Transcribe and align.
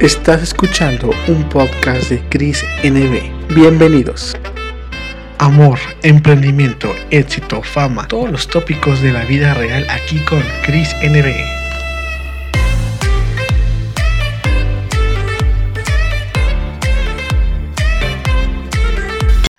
Estás 0.00 0.42
escuchando 0.42 1.10
un 1.28 1.48
podcast 1.48 2.10
de 2.10 2.22
Chris 2.28 2.64
NB. 2.82 3.54
Bienvenidos. 3.54 4.36
Amor, 5.38 5.78
emprendimiento, 6.02 6.94
éxito, 7.10 7.62
fama, 7.62 8.06
todos 8.06 8.30
los 8.30 8.48
tópicos 8.48 9.00
de 9.00 9.12
la 9.12 9.24
vida 9.24 9.54
real 9.54 9.86
aquí 9.90 10.18
con 10.20 10.42
Chris 10.64 10.94
NB. 11.02 11.63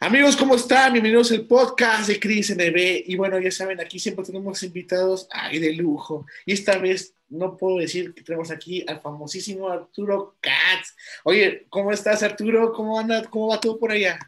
Amigos, 0.05 0.35
¿cómo 0.35 0.53
están? 0.53 0.93
Bienvenidos 0.93 1.31
al 1.31 1.47
podcast 1.47 2.07
de 2.07 2.19
Cris 2.19 2.55
NB. 2.55 3.05
Y 3.07 3.15
bueno, 3.15 3.39
ya 3.39 3.49
saben, 3.49 3.81
aquí 3.81 3.97
siempre 3.97 4.23
tenemos 4.23 4.61
invitados 4.61 5.27
ay, 5.31 5.57
de 5.57 5.73
lujo. 5.73 6.27
Y 6.45 6.53
esta 6.53 6.77
vez 6.77 7.15
no 7.27 7.57
puedo 7.57 7.79
decir 7.79 8.13
que 8.13 8.21
tenemos 8.21 8.51
aquí 8.51 8.85
al 8.87 9.01
famosísimo 9.01 9.67
Arturo 9.67 10.35
Katz. 10.39 10.95
Oye, 11.23 11.65
¿cómo 11.69 11.91
estás, 11.91 12.21
Arturo? 12.21 12.71
¿Cómo 12.71 12.99
anda? 12.99 13.23
¿Cómo 13.23 13.47
va 13.47 13.59
todo 13.59 13.79
por 13.79 13.91
allá? 13.91 14.19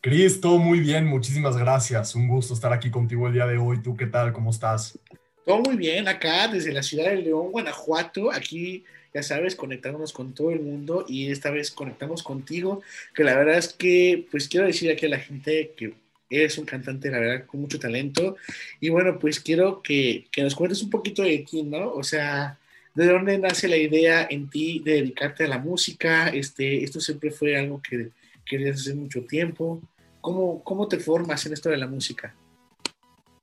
Cris, 0.00 0.40
todo 0.40 0.58
muy 0.58 0.80
bien, 0.80 1.06
muchísimas 1.06 1.56
gracias. 1.56 2.16
Un 2.16 2.26
gusto 2.26 2.54
estar 2.54 2.72
aquí 2.72 2.90
contigo 2.90 3.28
el 3.28 3.34
día 3.34 3.46
de 3.46 3.58
hoy. 3.58 3.80
¿Tú 3.80 3.96
qué 3.96 4.06
tal? 4.06 4.32
¿Cómo 4.32 4.50
estás? 4.50 4.98
Todo 5.46 5.60
muy 5.60 5.76
bien, 5.76 6.08
acá 6.08 6.48
desde 6.48 6.72
la 6.72 6.82
ciudad 6.82 7.10
de 7.10 7.22
León, 7.22 7.52
Guanajuato, 7.52 8.32
aquí 8.32 8.84
ya 9.12 9.22
sabes, 9.22 9.56
conectándonos 9.56 10.12
con 10.12 10.34
todo 10.34 10.50
el 10.50 10.60
mundo 10.60 11.04
y 11.08 11.30
esta 11.30 11.50
vez 11.50 11.70
conectamos 11.70 12.22
contigo, 12.22 12.82
que 13.14 13.24
la 13.24 13.36
verdad 13.36 13.58
es 13.58 13.72
que, 13.72 14.26
pues 14.30 14.48
quiero 14.48 14.66
decir 14.66 14.90
aquí 14.90 15.06
a 15.06 15.10
la 15.10 15.18
gente 15.18 15.72
que 15.76 15.94
eres 16.30 16.58
un 16.58 16.64
cantante, 16.64 17.10
la 17.10 17.18
verdad, 17.18 17.46
con 17.46 17.60
mucho 17.60 17.78
talento. 17.78 18.36
Y 18.80 18.88
bueno, 18.88 19.18
pues 19.18 19.40
quiero 19.40 19.82
que, 19.82 20.26
que 20.30 20.42
nos 20.42 20.54
cuentes 20.54 20.82
un 20.82 20.90
poquito 20.90 21.22
de 21.22 21.38
ti, 21.38 21.62
¿no? 21.62 21.92
O 21.92 22.04
sea, 22.04 22.58
¿de 22.94 23.06
dónde 23.06 23.38
nace 23.38 23.68
la 23.68 23.76
idea 23.76 24.26
en 24.30 24.48
ti 24.48 24.80
de 24.84 24.92
dedicarte 24.94 25.44
a 25.44 25.48
la 25.48 25.58
música? 25.58 26.28
Este, 26.28 26.84
esto 26.84 27.00
siempre 27.00 27.30
fue 27.32 27.56
algo 27.56 27.82
que 27.82 28.10
querías 28.46 28.80
hacer 28.80 28.94
mucho 28.94 29.22
tiempo. 29.24 29.82
¿Cómo, 30.20 30.62
¿Cómo 30.62 30.86
te 30.86 30.98
formas 30.98 31.44
en 31.46 31.52
esto 31.52 31.68
de 31.70 31.78
la 31.78 31.86
música? 31.86 32.34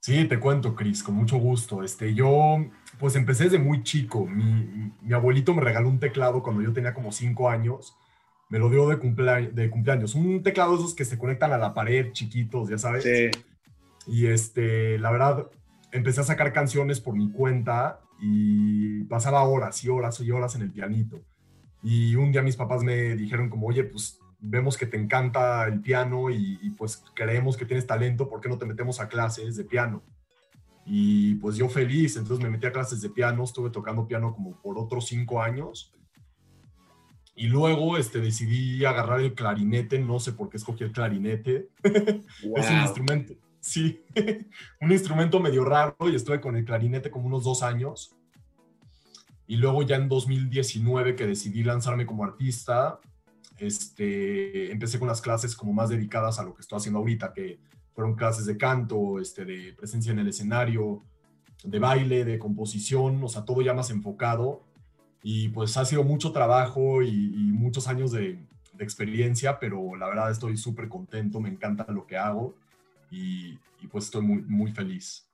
Sí, 0.08 0.24
te 0.24 0.40
cuento, 0.40 0.74
Cris, 0.74 1.04
con 1.04 1.16
mucho 1.16 1.36
gusto. 1.36 1.84
Este, 1.84 2.14
yo 2.14 2.66
pues 2.98 3.18
empecé 3.18 3.44
desde 3.44 3.60
muy 3.60 3.84
chico. 3.84 4.26
Mi, 4.26 4.94
mi, 5.02 5.14
abuelito 5.14 5.54
me 5.54 5.62
regaló 5.62 5.90
un 5.90 6.00
teclado 6.00 6.42
cuando 6.42 6.62
yo 6.62 6.72
tenía 6.72 6.94
como 6.94 7.12
cinco 7.12 7.50
años. 7.50 7.94
Me 8.48 8.58
lo 8.58 8.70
dio 8.70 8.88
de, 8.88 9.00
cumplea, 9.00 9.42
de 9.42 9.70
cumpleaños. 9.70 10.16
Un 10.16 10.44
teclado 10.44 10.72
de 10.72 10.78
esos 10.78 10.96
que 10.96 11.04
se 11.04 11.18
conectan 11.18 11.52
a 11.52 11.58
la 11.58 11.74
pared, 11.74 12.14
chiquitos, 12.14 12.70
ya 12.70 12.78
sabes. 12.78 13.04
Sí. 13.04 13.30
Y 14.08 14.28
este, 14.28 14.98
la 14.98 15.12
verdad, 15.12 15.52
empecé 15.92 16.22
a 16.22 16.24
sacar 16.24 16.54
canciones 16.54 17.02
por 17.02 17.14
mi 17.14 17.30
cuenta 17.30 18.00
y 18.22 19.04
pasaba 19.10 19.44
horas 19.44 19.84
y 19.84 19.90
horas 19.90 20.22
y 20.22 20.32
horas 20.32 20.56
en 20.56 20.62
el 20.62 20.72
pianito. 20.72 21.20
Y 21.84 22.16
un 22.16 22.32
día 22.32 22.42
mis 22.42 22.56
papás 22.56 22.82
me 22.82 23.18
dijeron 23.18 23.50
como, 23.50 23.68
oye, 23.68 23.84
pues 23.84 24.22
vemos 24.40 24.78
que 24.78 24.86
te 24.86 24.98
encanta 24.98 25.66
el 25.66 25.82
piano 25.82 26.30
y, 26.30 26.60
y 26.62 26.70
pues 26.72 27.04
creemos 27.14 27.58
que 27.58 27.66
tienes 27.66 27.88
talento, 27.88 28.30
¿por 28.30 28.42
qué 28.42 28.50
no 28.50 28.58
te 28.58 28.66
metemos 28.66 29.00
a 29.00 29.08
clases 29.08 29.56
de 29.56 29.64
piano? 29.64 30.04
Y 30.90 31.36
pues 31.36 31.58
yo 31.58 31.68
feliz, 31.68 32.16
entonces 32.16 32.42
me 32.42 32.50
metí 32.50 32.66
a 32.66 32.72
clases 32.72 33.02
de 33.02 33.10
piano, 33.10 33.44
estuve 33.44 33.70
tocando 33.70 34.08
piano 34.08 34.34
como 34.34 34.56
por 34.62 34.80
otros 34.80 35.08
cinco 35.08 35.42
años. 35.42 35.94
Y 37.36 37.48
luego 37.48 37.98
este, 37.98 38.20
decidí 38.20 38.86
agarrar 38.86 39.20
el 39.20 39.36
clarinete, 39.36 40.00
no 40.00 40.20
sé 40.22 40.32
por 40.32 40.50
qué 40.50 40.56
escogí 40.56 40.86
el 40.86 40.94
clarinete. 40.94 41.68
es 41.84 42.70
un 42.70 42.82
instrumento, 42.82 43.34
sí, 43.60 44.02
un 44.82 44.92
instrumento 44.94 45.42
medio 45.42 45.66
raro 45.66 45.96
y 46.10 46.16
estuve 46.16 46.40
con 46.40 46.56
el 46.56 46.64
clarinete 46.64 47.12
como 47.12 47.28
unos 47.28 47.44
dos 47.44 47.64
años. 47.64 48.16
Y 49.46 49.58
luego 49.58 49.84
ya 49.84 49.98
en 49.98 50.08
2019 50.08 51.16
que 51.16 51.28
decidí 51.28 51.64
lanzarme 51.64 52.06
como 52.06 52.24
artista, 52.24 53.02
este, 53.58 54.72
empecé 54.72 55.00
con 55.00 55.08
las 55.08 55.22
clases 55.22 55.56
como 55.56 55.74
más 55.74 55.90
dedicadas 55.90 56.40
a 56.40 56.44
lo 56.44 56.54
que 56.54 56.62
estoy 56.62 56.78
haciendo 56.78 57.00
ahorita, 57.00 57.34
que 57.34 57.60
fueron 57.94 58.16
clases 58.16 58.46
de 58.46 58.58
canto, 58.58 59.20
este, 59.20 59.44
de 59.44 59.74
presencia 59.74 60.12
en 60.12 60.20
el 60.20 60.28
escenario, 60.28 61.04
de 61.64 61.80
baile, 61.80 62.26
de 62.26 62.38
composición, 62.38 63.24
o 63.24 63.28
sea, 63.28 63.44
todo 63.44 63.62
ya 63.62 63.74
más 63.74 63.90
enfocado. 63.90 64.62
Y 65.24 65.50
pues 65.50 65.76
ha 65.78 65.86
sido 65.86 66.04
mucho 66.04 66.32
trabajo 66.32 67.02
y, 67.02 67.12
muchos 67.54 67.88
años 67.88 68.12
de, 68.12 68.40
experiencia, 68.80 69.58
pero 69.58 69.96
la 69.96 70.08
verdad 70.08 70.30
estoy 70.30 70.56
súper 70.56 70.88
contento, 70.88 71.40
me 71.40 71.50
encanta 71.50 71.92
lo 71.92 72.06
que 72.06 72.16
hago 72.16 72.54
y, 73.10 73.58
pues 73.90 74.06
estoy 74.06 74.22
muy, 74.22 74.44
muy 74.44 74.72
feliz. 74.72 75.26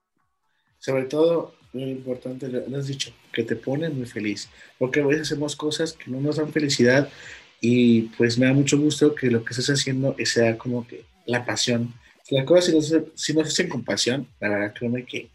Sobre 0.79 1.03
todo, 1.03 1.53
lo 1.73 1.81
importante, 1.81 2.47
lo 2.47 2.78
has 2.78 2.88
dicho, 2.88 3.11
que 3.34 3.44
te 3.44 3.57
pone 3.57 3.90
muy 3.90 4.05
feliz, 4.05 4.50
porque 4.79 5.01
a 5.01 5.05
veces 5.05 5.23
hacemos 5.23 5.57
cosas 5.57 5.91
que 5.91 6.09
no 6.09 6.22
nos 6.22 6.38
dan 6.38 6.53
felicidad 6.53 7.09
y 7.66 8.03
pues 8.18 8.38
me 8.38 8.46
da 8.46 8.53
mucho 8.53 8.78
gusto 8.78 9.16
que 9.16 9.31
lo 9.31 9.44
que 9.44 9.53
estás 9.53 9.69
haciendo 9.69 10.16
sea 10.25 10.57
como 10.57 10.85
que 10.85 11.06
la 11.25 11.46
pasión 11.46 11.94
las 12.29 12.46
cosas 12.46 12.66
si 12.66 12.72
no, 12.72 13.06
si 13.16 13.34
no 13.34 13.41
hacen 13.41 13.69
con 13.69 13.84
pasión, 13.84 14.28
la 14.40 14.50
verdad 14.50 14.74
créeme 14.74 15.06
que 15.06 15.29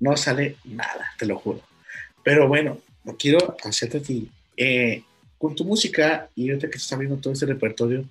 no 0.00 0.16
sale 0.16 0.56
nada, 0.64 1.12
te 1.18 1.26
lo 1.26 1.38
juro. 1.38 1.60
Pero 2.22 2.48
bueno, 2.48 2.78
no 3.04 3.16
quiero 3.16 3.56
hacerte 3.64 3.98
a 3.98 4.02
ti. 4.02 4.30
Eh, 4.56 5.02
con 5.38 5.54
tu 5.54 5.64
música 5.64 6.28
y 6.34 6.48
ahorita 6.48 6.70
que 6.70 6.78
estás 6.78 6.92
abriendo 6.92 7.18
todo 7.18 7.32
este 7.32 7.46
repertorio, 7.46 8.04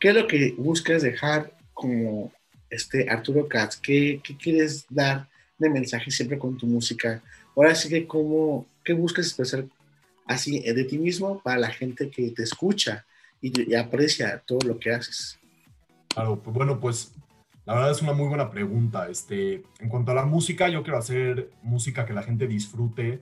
¿qué 0.00 0.08
es 0.08 0.14
lo 0.14 0.26
que 0.26 0.54
buscas 0.58 1.02
dejar 1.02 1.52
como 1.72 2.32
este 2.68 3.08
Arturo 3.08 3.48
Katz? 3.48 3.76
¿Qué, 3.76 4.20
qué 4.22 4.36
quieres 4.36 4.84
dar 4.88 5.28
de 5.58 5.70
mensaje 5.70 6.10
siempre 6.10 6.38
con 6.38 6.58
tu 6.58 6.66
música? 6.66 7.22
Ahora 7.56 7.74
sí 7.74 7.88
que 7.88 8.06
cómo, 8.06 8.66
¿qué 8.84 8.92
buscas 8.92 9.26
expresar 9.26 9.64
así 10.28 10.60
de 10.60 10.84
ti 10.84 10.98
mismo 10.98 11.40
para 11.42 11.58
la 11.58 11.70
gente 11.70 12.10
que 12.10 12.30
te 12.30 12.44
escucha 12.44 13.04
y, 13.40 13.70
y 13.70 13.74
aprecia 13.74 14.40
todo 14.46 14.60
lo 14.64 14.78
que 14.78 14.92
haces? 14.92 15.38
Claro, 16.08 16.40
pues 16.40 16.54
bueno, 16.54 16.78
pues 16.78 17.12
la 17.68 17.74
verdad 17.74 17.90
es 17.90 18.00
una 18.00 18.14
muy 18.14 18.28
buena 18.28 18.50
pregunta. 18.50 19.10
Este, 19.10 19.62
en 19.78 19.88
cuanto 19.90 20.12
a 20.12 20.14
la 20.14 20.24
música, 20.24 20.70
yo 20.70 20.82
quiero 20.82 20.98
hacer 20.98 21.50
música 21.62 22.06
que 22.06 22.14
la 22.14 22.22
gente 22.22 22.46
disfrute 22.46 23.20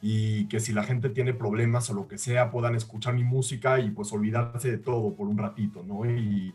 y 0.00 0.46
que 0.46 0.60
si 0.60 0.72
la 0.72 0.84
gente 0.84 1.08
tiene 1.10 1.34
problemas 1.34 1.90
o 1.90 1.94
lo 1.94 2.06
que 2.06 2.16
sea, 2.16 2.52
puedan 2.52 2.76
escuchar 2.76 3.14
mi 3.14 3.24
música 3.24 3.80
y 3.80 3.90
pues 3.90 4.12
olvidarse 4.12 4.70
de 4.70 4.78
todo 4.78 5.16
por 5.16 5.26
un 5.26 5.38
ratito, 5.38 5.82
¿no? 5.82 6.06
Y 6.08 6.54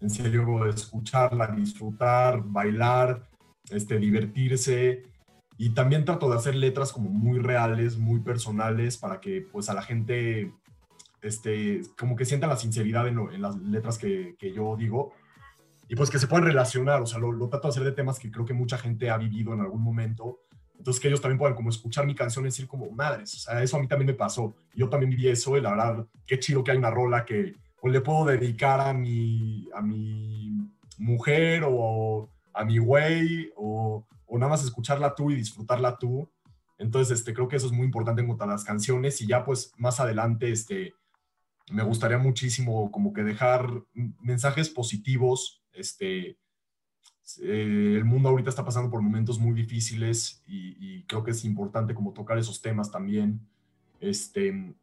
en 0.00 0.10
serio, 0.10 0.66
escucharla, 0.66 1.46
disfrutar, 1.46 2.42
bailar, 2.44 3.26
este, 3.70 3.98
divertirse. 3.98 5.02
Y 5.56 5.70
también 5.70 6.04
trato 6.04 6.28
de 6.28 6.36
hacer 6.36 6.54
letras 6.54 6.92
como 6.92 7.10
muy 7.10 7.38
reales, 7.38 7.96
muy 7.96 8.20
personales, 8.20 8.96
para 8.96 9.20
que 9.20 9.46
pues 9.52 9.68
a 9.68 9.74
la 9.74 9.82
gente, 9.82 10.52
este, 11.22 11.82
como 11.98 12.16
que 12.16 12.24
sientan 12.24 12.50
la 12.50 12.56
sinceridad 12.56 13.06
en, 13.06 13.18
en 13.18 13.42
las 13.42 13.56
letras 13.56 13.98
que, 13.98 14.34
que 14.38 14.52
yo 14.52 14.76
digo. 14.76 15.12
Y 15.88 15.96
pues 15.96 16.10
que 16.10 16.18
se 16.18 16.26
puedan 16.26 16.46
relacionar, 16.46 17.02
o 17.02 17.06
sea, 17.06 17.18
lo, 17.18 17.30
lo, 17.30 17.48
trato 17.48 17.68
de 17.68 17.72
hacer 17.72 17.84
de 17.84 17.92
temas 17.92 18.18
que 18.18 18.30
creo 18.30 18.44
que 18.44 18.54
mucha 18.54 18.78
gente 18.78 19.10
ha 19.10 19.18
vivido 19.18 19.52
en 19.52 19.60
algún 19.60 19.82
momento, 19.82 20.40
entonces 20.78 21.00
que 21.00 21.08
ellos 21.08 21.20
también 21.20 21.38
puedan 21.38 21.54
como 21.54 21.68
escuchar 21.68 22.06
mi 22.06 22.14
canción 22.14 22.44
y 22.44 22.48
decir 22.48 22.66
como, 22.66 22.90
madres, 22.90 23.34
o 23.34 23.38
sea, 23.38 23.62
eso 23.62 23.76
a 23.76 23.80
mí 23.80 23.86
también 23.86 24.08
me 24.08 24.14
pasó, 24.14 24.54
yo 24.74 24.88
también 24.88 25.10
viví 25.10 25.28
eso 25.28 25.56
y 25.56 25.60
la 25.60 25.70
verdad, 25.70 26.06
qué 26.26 26.38
chido 26.38 26.64
que 26.64 26.72
hay 26.72 26.78
una 26.78 26.90
rola 26.90 27.24
que 27.24 27.54
pues, 27.80 27.92
le 27.92 28.00
puedo 28.00 28.24
dedicar 28.24 28.80
a 28.80 28.92
mi, 28.92 29.68
a 29.74 29.82
mi 29.82 30.52
mujer 30.98 31.64
o 31.66 32.30
a 32.52 32.64
mi 32.64 32.78
güey 32.78 33.50
o, 33.56 34.06
o 34.26 34.38
nada 34.38 34.50
más 34.50 34.64
escucharla 34.64 35.14
tú 35.14 35.30
y 35.30 35.36
disfrutarla 35.36 35.98
tú. 35.98 36.30
Entonces, 36.78 37.18
este, 37.18 37.34
creo 37.34 37.48
que 37.48 37.56
eso 37.56 37.66
es 37.66 37.72
muy 37.72 37.86
importante 37.86 38.20
en 38.20 38.26
cuanto 38.26 38.44
a 38.44 38.48
las 38.48 38.64
canciones 38.64 39.20
y 39.20 39.26
ya 39.26 39.44
pues 39.44 39.72
más 39.76 40.00
adelante, 40.00 40.50
este, 40.50 40.94
me 41.70 41.82
gustaría 41.82 42.18
muchísimo 42.18 42.90
como 42.90 43.12
que 43.12 43.22
dejar 43.22 43.68
mensajes 44.20 44.68
positivos 44.68 45.64
este, 45.74 46.38
eh, 47.42 47.94
el 47.96 48.04
mundo 48.04 48.28
ahorita 48.28 48.50
está 48.50 48.64
pasando 48.64 48.90
por 48.90 49.02
momentos 49.02 49.38
muy 49.38 49.52
difíciles 49.52 50.42
y, 50.46 51.02
creo 51.04 51.22
que 51.22 51.32
es 51.32 51.44
importante 51.44 51.94
como 51.94 52.12
tocar 52.12 52.38
esos 52.38 52.62
temas 52.62 52.90
también. 52.90 53.40
Este, 54.00 54.74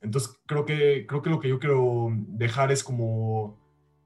entonces 0.00 0.38
creo 0.46 0.64
que, 0.64 1.06
creo 1.06 1.22
que 1.22 1.30
lo 1.30 1.40
que 1.40 1.48
yo 1.48 1.58
quiero 1.58 2.08
dejar 2.28 2.72
es 2.72 2.82
como 2.82 3.58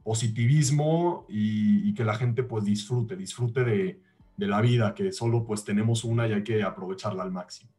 positivismo 0.03 1.27
y, 1.29 1.95
que 1.95 2.05
la 2.05 2.15
gente 2.15 2.43
pues 2.43 2.65
disfrute, 2.65 3.17
disfrute 3.17 3.65
de, 3.65 4.03
de, 4.41 4.47
la 4.47 4.61
vida, 4.61 4.95
que 4.95 5.13
solo 5.13 5.45
pues 5.45 5.65
tenemos 5.65 6.05
una 6.05 6.27
y 6.27 6.33
hay 6.33 6.43
que 6.43 6.63
aprovecharla 6.63 7.23
al 7.23 7.31
máximo. 7.31 7.71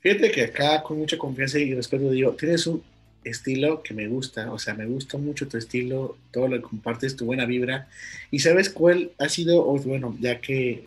Fíjate 0.00 0.30
que 0.30 0.44
acá 0.44 0.82
con 0.82 0.98
mucha 0.98 1.18
confianza 1.18 1.58
y 1.58 1.74
respeto 1.74 2.10
digo, 2.10 2.32
tienes 2.32 2.66
un, 2.66 2.82
estilo 3.26 3.82
que 3.82 3.92
me 3.92 4.06
gusta, 4.06 4.52
o 4.52 4.58
sea, 4.58 4.74
me 4.74 4.86
gusta 4.86 5.18
mucho 5.18 5.48
tu 5.48 5.56
estilo, 5.56 6.16
todo 6.30 6.48
lo 6.48 6.56
que 6.56 6.62
compartes, 6.62 7.16
tu 7.16 7.26
buena 7.26 7.44
vibra. 7.44 7.88
¿Y 8.30 8.38
sabes 8.38 8.70
cuál 8.70 9.10
ha 9.18 9.28
sido, 9.28 9.64
bueno, 9.64 10.16
ya 10.20 10.40
que 10.40 10.84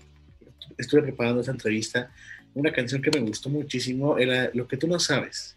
estuve 0.78 1.02
preparando 1.02 1.42
esa 1.42 1.52
entrevista, 1.52 2.12
una 2.54 2.72
canción 2.72 3.02
que 3.02 3.12
me 3.12 3.20
gustó 3.20 3.50
muchísimo 3.50 4.18
era 4.18 4.50
Lo 4.54 4.68
que 4.68 4.78
tú 4.78 4.88
no 4.88 5.00
sabes. 5.00 5.56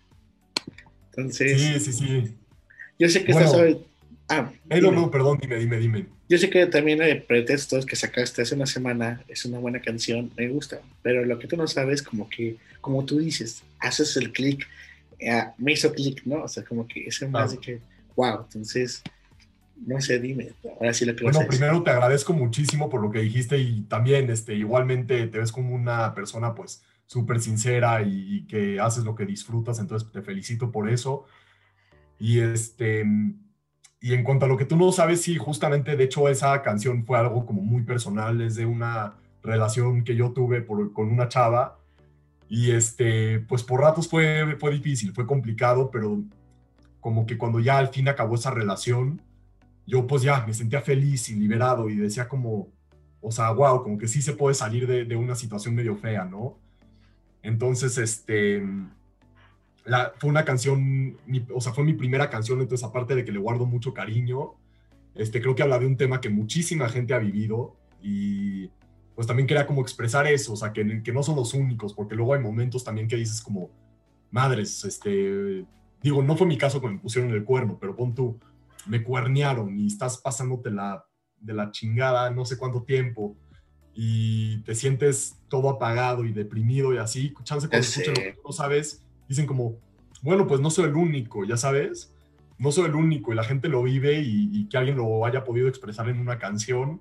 Entonces... 1.10 1.60
Sí, 1.60 1.80
sí, 1.80 1.92
sí. 1.92 2.34
Yo 2.98 3.08
sé 3.08 3.24
que 3.24 3.32
estás... 3.32 3.54
Ah, 4.28 4.50
no, 4.80 4.92
no, 4.92 5.10
perdón, 5.10 5.38
dime, 5.40 5.56
dime, 5.58 5.78
dime. 5.78 6.06
Yo 6.32 6.38
sé 6.38 6.48
que 6.48 6.64
también 6.64 7.02
hay 7.02 7.20
pretextos 7.20 7.84
que 7.84 7.94
sacaste 7.94 8.40
hace 8.40 8.54
una 8.54 8.64
semana, 8.64 9.22
es 9.28 9.44
una 9.44 9.58
buena 9.58 9.82
canción, 9.82 10.32
me 10.34 10.48
gusta, 10.48 10.80
pero 11.02 11.26
lo 11.26 11.38
que 11.38 11.46
tú 11.46 11.58
no 11.58 11.66
sabes, 11.66 12.02
como 12.02 12.26
que, 12.26 12.56
como 12.80 13.04
tú 13.04 13.18
dices, 13.18 13.62
haces 13.78 14.16
el 14.16 14.32
clic 14.32 14.66
ah, 15.30 15.52
me 15.58 15.72
hizo 15.72 15.92
clic, 15.92 16.22
¿no? 16.24 16.44
O 16.44 16.48
sea, 16.48 16.64
como 16.64 16.88
que 16.88 17.04
ese 17.04 17.28
más 17.28 17.50
de 17.50 17.58
que, 17.58 17.80
wow, 18.16 18.44
entonces, 18.44 19.02
no 19.84 20.00
sé, 20.00 20.20
dime, 20.20 20.52
ahora 20.80 20.94
sí 20.94 21.04
lo 21.04 21.14
que 21.14 21.24
Bueno, 21.24 21.46
primero 21.46 21.82
te 21.82 21.90
agradezco 21.90 22.32
muchísimo 22.32 22.88
por 22.88 23.02
lo 23.02 23.10
que 23.10 23.18
dijiste 23.18 23.58
y 23.58 23.82
también, 23.82 24.30
este, 24.30 24.54
igualmente 24.54 25.26
te 25.26 25.38
ves 25.38 25.52
como 25.52 25.74
una 25.74 26.14
persona, 26.14 26.54
pues, 26.54 26.82
súper 27.04 27.42
sincera 27.42 28.00
y, 28.02 28.46
que 28.46 28.80
haces 28.80 29.04
lo 29.04 29.14
que 29.14 29.26
disfrutas, 29.26 29.78
entonces 29.80 30.10
te 30.10 30.22
felicito 30.22 30.72
por 30.72 30.88
eso. 30.88 31.26
Y 32.18 32.40
este, 32.40 33.04
y 34.02 34.14
en 34.14 34.24
cuanto 34.24 34.46
a 34.46 34.48
lo 34.48 34.56
que 34.56 34.64
tú 34.64 34.76
no 34.76 34.90
sabes, 34.90 35.22
sí, 35.22 35.36
justamente, 35.36 35.96
de 35.96 36.04
hecho, 36.04 36.28
esa 36.28 36.60
canción 36.60 37.06
fue 37.06 37.18
algo 37.18 37.46
como 37.46 37.62
muy 37.62 37.82
personal, 37.82 38.40
es 38.40 38.56
de 38.56 38.66
una 38.66 39.14
relación 39.44 40.02
que 40.02 40.16
yo 40.16 40.32
tuve 40.32 40.66
con 40.66 41.08
una 41.08 41.28
chava 41.28 41.78
y 42.48 42.72
este, 42.72 43.38
pues 43.40 43.62
por 43.62 43.80
ratos 43.80 44.08
fue, 44.08 44.56
fue 44.58 44.72
difícil, 44.72 45.12
fue 45.12 45.24
complicado, 45.24 45.88
pero 45.92 46.20
como 46.98 47.26
que 47.26 47.38
cuando 47.38 47.60
ya 47.60 47.78
al 47.78 47.88
fin 47.88 48.08
acabó 48.08 48.34
esa 48.34 48.50
relación, 48.50 49.22
yo 49.86 50.04
pues 50.04 50.22
ya 50.22 50.44
me 50.46 50.52
sentía 50.52 50.80
feliz 50.80 51.28
y 51.28 51.36
liberado 51.36 51.88
y 51.88 51.94
decía 51.94 52.28
como, 52.28 52.68
o 53.20 53.30
sea, 53.30 53.52
wow, 53.52 53.84
como 53.84 53.98
que 53.98 54.08
sí 54.08 54.20
se 54.20 54.32
puede 54.32 54.56
salir 54.56 54.88
de, 54.88 55.04
de 55.04 55.14
una 55.14 55.36
situación 55.36 55.76
medio 55.76 55.96
fea, 55.96 56.24
¿no? 56.24 56.58
Entonces, 57.40 57.96
este, 57.98 58.64
la, 59.84 60.12
fue 60.18 60.30
una 60.30 60.44
canción, 60.44 61.16
o 61.54 61.60
sea, 61.60 61.72
fue 61.72 61.84
mi 61.84 61.94
primera 61.94 62.30
canción, 62.30 62.60
entonces 62.60 62.86
aparte 62.86 63.14
de 63.14 63.24
que 63.24 63.32
le 63.32 63.38
guardo 63.38 63.66
mucho 63.66 63.92
cariño, 63.92 64.54
este, 65.14 65.40
creo 65.40 65.54
que 65.54 65.62
habla 65.62 65.78
de 65.78 65.86
un 65.86 65.96
tema 65.96 66.20
que 66.20 66.30
muchísima 66.30 66.88
gente 66.88 67.14
ha 67.14 67.18
vivido 67.18 67.76
y 68.02 68.70
pues 69.14 69.26
también 69.26 69.46
quería 69.46 69.66
como 69.66 69.82
expresar 69.82 70.26
eso, 70.26 70.54
o 70.54 70.56
sea, 70.56 70.72
que, 70.72 71.02
que 71.02 71.12
no 71.12 71.22
son 71.22 71.36
los 71.36 71.54
únicos, 71.54 71.94
porque 71.94 72.14
luego 72.14 72.34
hay 72.34 72.40
momentos 72.40 72.82
también 72.82 73.08
que 73.08 73.16
dices 73.16 73.40
como, 73.40 73.70
madres, 74.30 74.84
este, 74.84 75.64
digo, 76.02 76.22
no 76.22 76.36
fue 76.36 76.46
mi 76.46 76.56
caso 76.56 76.80
cuando 76.80 76.96
me 76.96 77.02
pusieron 77.02 77.30
el 77.30 77.44
cuerno, 77.44 77.78
pero 77.80 77.94
pon 77.94 78.14
tú, 78.14 78.38
me 78.86 79.02
cuernearon 79.02 79.78
y 79.78 79.86
estás 79.86 80.18
pasándote 80.18 80.70
la, 80.70 81.04
de 81.40 81.52
la 81.52 81.70
chingada 81.70 82.30
no 82.30 82.44
sé 82.44 82.56
cuánto 82.56 82.82
tiempo 82.82 83.36
y 83.94 84.58
te 84.62 84.74
sientes 84.74 85.36
todo 85.48 85.68
apagado 85.68 86.24
y 86.24 86.32
deprimido 86.32 86.94
y 86.94 86.98
así, 86.98 87.34
chance 87.44 87.68
cuando 87.68 87.86
escuchan 87.86 88.14
lo 88.14 88.22
que 88.22 88.38
no 88.44 88.52
sabes, 88.52 89.01
dicen 89.32 89.46
como, 89.46 89.76
bueno, 90.20 90.46
pues 90.46 90.60
no 90.60 90.70
soy 90.70 90.84
el 90.84 90.94
único, 90.94 91.44
ya 91.44 91.56
sabes, 91.56 92.12
no 92.58 92.70
soy 92.70 92.86
el 92.86 92.94
único 92.94 93.32
y 93.32 93.36
la 93.36 93.44
gente 93.44 93.68
lo 93.68 93.82
vive 93.82 94.20
y, 94.20 94.68
que 94.68 94.76
alguien 94.76 94.96
lo 94.96 95.24
haya 95.24 95.42
podido 95.42 95.68
expresar 95.68 96.08
en 96.08 96.20
una 96.20 96.38
canción, 96.38 97.00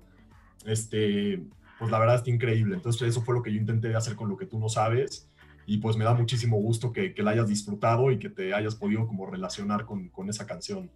este, 0.64 1.42
pues 1.78 1.90
la 1.90 1.98
verdad 1.98 2.16
está 2.16 2.30
increíble. 2.30 2.74
Entonces 2.74 3.08
eso 3.08 3.22
fue 3.22 3.34
lo 3.34 3.42
que 3.42 3.52
yo 3.52 3.60
intenté 3.60 3.94
hacer 3.94 4.16
con 4.16 4.28
lo 4.28 4.36
que 4.36 4.46
tú 4.46 4.58
no 4.58 4.68
sabes 4.68 5.28
y 5.66 5.78
pues 5.78 5.96
me 5.96 6.04
da 6.04 6.14
muchísimo 6.14 6.56
gusto 6.56 6.90
que, 6.90 7.14
que 7.14 7.22
la 7.22 7.32
hayas 7.32 7.48
disfrutado 7.48 8.10
y 8.10 8.18
que 8.18 8.30
te 8.30 8.54
hayas 8.54 8.74
podido 8.74 9.06
como 9.06 9.30
relacionar 9.30 9.84
con, 9.84 10.08
con 10.08 10.28
esa 10.30 10.46
canción. 10.46 10.90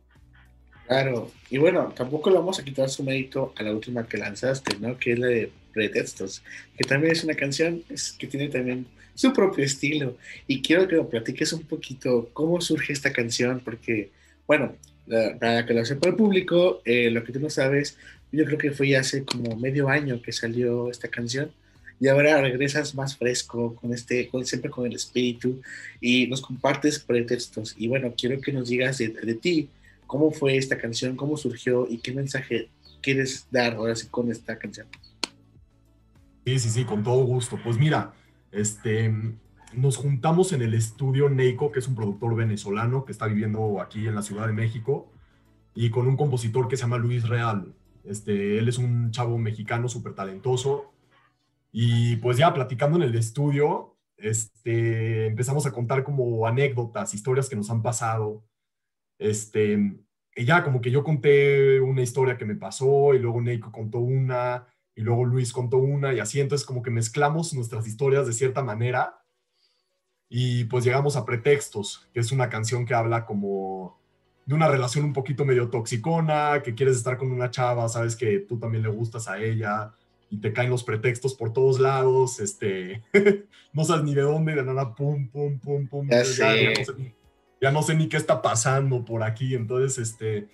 Claro, 0.88 1.30
y 1.50 1.58
bueno, 1.58 1.92
tampoco 1.94 2.30
le 2.30 2.36
vamos 2.36 2.58
a 2.58 2.64
quitar 2.64 2.88
su 2.88 3.04
mérito 3.04 3.52
a 3.56 3.62
la 3.62 3.72
última 3.72 4.06
que 4.06 4.16
lanzaste, 4.16 4.78
¿no? 4.78 4.96
Que 4.96 5.12
es 5.12 5.18
la 5.18 5.26
de 5.26 5.52
Pretextos, 5.72 6.42
que 6.78 6.84
también 6.84 7.12
es 7.12 7.24
una 7.24 7.34
canción 7.34 7.82
que 8.18 8.26
tiene 8.26 8.48
también 8.48 8.86
su 9.16 9.32
propio 9.32 9.64
estilo. 9.64 10.16
Y 10.46 10.62
quiero 10.62 10.86
que 10.86 10.94
lo 10.94 11.08
platiques 11.08 11.52
un 11.52 11.62
poquito 11.62 12.30
cómo 12.32 12.60
surge 12.60 12.92
esta 12.92 13.12
canción, 13.12 13.60
porque, 13.64 14.10
bueno, 14.46 14.76
para 15.40 15.66
que 15.66 15.74
lo 15.74 15.84
sepa 15.84 16.08
el 16.08 16.14
público, 16.14 16.80
eh, 16.84 17.10
lo 17.10 17.24
que 17.24 17.32
tú 17.32 17.40
no 17.40 17.50
sabes, 17.50 17.96
yo 18.30 18.44
creo 18.44 18.58
que 18.58 18.70
fue 18.70 18.96
hace 18.96 19.24
como 19.24 19.56
medio 19.56 19.88
año 19.88 20.22
que 20.22 20.32
salió 20.32 20.90
esta 20.90 21.08
canción. 21.08 21.50
Y 21.98 22.08
ahora 22.08 22.42
regresas 22.42 22.94
más 22.94 23.16
fresco, 23.16 23.74
con 23.74 23.92
este, 23.94 24.28
con, 24.28 24.44
siempre 24.44 24.70
con 24.70 24.86
el 24.86 24.94
espíritu, 24.94 25.62
y 26.00 26.26
nos 26.26 26.42
compartes 26.42 26.98
pretextos. 26.98 27.74
Y 27.78 27.88
bueno, 27.88 28.12
quiero 28.16 28.38
que 28.40 28.52
nos 28.52 28.68
digas 28.68 28.98
de, 28.98 29.08
de 29.08 29.34
ti, 29.34 29.70
cómo 30.06 30.30
fue 30.30 30.58
esta 30.58 30.76
canción, 30.76 31.16
cómo 31.16 31.38
surgió 31.38 31.88
y 31.90 31.98
qué 31.98 32.12
mensaje 32.12 32.68
quieres 33.00 33.46
dar 33.50 33.74
ahora 33.74 33.96
sí 33.96 34.08
con 34.10 34.30
esta 34.30 34.58
canción. 34.58 34.86
Sí, 36.44 36.58
sí, 36.58 36.68
sí, 36.68 36.84
con 36.84 37.02
todo 37.02 37.24
gusto. 37.24 37.58
Pues 37.64 37.78
mira, 37.78 38.12
este, 38.52 39.12
nos 39.72 39.96
juntamos 39.96 40.52
en 40.52 40.62
el 40.62 40.74
estudio 40.74 41.28
Neiko, 41.28 41.72
que 41.72 41.80
es 41.80 41.88
un 41.88 41.94
productor 41.94 42.34
venezolano 42.34 43.04
que 43.04 43.12
está 43.12 43.26
viviendo 43.26 43.80
aquí 43.80 44.06
en 44.06 44.14
la 44.14 44.22
Ciudad 44.22 44.46
de 44.46 44.52
México, 44.52 45.12
y 45.74 45.90
con 45.90 46.06
un 46.06 46.16
compositor 46.16 46.68
que 46.68 46.76
se 46.76 46.82
llama 46.82 46.98
Luis 46.98 47.28
Real. 47.28 47.74
Este, 48.04 48.58
él 48.58 48.68
es 48.68 48.78
un 48.78 49.10
chavo 49.10 49.36
mexicano 49.38 49.88
súper 49.88 50.14
talentoso. 50.14 50.92
Y 51.72 52.16
pues 52.16 52.38
ya 52.38 52.54
platicando 52.54 52.96
en 52.96 53.02
el 53.02 53.14
estudio, 53.14 53.96
este, 54.16 55.26
empezamos 55.26 55.66
a 55.66 55.72
contar 55.72 56.04
como 56.04 56.46
anécdotas, 56.46 57.12
historias 57.12 57.48
que 57.48 57.56
nos 57.56 57.70
han 57.70 57.82
pasado 57.82 58.44
este, 59.18 59.98
y 60.34 60.44
ya 60.44 60.62
como 60.62 60.80
que 60.80 60.90
yo 60.90 61.02
conté 61.02 61.80
una 61.80 62.02
historia 62.02 62.36
que 62.36 62.44
me 62.44 62.56
pasó 62.56 63.14
y 63.14 63.18
luego 63.18 63.40
Neiko 63.40 63.72
contó 63.72 63.98
una 63.98 64.66
y 64.96 65.02
luego 65.02 65.24
Luis 65.24 65.52
contó 65.52 65.76
una 65.76 66.14
y 66.14 66.20
así, 66.20 66.40
entonces 66.40 66.66
como 66.66 66.82
que 66.82 66.90
mezclamos 66.90 67.52
nuestras 67.52 67.86
historias 67.86 68.26
de 68.26 68.32
cierta 68.32 68.64
manera 68.64 69.20
y 70.28 70.64
pues 70.64 70.84
llegamos 70.84 71.16
a 71.16 71.24
Pretextos, 71.24 72.08
que 72.12 72.20
es 72.20 72.32
una 72.32 72.48
canción 72.48 72.84
que 72.84 72.94
habla 72.94 73.26
como 73.26 74.00
de 74.46 74.54
una 74.54 74.68
relación 74.68 75.04
un 75.04 75.12
poquito 75.12 75.44
medio 75.44 75.68
toxicona, 75.68 76.62
que 76.64 76.74
quieres 76.74 76.96
estar 76.96 77.18
con 77.18 77.30
una 77.30 77.50
chava, 77.50 77.88
sabes 77.88 78.16
que 78.16 78.40
tú 78.40 78.58
también 78.58 78.82
le 78.82 78.88
gustas 78.88 79.28
a 79.28 79.38
ella 79.38 79.92
y 80.30 80.40
te 80.40 80.52
caen 80.52 80.70
los 80.70 80.82
pretextos 80.82 81.34
por 81.34 81.52
todos 81.52 81.78
lados, 81.78 82.40
este, 82.40 83.02
no 83.72 83.84
sabes 83.84 84.04
ni 84.04 84.14
de 84.14 84.22
dónde, 84.22 84.54
de 84.54 84.64
nada, 84.64 84.94
pum, 84.94 85.28
pum, 85.28 85.58
pum, 85.60 85.86
pum, 85.86 86.08
ya, 86.08 86.24
ya 87.60 87.70
no 87.70 87.82
sé 87.82 87.94
ni 87.94 88.08
qué 88.08 88.16
está 88.16 88.42
pasando 88.42 89.04
por 89.04 89.22
aquí. 89.22 89.54
Entonces, 89.54 89.98
este, 89.98 90.48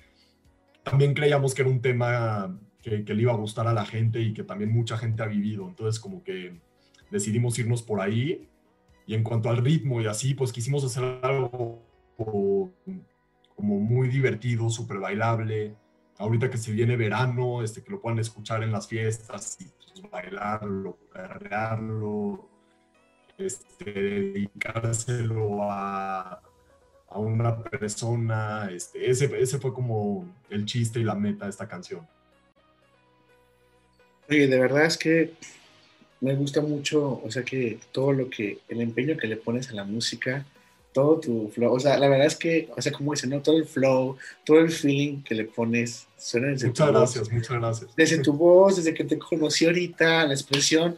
también 0.83 1.15
creíamos 1.15 1.55
que 1.55 1.63
era 1.63 1.71
un 1.71 1.81
tema 1.81 2.59
que, 2.83 3.15
le 3.15 3.23
iba 3.23 3.33
a 3.33 3.37
gustar 3.37 3.67
a 3.69 3.73
la 3.73 3.87
gente 3.87 4.21
y 4.21 4.35
que 4.35 4.43
también 4.43 4.73
mucha 4.73 4.99
gente 4.99 5.23
ha 5.23 5.27
vivido. 5.27 5.69
Entonces, 5.69 6.01
como 6.01 6.23
que 6.23 6.61
decidimos 7.11 7.59
irnos 7.59 7.83
por 7.83 8.01
ahí. 8.01 8.49
Y 9.07 9.15
en 9.15 9.23
cuanto 9.23 9.49
al 9.49 9.59
ritmo 9.59 10.01
y 10.01 10.07
así, 10.07 10.35
pues 10.35 10.53
quisimos 10.53 10.85
hacer 10.85 11.05
algo 11.23 11.83
como, 12.17 12.73
muy 13.57 14.09
divertido, 14.09 14.69
súper 14.69 14.99
bailable. 14.99 15.77
Ahorita 16.19 16.51
que 16.51 16.59
se 16.59 16.73
viene 16.73 16.97
verano, 16.97 17.63
este, 17.63 17.83
que 17.83 17.91
lo 17.91 18.01
puedan 18.01 18.19
escuchar 18.19 18.63
en 18.63 18.73
las 18.73 18.89
fiestas 18.89 19.57
y 19.61 19.65
pues, 19.65 20.11
bailarlo, 20.11 20.99
perrearlo, 21.13 22.49
este, 23.39 23.93
dedicárselo 23.93 25.71
a, 25.71 26.43
a 27.09 27.19
una 27.19 27.63
persona. 27.63 28.69
Este, 28.71 29.11
ese, 29.11 29.41
ese 29.41 29.59
fue 29.59 29.73
como 29.73 30.33
el 30.51 30.65
chiste 30.65 31.01
y 31.01 31.05
la 31.05 31.15
meta 31.15 31.47
de 31.47 31.51
esta 31.51 31.69
canción. 31.69 32.07
Oye, 34.33 34.47
de 34.47 34.59
verdad 34.59 34.87
es 34.87 34.97
que 34.97 35.35
me 36.23 36.35
gusta 36.35 36.63
mucho, 36.63 37.21
o 37.23 37.31
sea 37.31 37.43
que 37.43 37.79
todo 37.93 38.15
lo 38.15 38.31
que, 38.31 38.61
el 38.71 38.81
empeño 38.81 39.19
que 39.19 39.27
le 39.27 39.37
pones 39.37 39.69
a 39.69 39.75
la 39.75 39.85
música, 39.85 40.47
todo 40.95 41.21
tu 41.21 41.51
flow, 41.55 41.71
o 41.71 41.79
sea, 41.79 41.99
la 41.99 42.09
verdad 42.09 42.29
es 42.29 42.37
que, 42.37 42.71
o 42.75 42.81
sea, 42.81 42.93
como 42.93 43.13
dicen, 43.13 43.29
¿no? 43.29 43.43
Todo 43.43 43.59
el 43.59 43.67
flow, 43.67 44.17
todo 44.47 44.61
el 44.61 44.71
feeling 44.71 45.23
que 45.23 45.35
le 45.35 45.45
pones, 45.45 46.07
suena 46.17 46.49
desde 46.49 46.69
Muchas 46.69 46.89
gracias, 46.89 47.31
muchas 47.31 47.59
gracias. 47.59 47.91
Desde 47.95 48.23
tu 48.23 48.33
voz, 48.33 48.77
desde 48.77 48.95
que 48.95 49.05
te 49.05 49.19
conocí 49.19 49.67
ahorita, 49.67 50.27
la 50.27 50.33
expresión, 50.33 50.97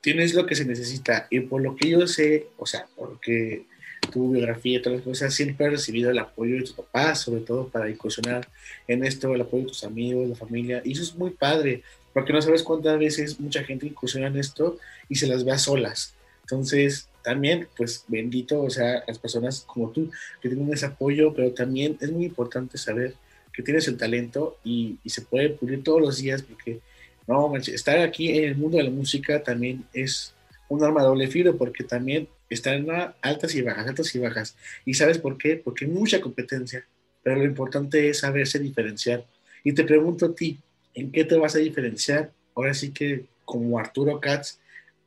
tienes 0.00 0.34
lo 0.34 0.46
que 0.46 0.54
se 0.54 0.64
necesita. 0.64 1.26
Y 1.30 1.40
por 1.40 1.60
lo 1.60 1.74
que 1.74 1.88
yo 1.88 2.06
sé, 2.06 2.46
o 2.58 2.66
sea, 2.66 2.86
porque 2.94 3.66
tu 4.12 4.30
biografía 4.30 4.78
y 4.78 4.82
todas 4.82 4.98
las 4.98 5.04
cosas, 5.04 5.34
siempre 5.34 5.66
has 5.66 5.72
recibido 5.72 6.10
el 6.10 6.18
apoyo 6.20 6.54
de 6.54 6.60
tus 6.60 6.72
papás, 6.72 7.22
sobre 7.22 7.40
todo 7.40 7.68
para 7.68 7.90
incursionar 7.90 8.48
en 8.86 9.04
esto, 9.04 9.34
el 9.34 9.40
apoyo 9.40 9.64
de 9.64 9.68
tus 9.68 9.82
amigos, 9.82 10.28
la 10.28 10.36
familia, 10.36 10.80
y 10.84 10.92
eso 10.92 11.02
es 11.02 11.14
muy 11.16 11.30
padre, 11.30 11.82
porque 12.18 12.32
no 12.32 12.42
sabes 12.42 12.64
cuántas 12.64 12.98
veces 12.98 13.38
mucha 13.38 13.62
gente 13.62 13.86
incursiona 13.86 14.26
en 14.26 14.36
esto 14.38 14.76
y 15.08 15.14
se 15.14 15.28
las 15.28 15.44
ve 15.44 15.52
a 15.52 15.58
solas. 15.58 16.16
Entonces, 16.40 17.08
también, 17.22 17.68
pues 17.76 18.04
bendito, 18.08 18.60
o 18.60 18.70
sea, 18.70 19.04
las 19.06 19.20
personas 19.20 19.60
como 19.60 19.90
tú 19.90 20.10
que 20.42 20.48
tienen 20.48 20.72
ese 20.72 20.86
apoyo, 20.86 21.32
pero 21.32 21.52
también 21.52 21.96
es 22.00 22.10
muy 22.10 22.24
importante 22.24 22.76
saber 22.76 23.14
que 23.52 23.62
tienes 23.62 23.86
el 23.86 23.96
talento 23.96 24.58
y, 24.64 24.98
y 25.04 25.10
se 25.10 25.22
puede 25.22 25.50
pulir 25.50 25.84
todos 25.84 26.00
los 26.00 26.18
días, 26.18 26.42
porque 26.42 26.80
no, 27.28 27.54
estar 27.54 28.00
aquí 28.00 28.36
en 28.36 28.46
el 28.46 28.56
mundo 28.56 28.78
de 28.78 28.82
la 28.82 28.90
música 28.90 29.40
también 29.40 29.84
es 29.92 30.34
un 30.68 30.82
arma 30.82 31.04
doble 31.04 31.28
filo, 31.28 31.56
porque 31.56 31.84
también 31.84 32.26
están 32.50 32.84
altas 33.22 33.54
y 33.54 33.62
bajas, 33.62 33.86
altas 33.86 34.12
y 34.12 34.18
bajas. 34.18 34.56
¿Y 34.84 34.94
sabes 34.94 35.18
por 35.18 35.38
qué? 35.38 35.54
Porque 35.54 35.84
hay 35.84 35.92
mucha 35.92 36.20
competencia, 36.20 36.84
pero 37.22 37.36
lo 37.36 37.44
importante 37.44 38.08
es 38.08 38.18
saberse 38.18 38.58
diferenciar. 38.58 39.24
Y 39.62 39.72
te 39.72 39.84
pregunto 39.84 40.26
a 40.26 40.34
ti, 40.34 40.58
¿en 41.00 41.12
qué 41.12 41.24
te 41.24 41.36
vas 41.36 41.54
a 41.54 41.58
diferenciar? 41.58 42.32
Ahora 42.54 42.74
sí 42.74 42.92
que 42.92 43.26
como 43.44 43.78
Arturo 43.78 44.20
Katz 44.20 44.58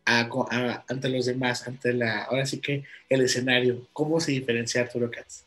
ante 0.05 1.10
los 1.10 1.25
demás, 1.25 1.67
ante 1.67 1.93
la, 1.93 2.24
ahora 2.24 2.45
sí 2.45 2.60
que 2.60 2.83
el 3.10 3.21
escenario, 3.21 3.88
¿cómo 3.93 4.19
se 4.19 4.31
diferencia 4.31 4.81
Arturo 4.81 5.10
Katz? 5.10 5.45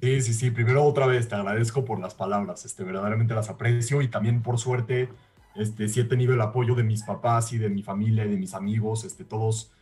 Sí, 0.00 0.20
sí, 0.22 0.34
sí. 0.34 0.50
Primero 0.50 0.84
otra 0.84 1.06
vez 1.06 1.28
te 1.28 1.34
agradezco 1.34 1.84
por 1.84 2.00
las 2.00 2.14
palabras, 2.14 2.64
este, 2.64 2.84
verdaderamente 2.84 3.34
las 3.34 3.48
aprecio 3.48 4.02
y 4.02 4.08
también 4.08 4.42
por 4.42 4.58
suerte, 4.58 5.08
este, 5.54 5.88
sí 5.88 6.00
he 6.00 6.04
tenido 6.04 6.34
el 6.34 6.40
apoyo 6.40 6.74
de 6.74 6.82
mis 6.82 7.02
papás 7.02 7.52
y 7.52 7.58
de 7.58 7.68
mi 7.68 7.82
familia 7.82 8.24
y 8.24 8.30
de 8.30 8.36
mis 8.36 8.54
amigos, 8.54 9.04
este, 9.04 9.24
todos 9.24 9.72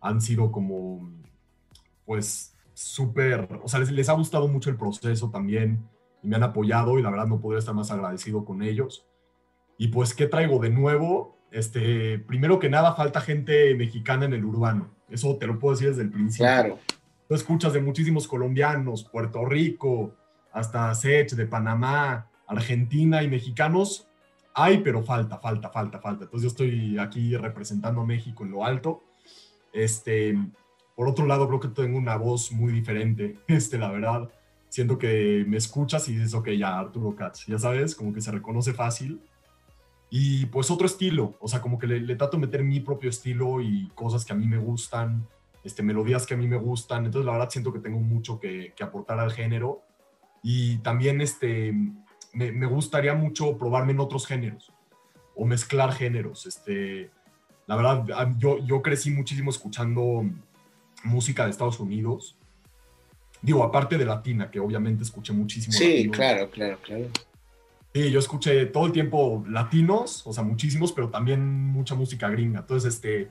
han 0.00 0.20
sido 0.20 0.52
como, 0.52 1.10
pues, 2.04 2.54
súper, 2.74 3.48
o 3.62 3.68
sea, 3.68 3.80
les, 3.80 3.90
les, 3.90 4.08
ha 4.08 4.12
gustado 4.12 4.46
mucho 4.48 4.70
el 4.70 4.76
proceso 4.76 5.30
también 5.30 5.88
y 6.22 6.28
me 6.28 6.36
han 6.36 6.42
apoyado 6.42 6.98
y 6.98 7.02
la 7.02 7.10
verdad 7.10 7.26
no 7.26 7.40
podría 7.40 7.58
estar 7.58 7.74
más 7.74 7.90
agradecido 7.90 8.44
con 8.44 8.62
ellos. 8.62 9.07
Y 9.78 9.88
pues, 9.88 10.12
¿qué 10.12 10.26
traigo 10.26 10.58
de 10.58 10.70
nuevo? 10.70 11.38
Este, 11.50 12.18
primero 12.18 12.58
que 12.58 12.68
nada, 12.68 12.94
falta 12.94 13.20
gente 13.20 13.74
mexicana 13.74 14.26
en 14.26 14.34
el 14.34 14.44
urbano. 14.44 14.90
Eso 15.08 15.36
te 15.36 15.46
lo 15.46 15.58
puedo 15.58 15.74
decir 15.74 15.88
desde 15.88 16.02
el 16.02 16.10
principio. 16.10 16.46
Claro. 16.46 16.78
Tú 17.28 17.34
escuchas 17.34 17.72
de 17.72 17.80
muchísimos 17.80 18.26
colombianos, 18.26 19.04
Puerto 19.04 19.44
Rico, 19.44 20.14
hasta 20.52 20.94
Sech, 20.94 21.30
de 21.30 21.46
Panamá, 21.46 22.28
Argentina 22.46 23.22
y 23.22 23.28
mexicanos. 23.28 24.08
Hay, 24.54 24.78
pero 24.78 25.02
falta, 25.02 25.38
falta, 25.38 25.70
falta, 25.70 26.00
falta. 26.00 26.24
Entonces 26.24 26.42
yo 26.42 26.48
estoy 26.48 26.98
aquí 26.98 27.36
representando 27.36 28.00
a 28.00 28.06
México 28.06 28.44
en 28.44 28.50
lo 28.50 28.64
alto. 28.64 29.04
Este, 29.72 30.36
por 30.96 31.06
otro 31.06 31.26
lado, 31.26 31.46
creo 31.46 31.60
que 31.60 31.68
tengo 31.68 31.96
una 31.96 32.16
voz 32.16 32.50
muy 32.50 32.72
diferente, 32.72 33.38
este, 33.46 33.78
la 33.78 33.90
verdad. 33.90 34.28
Siento 34.68 34.98
que 34.98 35.44
me 35.46 35.56
escuchas 35.56 36.08
y 36.08 36.16
dices, 36.16 36.34
ok, 36.34 36.48
ya, 36.50 36.78
Arturo 36.78 37.14
Katz, 37.14 37.46
ya 37.46 37.58
sabes, 37.58 37.94
como 37.94 38.12
que 38.12 38.20
se 38.20 38.32
reconoce 38.32 38.74
fácil. 38.74 39.20
Y 40.10 40.46
pues 40.46 40.70
otro 40.70 40.86
estilo, 40.86 41.36
o 41.40 41.48
sea, 41.48 41.60
como 41.60 41.78
que 41.78 41.86
le, 41.86 42.16
trato 42.16 42.36
de 42.36 42.46
meter 42.46 42.64
mi 42.64 42.80
propio 42.80 43.10
estilo 43.10 43.60
y 43.60 43.88
cosas 43.94 44.24
que 44.24 44.32
a 44.32 44.36
mí 44.36 44.46
me 44.46 44.56
gustan, 44.56 45.26
este, 45.64 45.82
melodías 45.82 46.26
que 46.26 46.34
a 46.34 46.36
mí 46.36 46.48
me 46.48 46.56
gustan. 46.56 47.04
Entonces, 47.04 47.26
la 47.26 47.32
verdad, 47.32 47.50
siento 47.50 47.72
que 47.72 47.80
tengo 47.80 48.00
mucho 48.00 48.40
que, 48.40 48.72
que 48.74 48.84
aportar 48.84 49.20
al 49.20 49.32
género. 49.32 49.82
Y 50.42 50.78
también 50.78 51.20
este, 51.20 51.72
me, 52.32 52.52
me, 52.52 52.66
gustaría 52.66 53.14
mucho 53.14 53.58
probarme 53.58 53.92
en 53.92 54.00
otros 54.00 54.26
géneros 54.26 54.72
o 55.34 55.44
mezclar 55.44 55.92
géneros. 55.92 56.46
Este, 56.46 57.10
la 57.66 57.76
verdad, 57.76 58.34
yo, 58.38 58.58
yo 58.64 58.80
crecí 58.80 59.10
muchísimo 59.10 59.50
escuchando 59.50 60.24
música 61.04 61.44
de 61.44 61.50
Estados 61.50 61.78
Unidos. 61.80 62.36
Digo, 63.42 63.62
aparte 63.62 63.98
de 63.98 64.04
latina, 64.04 64.50
que 64.50 64.58
obviamente 64.58 65.04
escuché 65.04 65.32
muchísimo. 65.32 65.72
Sí, 65.72 66.08
claro, 66.10 66.50
claro, 66.50 66.78
claro. 66.82 67.08
Sí, 67.94 68.10
yo 68.10 68.18
escuché 68.18 68.66
todo 68.66 68.86
el 68.86 68.92
tiempo 68.92 69.44
latinos, 69.48 70.26
o 70.26 70.32
sea, 70.32 70.44
muchísimos, 70.44 70.92
pero 70.92 71.08
también 71.08 71.42
mucha 71.44 71.94
música 71.94 72.28
gringa. 72.28 72.60
Entonces, 72.60 72.94
este, 72.94 73.22
eh, 73.22 73.30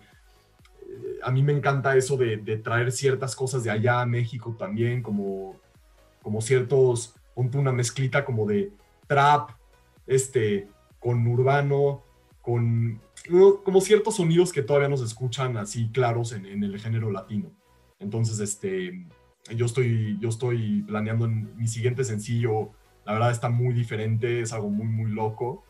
a 1.23 1.31
mí 1.31 1.43
me 1.43 1.53
encanta 1.53 1.95
eso 1.95 2.17
de, 2.17 2.37
traer 2.57 2.91
ciertas 2.91 3.35
cosas 3.35 3.63
de 3.63 3.71
allá 3.71 4.01
a 4.01 4.05
México 4.05 4.55
también, 4.57 5.03
como, 5.03 5.57
como 6.23 6.41
ciertos, 6.41 7.15
ponte 7.35 7.57
una 7.57 7.71
mezclita 7.71 8.25
como 8.25 8.47
de 8.47 8.71
trap, 9.05 9.51
este, 10.07 10.67
con 10.99 11.25
urbano, 11.27 12.03
con 12.41 12.99
como 13.63 13.81
ciertos 13.81 14.15
sonidos 14.15 14.53
que 14.53 14.61
todavía 14.61 14.87
nos 14.87 15.01
escuchan 15.01 15.57
así 15.57 15.89
claros 15.89 16.31
en, 16.31 16.45
en, 16.45 16.63
el 16.63 16.79
género 16.79 17.11
latino. 17.11 17.51
Entonces, 17.99 18.39
este, 18.39 19.05
yo 19.55 19.65
estoy, 19.65 20.17
yo 20.19 20.29
estoy 20.29 20.83
planeando 20.83 21.25
en 21.25 21.55
mi 21.57 21.67
siguiente 21.67 22.03
sencillo. 22.03 22.71
La 23.07 23.13
verdad 23.13 23.31
está 23.31 23.47
muy 23.47 23.73
diferente, 23.73 24.41
es 24.41 24.51
algo 24.51 24.69
muy, 24.69 24.85
muy 24.85 25.09
loco. 25.09 25.63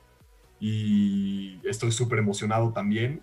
Y 0.59 1.59
estoy 1.63 1.91
súper 1.91 2.17
emocionado 2.17 2.73
también. 2.73 3.21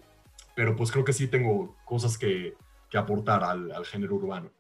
Pero 0.54 0.76
pues 0.76 0.92
creo 0.92 1.04
que 1.04 1.12
sí 1.12 1.26
tengo 1.26 1.75
cosas 1.85 2.16
que, 2.16 2.54
que 2.88 2.97
aportar 2.97 3.42
al, 3.42 3.73
al, 3.73 3.85
género 3.85 4.14
urbano. 4.14 4.50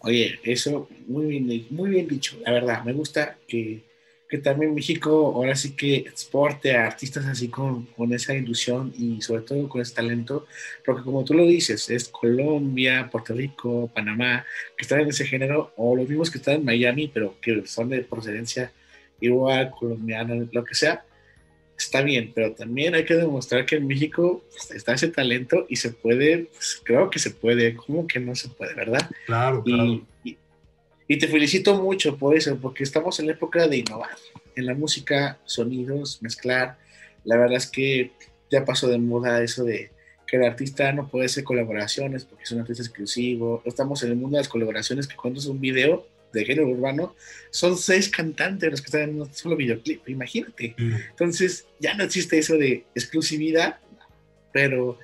Oye, 0.00 0.40
eso 0.42 0.88
muy 1.06 1.68
muy 1.70 1.90
bien 1.90 2.08
dicho. 2.08 2.36
La 2.44 2.50
verdad, 2.50 2.82
me 2.82 2.92
gusta 2.92 3.38
que 3.46 3.84
que 4.32 4.38
también 4.38 4.74
México 4.74 5.34
ahora 5.34 5.54
sí 5.54 5.76
que 5.76 5.94
exporte 5.96 6.74
a 6.74 6.86
artistas 6.86 7.26
así 7.26 7.48
con, 7.48 7.84
con, 7.84 8.14
esa 8.14 8.32
ilusión 8.34 8.90
y 8.96 9.20
sobre 9.20 9.42
todo 9.42 9.68
con 9.68 9.82
ese 9.82 9.94
talento, 9.94 10.46
porque 10.86 11.02
como 11.02 11.22
tú 11.22 11.34
lo 11.34 11.44
dices, 11.44 11.90
es 11.90 12.08
Colombia, 12.08 13.10
Puerto 13.12 13.34
Rico, 13.34 13.90
Panamá, 13.94 14.42
que 14.74 14.84
están 14.84 15.00
en 15.00 15.08
ese 15.08 15.26
género, 15.26 15.74
o 15.76 15.94
los 15.94 16.08
mismos 16.08 16.30
que 16.30 16.38
están 16.38 16.54
en 16.54 16.64
Miami, 16.64 17.08
pero 17.08 17.38
que 17.42 17.66
son 17.66 17.90
de 17.90 18.00
procedencia 18.04 18.72
igual, 19.20 19.70
colombiana, 19.78 20.48
lo 20.50 20.64
que 20.64 20.74
sea, 20.74 21.04
está 21.76 22.00
bien, 22.00 22.32
pero 22.34 22.54
también 22.54 22.94
hay 22.94 23.04
que 23.04 23.16
demostrar 23.16 23.66
que 23.66 23.76
en 23.76 23.86
México 23.86 24.42
está 24.74 24.94
ese 24.94 25.08
talento 25.08 25.66
y 25.68 25.76
se 25.76 25.90
puede, 25.90 26.46
pues, 26.46 26.80
creo 26.82 27.10
que 27.10 27.18
se 27.18 27.32
puede, 27.32 27.74
¿cómo 27.74 28.06
que 28.06 28.18
no 28.18 28.34
se 28.34 28.48
puede, 28.48 28.72
verdad? 28.72 29.10
Claro, 29.26 29.62
claro. 29.62 30.06
Y, 30.24 30.38
y 31.12 31.18
te 31.18 31.28
felicito 31.28 31.74
mucho 31.74 32.16
por 32.16 32.34
eso, 32.34 32.56
porque 32.56 32.84
estamos 32.84 33.20
en 33.20 33.26
la 33.26 33.32
época 33.32 33.68
de 33.68 33.76
innovar. 33.76 34.16
En 34.56 34.64
la 34.64 34.72
música, 34.72 35.38
sonidos, 35.44 36.22
mezclar. 36.22 36.78
La 37.24 37.36
verdad 37.36 37.58
es 37.58 37.66
que 37.66 38.12
ya 38.50 38.64
pasó 38.64 38.88
de 38.88 38.96
moda 38.96 39.42
eso 39.42 39.62
de 39.62 39.90
que 40.26 40.38
el 40.38 40.44
artista 40.44 40.90
no 40.94 41.08
puede 41.08 41.26
hacer 41.26 41.44
colaboraciones 41.44 42.24
porque 42.24 42.44
es 42.44 42.52
un 42.52 42.60
artista 42.60 42.82
exclusivo. 42.82 43.62
Estamos 43.66 44.02
en 44.02 44.08
el 44.08 44.16
mundo 44.16 44.38
de 44.38 44.40
las 44.40 44.48
colaboraciones 44.48 45.06
que 45.06 45.14
cuando 45.14 45.38
es 45.38 45.44
un 45.44 45.60
video 45.60 46.08
de 46.32 46.46
género 46.46 46.70
urbano, 46.70 47.14
son 47.50 47.76
seis 47.76 48.08
cantantes 48.08 48.70
los 48.70 48.80
que 48.80 48.86
están 48.86 49.02
en 49.02 49.20
un 49.20 49.34
solo 49.34 49.54
videoclip, 49.54 50.08
imagínate. 50.08 50.74
Entonces 50.78 51.66
ya 51.78 51.92
no 51.92 52.04
existe 52.04 52.38
eso 52.38 52.56
de 52.56 52.86
exclusividad, 52.94 53.80
pero 54.50 54.98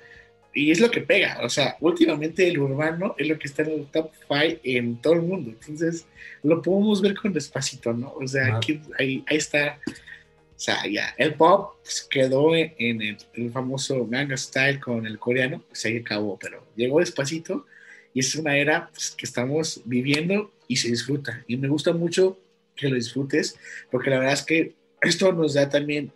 y 0.53 0.71
es 0.71 0.79
lo 0.79 0.89
que 0.89 1.01
pega, 1.01 1.39
o 1.43 1.49
sea, 1.49 1.77
últimamente 1.79 2.47
el 2.47 2.59
urbano 2.59 3.15
es 3.17 3.27
lo 3.27 3.37
que 3.37 3.47
está 3.47 3.61
en 3.63 3.71
el 3.71 3.85
top 3.87 4.11
5 4.27 4.59
en 4.63 5.01
todo 5.01 5.13
el 5.13 5.21
mundo, 5.21 5.51
entonces 5.51 6.05
lo 6.43 6.61
podemos 6.61 7.01
ver 7.01 7.15
con 7.15 7.33
despacito, 7.33 7.93
¿no? 7.93 8.13
O 8.13 8.27
sea, 8.27 8.57
aquí, 8.57 8.81
ahí, 8.97 9.23
ahí, 9.27 9.37
está, 9.37 9.79
o 9.87 9.91
sea, 10.55 10.87
ya, 10.87 11.13
el 11.17 11.35
pop 11.35 11.75
pues, 11.83 12.07
quedó 12.09 12.55
en, 12.55 12.73
el, 12.79 13.17
el, 13.33 13.51
famoso 13.51 14.05
Manga 14.05 14.35
Style 14.35 14.79
con 14.79 15.05
el 15.05 15.19
coreano, 15.19 15.63
pues 15.67 15.85
ahí 15.85 15.97
acabó, 15.97 16.37
pero 16.39 16.65
llegó 16.75 16.99
despacito 16.99 17.65
y 18.13 18.21
es 18.21 18.35
una 18.35 18.57
era 18.57 18.89
pues, 18.91 19.11
que 19.11 19.25
estamos 19.25 19.81
viviendo 19.85 20.51
y 20.67 20.77
se 20.77 20.89
disfruta, 20.89 21.43
y 21.47 21.57
me 21.57 21.67
gusta 21.67 21.93
mucho 21.93 22.39
que 22.75 22.89
lo 22.89 22.95
disfrutes, 22.95 23.57
porque 23.91 24.09
la 24.09 24.19
verdad 24.19 24.33
es 24.33 24.43
que 24.43 24.73
esto 25.01 25.31
nos 25.31 25.53
da 25.53 25.69
también 25.69 26.11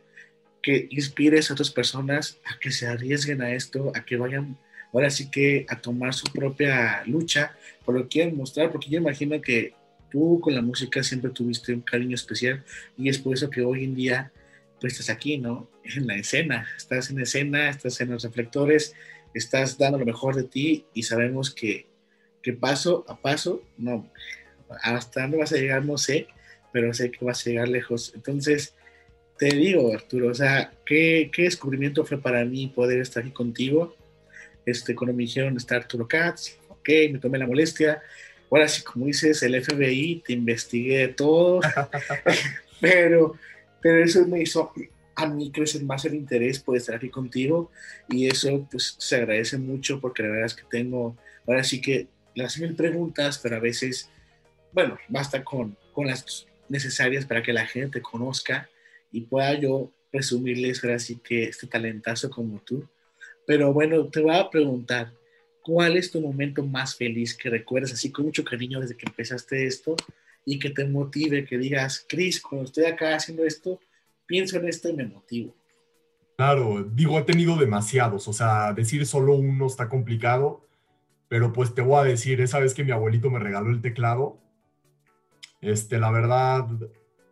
que 0.64 0.88
inspires 0.90 1.50
a 1.50 1.54
otras 1.54 1.70
personas 1.70 2.40
a 2.46 2.58
que 2.58 2.72
se 2.72 2.88
arriesguen 2.88 3.42
a 3.42 3.54
esto, 3.54 3.92
a 3.94 4.04
que 4.04 4.16
vayan 4.16 4.58
ahora 4.94 5.10
sí 5.10 5.30
que 5.30 5.66
a 5.70 5.80
tomar 5.80 6.14
su 6.14 6.32
propia 6.32 7.04
lucha 7.06 7.56
por 7.84 7.96
lo 7.96 8.04
que 8.04 8.10
quieren 8.10 8.38
mostrar, 8.38 8.72
porque 8.72 8.90
yo 8.90 9.00
imagino 9.00 9.40
que 9.42 9.74
tú 10.10 10.40
con 10.40 10.56
la 10.56 10.62
música 10.62 11.04
siempre 11.04 11.32
tuviste 11.32 11.74
un 11.74 11.82
cariño 11.82 12.16
especial 12.16 12.64
y 12.98 13.10
es 13.10 13.18
por 13.18 13.34
eso 13.34 13.50
que 13.50 13.62
hoy 13.62 13.84
en 13.84 13.96
día 13.96 14.32
pues 14.80 14.94
estás 14.94 15.10
aquí, 15.10 15.38
¿no? 15.38 15.70
En 15.84 16.08
la 16.08 16.16
escena, 16.16 16.68
estás 16.78 17.10
en 17.10 17.20
escena, 17.20 17.70
estás 17.70 18.00
en 18.02 18.12
los 18.12 18.24
reflectores, 18.24 18.94
estás 19.34 19.78
dando 19.78 19.98
lo 19.98 20.06
mejor 20.06 20.36
de 20.36 20.44
ti 20.44 20.86
y 20.94 21.04
sabemos 21.04 21.54
que, 21.54 21.88
que 22.42 22.54
paso 22.54 23.06
a 23.08 23.20
paso, 23.20 23.64
no, 23.78 24.10
hasta 24.82 25.22
dónde 25.22 25.38
vas 25.38 25.52
a 25.52 25.58
llegar 25.58 25.86
no 25.86 25.98
sé, 25.98 26.28
pero 26.72 26.94
sé 26.94 27.12
que 27.12 27.26
vas 27.26 27.46
a 27.46 27.50
llegar 27.50 27.70
lejos. 27.70 28.12
Entonces, 28.16 28.76
te 29.38 29.48
digo, 29.48 29.94
Arturo, 29.94 30.30
o 30.30 30.34
sea, 30.34 30.72
¿qué, 30.86 31.30
qué 31.34 31.44
descubrimiento 31.44 32.06
fue 32.06 32.22
para 32.22 32.46
mí 32.46 32.68
poder 32.68 33.00
estar 33.00 33.24
aquí 33.24 33.32
contigo. 33.32 33.96
Este, 34.66 34.96
cuando 34.96 35.14
me 35.14 35.24
dijeron 35.24 35.58
está 35.58 35.76
Arturo 35.76 36.08
Katz, 36.08 36.58
ok, 36.70 36.90
me 37.12 37.20
tomé 37.20 37.38
la 37.38 37.48
molestia. 37.48 38.02
Ahora 38.50 38.68
sí, 38.68 38.84
como 38.84 39.08
dices, 39.08 39.42
el 39.44 39.62
FBI, 39.62 40.24
te 40.26 40.34
investigué 40.34 41.08
todo, 41.10 41.60
pero, 42.80 43.36
pero 43.82 44.04
eso 44.04 44.26
me 44.28 44.42
hizo 44.42 44.72
a 45.16 45.28
mí 45.28 45.52
crecer 45.52 45.84
más 45.84 46.06
el 46.06 46.16
interés 46.16 46.60
por 46.60 46.78
estar 46.78 46.96
aquí 46.96 47.10
contigo 47.10 47.72
y 48.10 48.28
eso 48.28 48.68
pues 48.72 48.96
se 48.98 49.16
agradece 49.16 49.58
mucho 49.58 50.00
porque 50.00 50.24
la 50.24 50.30
verdad 50.30 50.46
es 50.46 50.56
que 50.56 50.64
tengo, 50.70 51.16
ahora 51.48 51.64
sí 51.64 51.82
que 51.82 52.08
las 52.36 52.58
mil 52.58 52.76
preguntas, 52.76 53.40
pero 53.42 53.58
a 53.58 53.60
veces, 53.60 54.10
bueno, 54.72 54.98
basta 55.08 55.44
con, 55.44 55.78
con 55.92 56.08
las 56.08 56.48
necesarias 56.70 57.26
para 57.26 57.44
que 57.44 57.54
la 57.54 57.66
gente 57.66 58.02
conozca 58.02 58.70
y 59.14 59.22
pueda 59.22 59.54
yo 59.58 59.92
presumirles 60.12 60.84
ahora 60.84 61.00
sí 61.00 61.20
que 61.24 61.46
este 61.46 61.68
talentazo 61.68 62.30
como 62.30 62.60
tú. 62.60 62.88
Pero 63.48 63.72
bueno, 63.72 64.08
te 64.08 64.22
voy 64.22 64.36
a 64.36 64.50
preguntar, 64.50 65.14
¿cuál 65.62 65.96
es 65.96 66.12
tu 66.12 66.20
momento 66.20 66.66
más 66.66 66.96
feliz 66.96 67.38
que 67.38 67.50
recuerdas 67.50 67.94
así 67.94 68.12
con 68.12 68.26
mucho 68.26 68.44
cariño 68.44 68.82
desde 68.82 68.98
que 68.98 69.06
empezaste 69.06 69.66
esto 69.66 69.96
y 70.46 70.60
que 70.60 70.72
te 70.72 70.86
motive, 70.86 71.46
que 71.46 71.58
digas, 71.58 72.06
Cris, 72.10 72.42
cuando 72.42 72.66
estoy 72.66 72.86
acá 72.86 73.16
haciendo 73.16 73.46
esto, 73.46 73.80
pienso 74.26 74.58
en 74.58 74.68
esto 74.68 74.90
y 74.90 74.94
me 74.94 75.06
motivo? 75.06 75.56
Claro, 76.36 76.84
digo, 76.84 77.20
he 77.20 77.24
tenido 77.24 77.56
demasiados, 77.56 78.28
o 78.28 78.34
sea, 78.34 78.74
decir 78.74 79.06
solo 79.06 79.36
uno 79.36 79.68
está 79.68 79.88
complicado, 79.88 80.66
pero 81.28 81.54
pues 81.54 81.74
te 81.76 81.82
voy 81.82 82.00
a 82.00 82.04
decir, 82.04 82.42
esa 82.42 82.60
vez 82.60 82.74
que 82.74 82.84
mi 82.84 82.92
abuelito 82.92 83.30
me 83.30 83.40
regaló 83.40 83.70
el 83.70 83.82
teclado, 83.82 84.40
este, 85.62 86.00
la 86.00 86.12
verdad, 86.12 86.68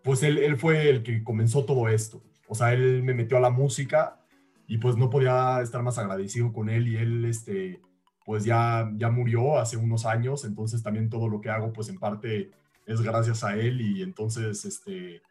pues 0.03 0.23
él, 0.23 0.57
fue 0.57 0.89
el 0.89 1.03
que 1.03 1.23
comenzó 1.23 1.65
todo 1.65 1.87
esto. 1.89 2.21
O 2.47 2.55
sea, 2.55 2.73
él 2.73 3.03
me 3.03 3.13
metió 3.13 3.37
a 3.37 3.41
la 3.41 3.49
música 3.49 4.19
y 4.67 4.77
pues 4.77 4.97
no 4.97 5.09
podía 5.09 5.61
estar 5.61 5.83
más 5.83 5.97
agradecido 5.97 6.51
con 6.51 6.69
él 6.69 6.87
y 6.87 6.97
él, 6.97 7.25
este, 7.25 7.81
pues 8.25 8.43
ya, 8.43 8.89
ya 8.95 9.09
murió 9.09 9.57
hace 9.57 9.77
unos 9.77 10.05
años, 10.05 10.45
entonces 10.45 10.83
también 10.83 11.09
todo 11.09 11.27
lo 11.27 11.41
que 11.41 11.49
hago, 11.49 11.73
pues 11.73 11.89
en 11.89 11.99
parte 11.99 12.51
es 12.85 13.01
gracias 13.01 13.43
a 13.43 13.55
él 13.55 13.81
y 13.81 14.01
entonces, 14.01 14.65
este, 14.65 15.21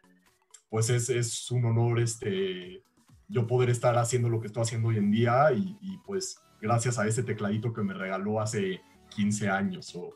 pues 0.69 0.89
es, 0.89 1.09
es 1.09 1.51
un 1.51 1.65
honor, 1.65 1.99
este, 1.99 2.83
yo 3.27 3.47
poder 3.47 3.69
estar 3.69 3.97
haciendo 3.97 4.29
lo 4.29 4.39
que 4.39 4.47
estoy 4.47 4.63
haciendo 4.63 4.89
hoy 4.89 4.97
en 4.97 5.11
día 5.11 5.51
y, 5.53 5.97
pues 6.05 6.39
gracias 6.61 6.99
a 6.99 7.07
ese 7.07 7.23
tecladito 7.23 7.73
que 7.73 7.81
me 7.81 7.93
regaló 7.93 8.39
hace 8.39 8.81
15 9.15 9.49
años 9.49 9.95
o 9.95 10.13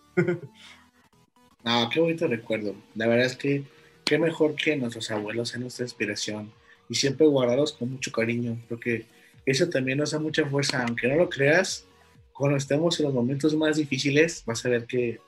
No, 1.63 1.89
qué 1.91 1.99
bonito 1.99 2.27
recuerdo. 2.27 2.75
La 2.93 3.07
verdad 3.07 3.25
es 3.25 3.35
que 3.35 3.63
qué 4.05 4.19
mejor 4.19 4.55
que 4.55 4.75
nuestros 4.77 5.11
abuelos 5.11 5.53
en 5.55 5.61
nuestra 5.61 5.85
inspiración 5.85 6.51
y 6.87 6.95
siempre 6.95 7.25
guardados 7.25 7.73
con 7.73 7.91
mucho 7.91 8.11
cariño, 8.11 8.57
porque 8.69 9.05
eso 9.45 9.69
también 9.69 9.97
nos 9.97 10.11
da 10.11 10.19
mucha 10.19 10.45
fuerza, 10.45 10.83
aunque 10.83 11.07
no 11.07 11.15
lo 11.15 11.29
creas, 11.29 11.85
cuando 12.31 12.57
estemos 12.57 12.99
en 12.99 13.05
los 13.05 13.13
momentos 13.13 13.55
más 13.55 13.77
difíciles, 13.77 14.43
vas 14.45 14.65
a 14.65 14.69
ver 14.69 14.85
que 14.85 15.19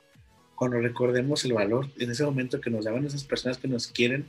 cuando 0.55 0.79
recordemos 0.79 1.46
el 1.46 1.53
valor, 1.53 1.88
en 1.98 2.12
ese 2.12 2.24
momento 2.24 2.60
que 2.60 2.69
nos 2.69 2.86
daban 2.86 3.05
esas 3.05 3.24
personas 3.24 3.57
que 3.57 3.67
nos 3.67 3.88
quieren, 3.88 4.27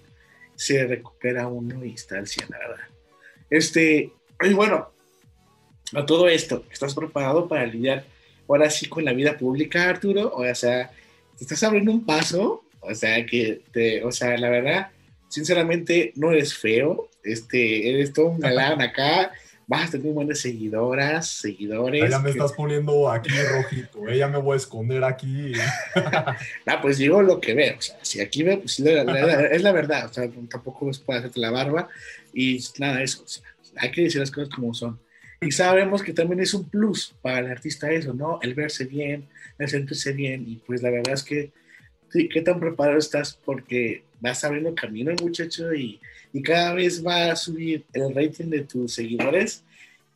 se 0.54 0.86
recupera 0.86 1.46
uno 1.46 1.84
y 1.84 1.94
está 1.94 2.18
al 2.18 2.26
100, 2.26 2.48
la 2.50 2.58
verdad. 2.58 2.84
Este, 3.50 4.12
y 4.42 4.52
bueno, 4.52 4.90
a 5.94 6.04
todo 6.04 6.28
esto, 6.28 6.64
¿estás 6.70 6.94
preparado 6.94 7.48
para 7.48 7.66
lidiar 7.66 8.04
ahora 8.46 8.68
sí 8.70 8.88
con 8.88 9.04
la 9.04 9.12
vida 9.12 9.38
pública, 9.38 9.88
Arturo? 9.88 10.32
O 10.34 10.54
sea, 10.54 10.90
te 11.36 11.44
estás 11.44 11.62
abriendo 11.62 11.92
un 11.92 12.04
paso, 12.04 12.62
o 12.88 12.94
sea, 12.94 13.24
que 13.26 13.62
te, 13.72 14.04
o 14.04 14.12
sea, 14.12 14.36
la 14.38 14.48
verdad, 14.48 14.88
sinceramente, 15.28 16.12
no 16.16 16.32
eres 16.32 16.54
feo, 16.54 17.08
este, 17.22 17.90
eres 17.90 18.12
todo 18.12 18.26
un 18.26 18.40
galán 18.40 18.80
acá, 18.80 19.32
vas 19.66 19.88
a 19.88 19.90
tener 19.92 20.12
buenas 20.12 20.38
seguidoras, 20.38 21.28
seguidores. 21.28 22.04
Ella 22.04 22.18
me 22.18 22.30
estás 22.30 22.52
poniendo 22.52 23.10
aquí 23.10 23.30
rojito, 23.30 24.08
ella 24.08 24.28
me 24.28 24.38
voy 24.38 24.54
a 24.54 24.56
esconder 24.56 25.04
aquí. 25.04 25.52
no, 26.66 26.80
pues 26.80 26.98
digo 26.98 27.22
lo 27.22 27.40
que 27.40 27.54
veo, 27.54 27.76
o 27.78 27.82
sea, 27.82 27.98
si 28.02 28.20
aquí 28.20 28.42
veo, 28.42 28.60
pues 28.60 28.80
es 28.80 29.62
la 29.62 29.72
verdad, 29.72 30.06
o 30.06 30.12
sea, 30.12 30.28
tampoco 30.48 30.90
es 30.90 30.98
para 30.98 31.20
hacerte 31.20 31.40
la 31.40 31.50
barba 31.50 31.88
y 32.32 32.64
nada, 32.78 33.02
eso, 33.02 33.22
o 33.22 33.28
sea, 33.28 33.44
hay 33.76 33.90
que 33.90 34.02
decir 34.02 34.20
las 34.20 34.30
cosas 34.30 34.48
como 34.48 34.74
son. 34.74 34.98
Y 35.40 35.52
sabemos 35.52 36.02
que 36.02 36.12
también 36.12 36.40
es 36.40 36.52
un 36.52 36.68
plus 36.68 37.14
para 37.22 37.38
el 37.38 37.46
artista 37.46 37.90
eso, 37.90 38.12
¿no? 38.12 38.40
El 38.42 38.54
verse 38.54 38.84
bien, 38.86 39.28
el 39.58 39.68
sentirse 39.68 40.12
bien. 40.12 40.44
Y 40.48 40.56
pues 40.56 40.82
la 40.82 40.90
verdad 40.90 41.14
es 41.14 41.22
que, 41.22 41.52
sí, 42.10 42.28
¿qué 42.28 42.42
tan 42.42 42.60
preparado 42.60 42.98
estás? 42.98 43.38
Porque 43.44 44.02
vas 44.20 44.42
abriendo 44.44 44.74
camino, 44.74 45.12
muchacho, 45.20 45.72
y, 45.74 46.00
y 46.32 46.42
cada 46.42 46.74
vez 46.74 47.04
va 47.04 47.30
a 47.32 47.36
subir 47.36 47.84
el 47.92 48.14
rating 48.14 48.46
de 48.46 48.62
tus 48.62 48.94
seguidores. 48.94 49.64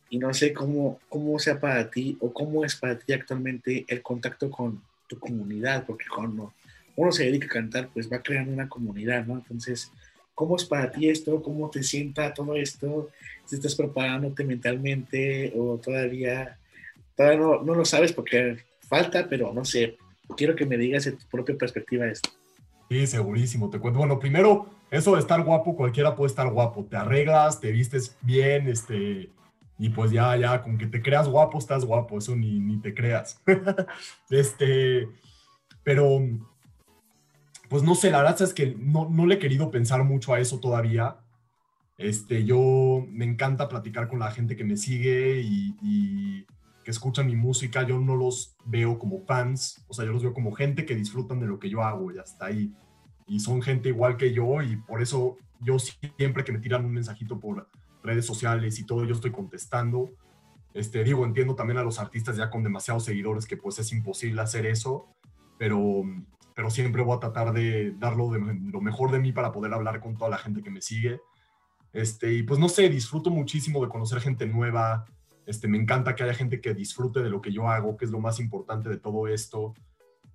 Y 0.09 0.19
no 0.19 0.33
sé 0.33 0.53
cómo, 0.53 0.99
cómo 1.09 1.39
sea 1.39 1.59
para 1.59 1.89
ti 1.89 2.17
o 2.19 2.31
cómo 2.31 2.63
es 2.63 2.75
para 2.75 2.99
ti 2.99 3.13
actualmente 3.13 3.83
el 3.87 4.01
contacto 4.01 4.51
con 4.51 4.81
tu 5.07 5.17
comunidad, 5.17 5.85
porque 5.85 6.05
cuando 6.13 6.53
uno 6.95 7.11
se 7.11 7.25
dedica 7.25 7.47
a 7.47 7.49
cantar, 7.49 7.89
pues 7.91 8.11
va 8.11 8.21
creando 8.21 8.51
una 8.51 8.69
comunidad, 8.69 9.25
¿no? 9.25 9.35
Entonces, 9.35 9.91
¿Cómo 10.35 10.55
es 10.55 10.65
para 10.65 10.91
ti 10.91 11.09
esto? 11.09 11.41
¿Cómo 11.41 11.69
te 11.69 11.83
sienta 11.83 12.33
todo 12.33 12.55
esto? 12.55 13.11
Si 13.45 13.55
estás 13.55 13.75
preparándote 13.75 14.43
mentalmente 14.43 15.53
o 15.55 15.77
todavía, 15.77 16.57
todavía 17.15 17.39
no, 17.39 17.61
no, 17.61 17.75
lo 17.75 17.85
sabes 17.85 18.11
porque 18.13 18.57
falta, 18.87 19.27
pero 19.29 19.53
no 19.53 19.63
sé, 19.63 19.97
quiero 20.35 20.55
que 20.55 20.65
me 20.65 20.77
digas 20.77 21.07
en 21.07 21.17
tu 21.17 21.25
propia 21.27 21.55
perspectiva 21.57 22.05
esto. 22.07 22.29
Sí, 22.89 23.07
segurísimo, 23.07 23.69
te 23.69 23.79
cuento. 23.79 23.99
Bueno, 23.99 24.19
primero, 24.19 24.67
eso 24.91 25.13
de 25.13 25.19
estar 25.19 25.43
guapo, 25.43 25.75
cualquiera 25.75 26.15
puede 26.15 26.29
estar 26.29 26.49
guapo. 26.49 26.85
Te 26.85 26.97
arreglas, 26.97 27.59
te 27.59 27.71
vistes 27.71 28.15
bien, 28.21 28.67
este, 28.67 29.29
y 29.79 29.89
pues 29.89 30.11
ya, 30.11 30.35
ya, 30.37 30.61
con 30.61 30.77
que 30.77 30.87
te 30.87 31.01
creas 31.01 31.27
guapo, 31.27 31.57
estás 31.57 31.85
guapo, 31.85 32.17
eso 32.17 32.35
ni, 32.35 32.59
ni 32.59 32.77
te 32.77 32.93
creas. 32.93 33.41
este, 34.29 35.07
pero 35.83 36.19
pues 37.73 37.81
no 37.81 37.95
sé, 37.95 38.11
la 38.11 38.21
verdad 38.21 38.39
es 38.39 38.53
que 38.53 38.75
no, 38.77 39.09
no 39.09 39.25
le 39.25 39.33
he 39.35 39.39
querido 39.39 39.71
pensar 39.71 40.03
mucho 40.03 40.31
a 40.31 40.39
eso 40.39 40.59
todavía. 40.59 41.17
Este, 41.97 42.45
yo 42.45 43.03
me 43.09 43.25
encanta 43.25 43.67
platicar 43.67 44.07
con 44.07 44.19
la 44.19 44.29
gente 44.29 44.55
que 44.55 44.63
me 44.63 44.77
sigue 44.77 45.41
y, 45.41 46.45
que 46.83 46.91
escucha 46.91 47.23
mi 47.23 47.35
música. 47.35 47.83
Yo 47.83 47.99
no 47.99 48.15
los 48.15 48.55
veo 48.65 48.99
como 48.99 49.19
fans, 49.25 49.83
o 49.87 49.93
sea, 49.93 50.05
yo 50.05 50.11
los 50.11 50.23
veo 50.23 50.33
como 50.33 50.51
gente 50.51 50.85
que 50.85 50.95
disfrutan 50.95 51.39
de 51.39 51.47
lo 51.47 51.59
que 51.59 51.69
yo 51.69 51.81
hago 51.81 52.11
y 52.11 52.17
hasta 52.17 52.47
ahí. 52.47 52.73
Y 53.27 53.39
son 53.39 53.61
gente 53.61 53.89
igual 53.89 54.17
que 54.17 54.33
yo 54.33 54.61
y 54.61 54.75
por 54.75 55.01
eso 55.01 55.37
yo 55.61 55.77
siempre 55.79 56.43
que 56.43 56.51
me 56.51 56.59
tiran 56.59 56.85
un 56.85 56.93
mensajito 56.93 57.39
por 57.39 57.69
redes 58.03 58.25
sociales 58.25 58.79
y 58.79 58.85
todo, 58.85 59.05
yo 59.05 59.13
estoy 59.13 59.31
contestando. 59.31 60.09
Este, 60.73 61.03
digo, 61.03 61.23
entiendo 61.25 61.55
también 61.55 61.77
a 61.77 61.83
los 61.83 61.99
artistas 61.99 62.35
ya 62.35 62.49
con 62.49 62.63
demasiados 62.63 63.05
seguidores 63.05 63.45
que 63.45 63.57
pues 63.57 63.79
es 63.79 63.91
imposible 63.93 64.41
hacer 64.41 64.65
eso, 64.65 65.07
pero 65.57 66.03
pero 66.55 66.69
siempre 66.69 67.01
voy 67.01 67.17
a 67.17 67.19
tratar 67.19 67.53
de 67.53 67.91
darlo 67.97 68.29
de, 68.29 68.39
lo 68.39 68.81
mejor 68.81 69.11
de 69.11 69.19
mí 69.19 69.31
para 69.31 69.51
poder 69.51 69.73
hablar 69.73 69.99
con 69.99 70.17
toda 70.17 70.29
la 70.29 70.37
gente 70.37 70.61
que 70.61 70.69
me 70.69 70.81
sigue. 70.81 71.19
Este, 71.91 72.33
y 72.33 72.43
pues 72.43 72.59
no 72.59 72.69
sé, 72.69 72.89
disfruto 72.89 73.29
muchísimo 73.29 73.83
de 73.83 73.89
conocer 73.89 74.19
gente 74.19 74.45
nueva. 74.45 75.05
Este, 75.45 75.67
me 75.67 75.77
encanta 75.77 76.15
que 76.15 76.23
haya 76.23 76.33
gente 76.33 76.61
que 76.61 76.73
disfrute 76.73 77.21
de 77.21 77.29
lo 77.29 77.41
que 77.41 77.51
yo 77.51 77.67
hago, 77.67 77.97
que 77.97 78.05
es 78.05 78.11
lo 78.11 78.19
más 78.19 78.39
importante 78.39 78.89
de 78.89 78.97
todo 78.97 79.27
esto. 79.27 79.73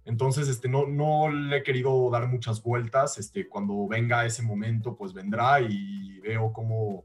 Entonces, 0.04 0.48
este, 0.48 0.68
no, 0.68 0.86
no 0.86 1.30
le 1.30 1.58
he 1.58 1.62
querido 1.62 2.10
dar 2.10 2.28
muchas 2.28 2.62
vueltas. 2.62 3.18
Este, 3.18 3.48
cuando 3.48 3.86
venga 3.86 4.24
ese 4.24 4.42
momento, 4.42 4.96
pues 4.96 5.12
vendrá 5.12 5.60
y 5.60 6.18
veo 6.20 6.52
cómo, 6.52 7.04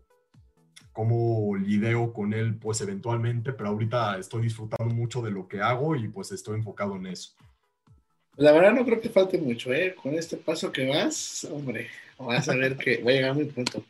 cómo 0.91 1.55
lidio 1.55 2.13
con 2.13 2.33
él, 2.33 2.57
pues 2.57 2.81
eventualmente. 2.81 3.53
Pero 3.53 3.69
ahorita 3.69 4.17
estoy 4.17 4.43
disfrutando 4.43 4.93
mucho 4.93 5.21
de 5.21 5.31
lo 5.31 5.47
que 5.47 5.61
hago 5.61 5.95
y 5.95 6.07
pues 6.07 6.31
estoy 6.31 6.57
enfocado 6.57 6.95
en 6.95 7.07
eso. 7.07 7.33
La 8.35 8.51
verdad 8.51 8.73
no 8.73 8.85
creo 8.85 8.99
que 8.99 9.09
falte 9.09 9.37
mucho, 9.37 9.71
¿eh? 9.73 9.93
Con 10.01 10.13
este 10.15 10.37
paso 10.37 10.71
que 10.71 10.87
vas, 10.87 11.47
hombre, 11.51 11.87
vas 12.17 12.49
a 12.49 12.55
ver 12.55 12.77
que 12.77 13.03
va 13.03 13.11
a 13.11 13.13
llegar 13.13 13.35
muy 13.35 13.45
pronto. 13.45 13.83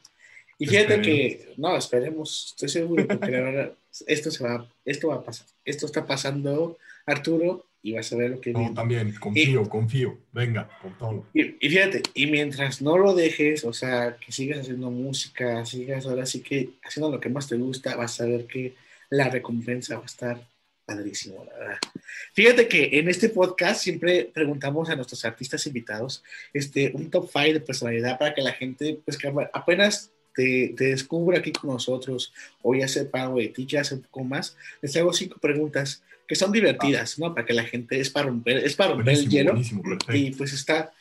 Y 0.64 0.66
fíjate 0.66 1.02
que, 1.02 1.54
no, 1.58 1.76
esperemos, 1.76 2.54
estoy 2.54 2.70
seguro, 2.70 3.06
porque 3.06 3.32
la 3.32 3.42
verdad, 3.42 3.74
esto, 4.08 4.32
se 4.32 4.46
va, 4.46 4.66
esto 4.86 5.10
va 5.10 5.16
a 5.16 5.24
pasar. 5.24 5.46
Esto 5.66 5.86
está 5.86 6.06
pasando, 6.06 6.78
Arturo, 7.06 7.66
y 7.82 7.92
vas 7.92 8.14
a 8.14 8.16
ver 8.16 8.32
lo 8.32 8.40
que 8.40 8.54
viene. 8.54 8.70
No, 8.70 8.74
también, 8.74 9.14
confío, 9.20 9.68
confío, 9.68 10.18
venga, 10.32 10.70
con 10.82 10.98
todo. 10.98 11.26
Y, 11.34 11.58
y, 11.60 11.70
fíjate, 11.70 12.02
y 12.14 12.28
mientras 12.28 12.82
no 12.82 12.98
lo 12.98 13.14
dejes, 13.14 13.66
o 13.66 13.74
sea, 13.74 14.16
que 14.16 14.32
sigas 14.32 14.60
haciendo 14.60 14.90
música, 14.90 15.66
sigas 15.66 16.06
ahora 16.06 16.26
sí 16.26 16.40
que 16.40 16.70
haciendo 16.82 17.12
lo 17.12 17.20
que 17.20 17.28
más 17.28 17.50
te 17.50 17.58
gusta, 17.58 17.98
vas 17.98 18.22
a 18.22 18.26
ver 18.26 18.46
que 18.46 18.74
la 19.10 19.28
recompensa 19.28 19.98
va 19.98 20.04
a 20.04 20.06
estar 20.06 20.48
padrísimo, 20.86 21.44
la 21.44 21.60
verdad. 21.60 21.78
Fíjate 22.32 22.70
que 22.70 22.90
en 23.00 23.10
este 23.10 23.28
podcast 23.28 23.82
siempre 23.82 24.32
preguntamos 24.34 24.90
a 24.90 24.96
nuestros 24.96 25.26
artistas 25.26 25.68
invitados 25.68 26.24
este, 26.54 26.90
un 26.94 27.10
top 27.10 27.30
5 27.30 27.52
de 27.52 27.60
personalidad 27.60 28.18
para 28.18 28.34
que 28.34 28.42
la 28.42 28.54
gente, 28.54 29.02
pues 29.04 29.18
que 29.18 29.30
apenas 29.52 30.14
te, 30.34 30.74
te, 30.78 30.86
descubra 30.86 31.40
aquí 31.40 31.52
con 31.52 31.72
nosotros 31.72 32.34
o 32.62 32.76
ya 32.76 32.88
sepa 32.88 33.28
de 33.30 33.50
ti, 33.50 33.66
que 33.66 33.80
hace 33.80 33.96
un 33.96 34.02
poco 34.02 34.24
más, 34.24 34.56
les 34.82 34.96
hago 34.98 35.14
cinco 35.14 35.38
preguntas 35.40 36.04
que 36.28 36.36
son 36.36 36.52
divertidas, 36.52 37.20
¿no? 37.20 37.34
Para 37.34 37.46
que 37.46 37.54
la 37.54 37.64
gente, 37.64 38.00
es 38.00 38.10
para 38.10 38.28
romper, 38.28 38.58
es 38.58 38.76
para 38.76 38.94
romper 38.94 39.14
el 39.14 39.30
hielo. 39.30 39.54
Y 40.10 40.32
pues 40.32 40.54
está. 40.54 40.94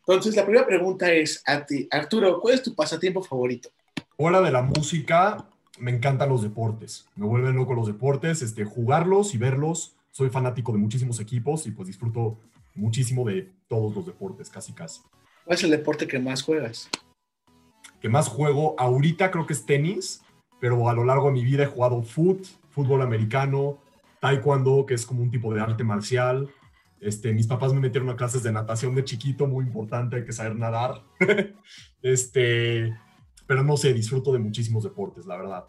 Entonces, 0.00 0.36
la 0.36 0.44
primera 0.44 0.66
pregunta 0.66 1.12
es 1.12 1.42
a 1.46 1.66
ti, 1.66 1.86
Arturo, 1.90 2.40
¿cuál 2.40 2.54
es 2.54 2.62
tu 2.62 2.74
pasatiempo 2.74 3.22
favorito? 3.22 3.68
Hola 4.16 4.40
de 4.40 4.50
la 4.50 4.62
música, 4.62 5.46
me 5.78 5.90
encantan 5.90 6.28
los 6.28 6.42
deportes, 6.42 7.06
me 7.16 7.26
vuelven 7.26 7.56
loco 7.56 7.74
los 7.74 7.86
deportes, 7.86 8.42
este, 8.42 8.64
jugarlos 8.64 9.34
y 9.34 9.38
verlos. 9.38 9.94
Soy 10.10 10.30
fanático 10.30 10.72
de 10.72 10.78
muchísimos 10.78 11.20
equipos 11.20 11.66
y 11.66 11.70
pues 11.70 11.86
disfruto 11.86 12.38
muchísimo 12.74 13.24
de 13.24 13.50
todos 13.68 13.94
los 13.94 14.06
deportes, 14.06 14.48
casi 14.48 14.72
casi. 14.72 15.00
¿Cuál 15.44 15.58
es 15.58 15.64
el 15.64 15.70
deporte 15.70 16.06
que 16.06 16.18
más 16.18 16.42
juegas? 16.42 16.88
Que 18.00 18.08
más 18.08 18.28
juego 18.28 18.74
ahorita 18.78 19.30
creo 19.30 19.46
que 19.46 19.52
es 19.52 19.66
tenis, 19.66 20.22
pero 20.60 20.88
a 20.88 20.92
lo 20.92 21.04
largo 21.04 21.26
de 21.26 21.32
mi 21.32 21.44
vida 21.44 21.64
he 21.64 21.66
jugado 21.66 22.02
foot, 22.02 22.46
fútbol 22.70 23.02
americano, 23.02 23.78
taekwondo, 24.20 24.86
que 24.86 24.94
es 24.94 25.06
como 25.06 25.22
un 25.22 25.30
tipo 25.30 25.52
de 25.54 25.60
arte 25.60 25.84
marcial. 25.84 26.48
Este, 27.00 27.32
mis 27.32 27.46
papás 27.46 27.72
me 27.72 27.80
metieron 27.80 28.10
a 28.10 28.16
clases 28.16 28.42
de 28.42 28.52
natación 28.52 28.94
de 28.94 29.04
chiquito, 29.04 29.46
muy 29.46 29.64
importante, 29.64 30.16
hay 30.16 30.24
que 30.24 30.32
saber 30.32 30.56
nadar. 30.56 31.02
este, 32.02 32.96
pero 33.46 33.62
no 33.62 33.76
sé, 33.76 33.92
disfruto 33.92 34.32
de 34.32 34.38
muchísimos 34.38 34.84
deportes, 34.84 35.26
la 35.26 35.36
verdad. 35.36 35.64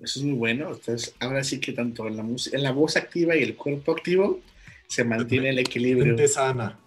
Eso 0.00 0.18
es 0.18 0.24
muy 0.24 0.36
bueno. 0.36 0.68
Entonces, 0.68 1.14
ahora 1.20 1.44
sí 1.44 1.60
que 1.60 1.72
tanto 1.72 2.06
en 2.06 2.16
la, 2.16 2.22
en 2.24 2.62
la 2.62 2.72
voz 2.72 2.96
activa 2.96 3.36
y 3.36 3.42
el 3.42 3.56
cuerpo 3.56 3.92
activo 3.92 4.40
se 4.88 5.04
mantiene 5.04 5.50
el 5.50 5.58
equilibrio. 5.58 6.16
Sana. 6.26 6.78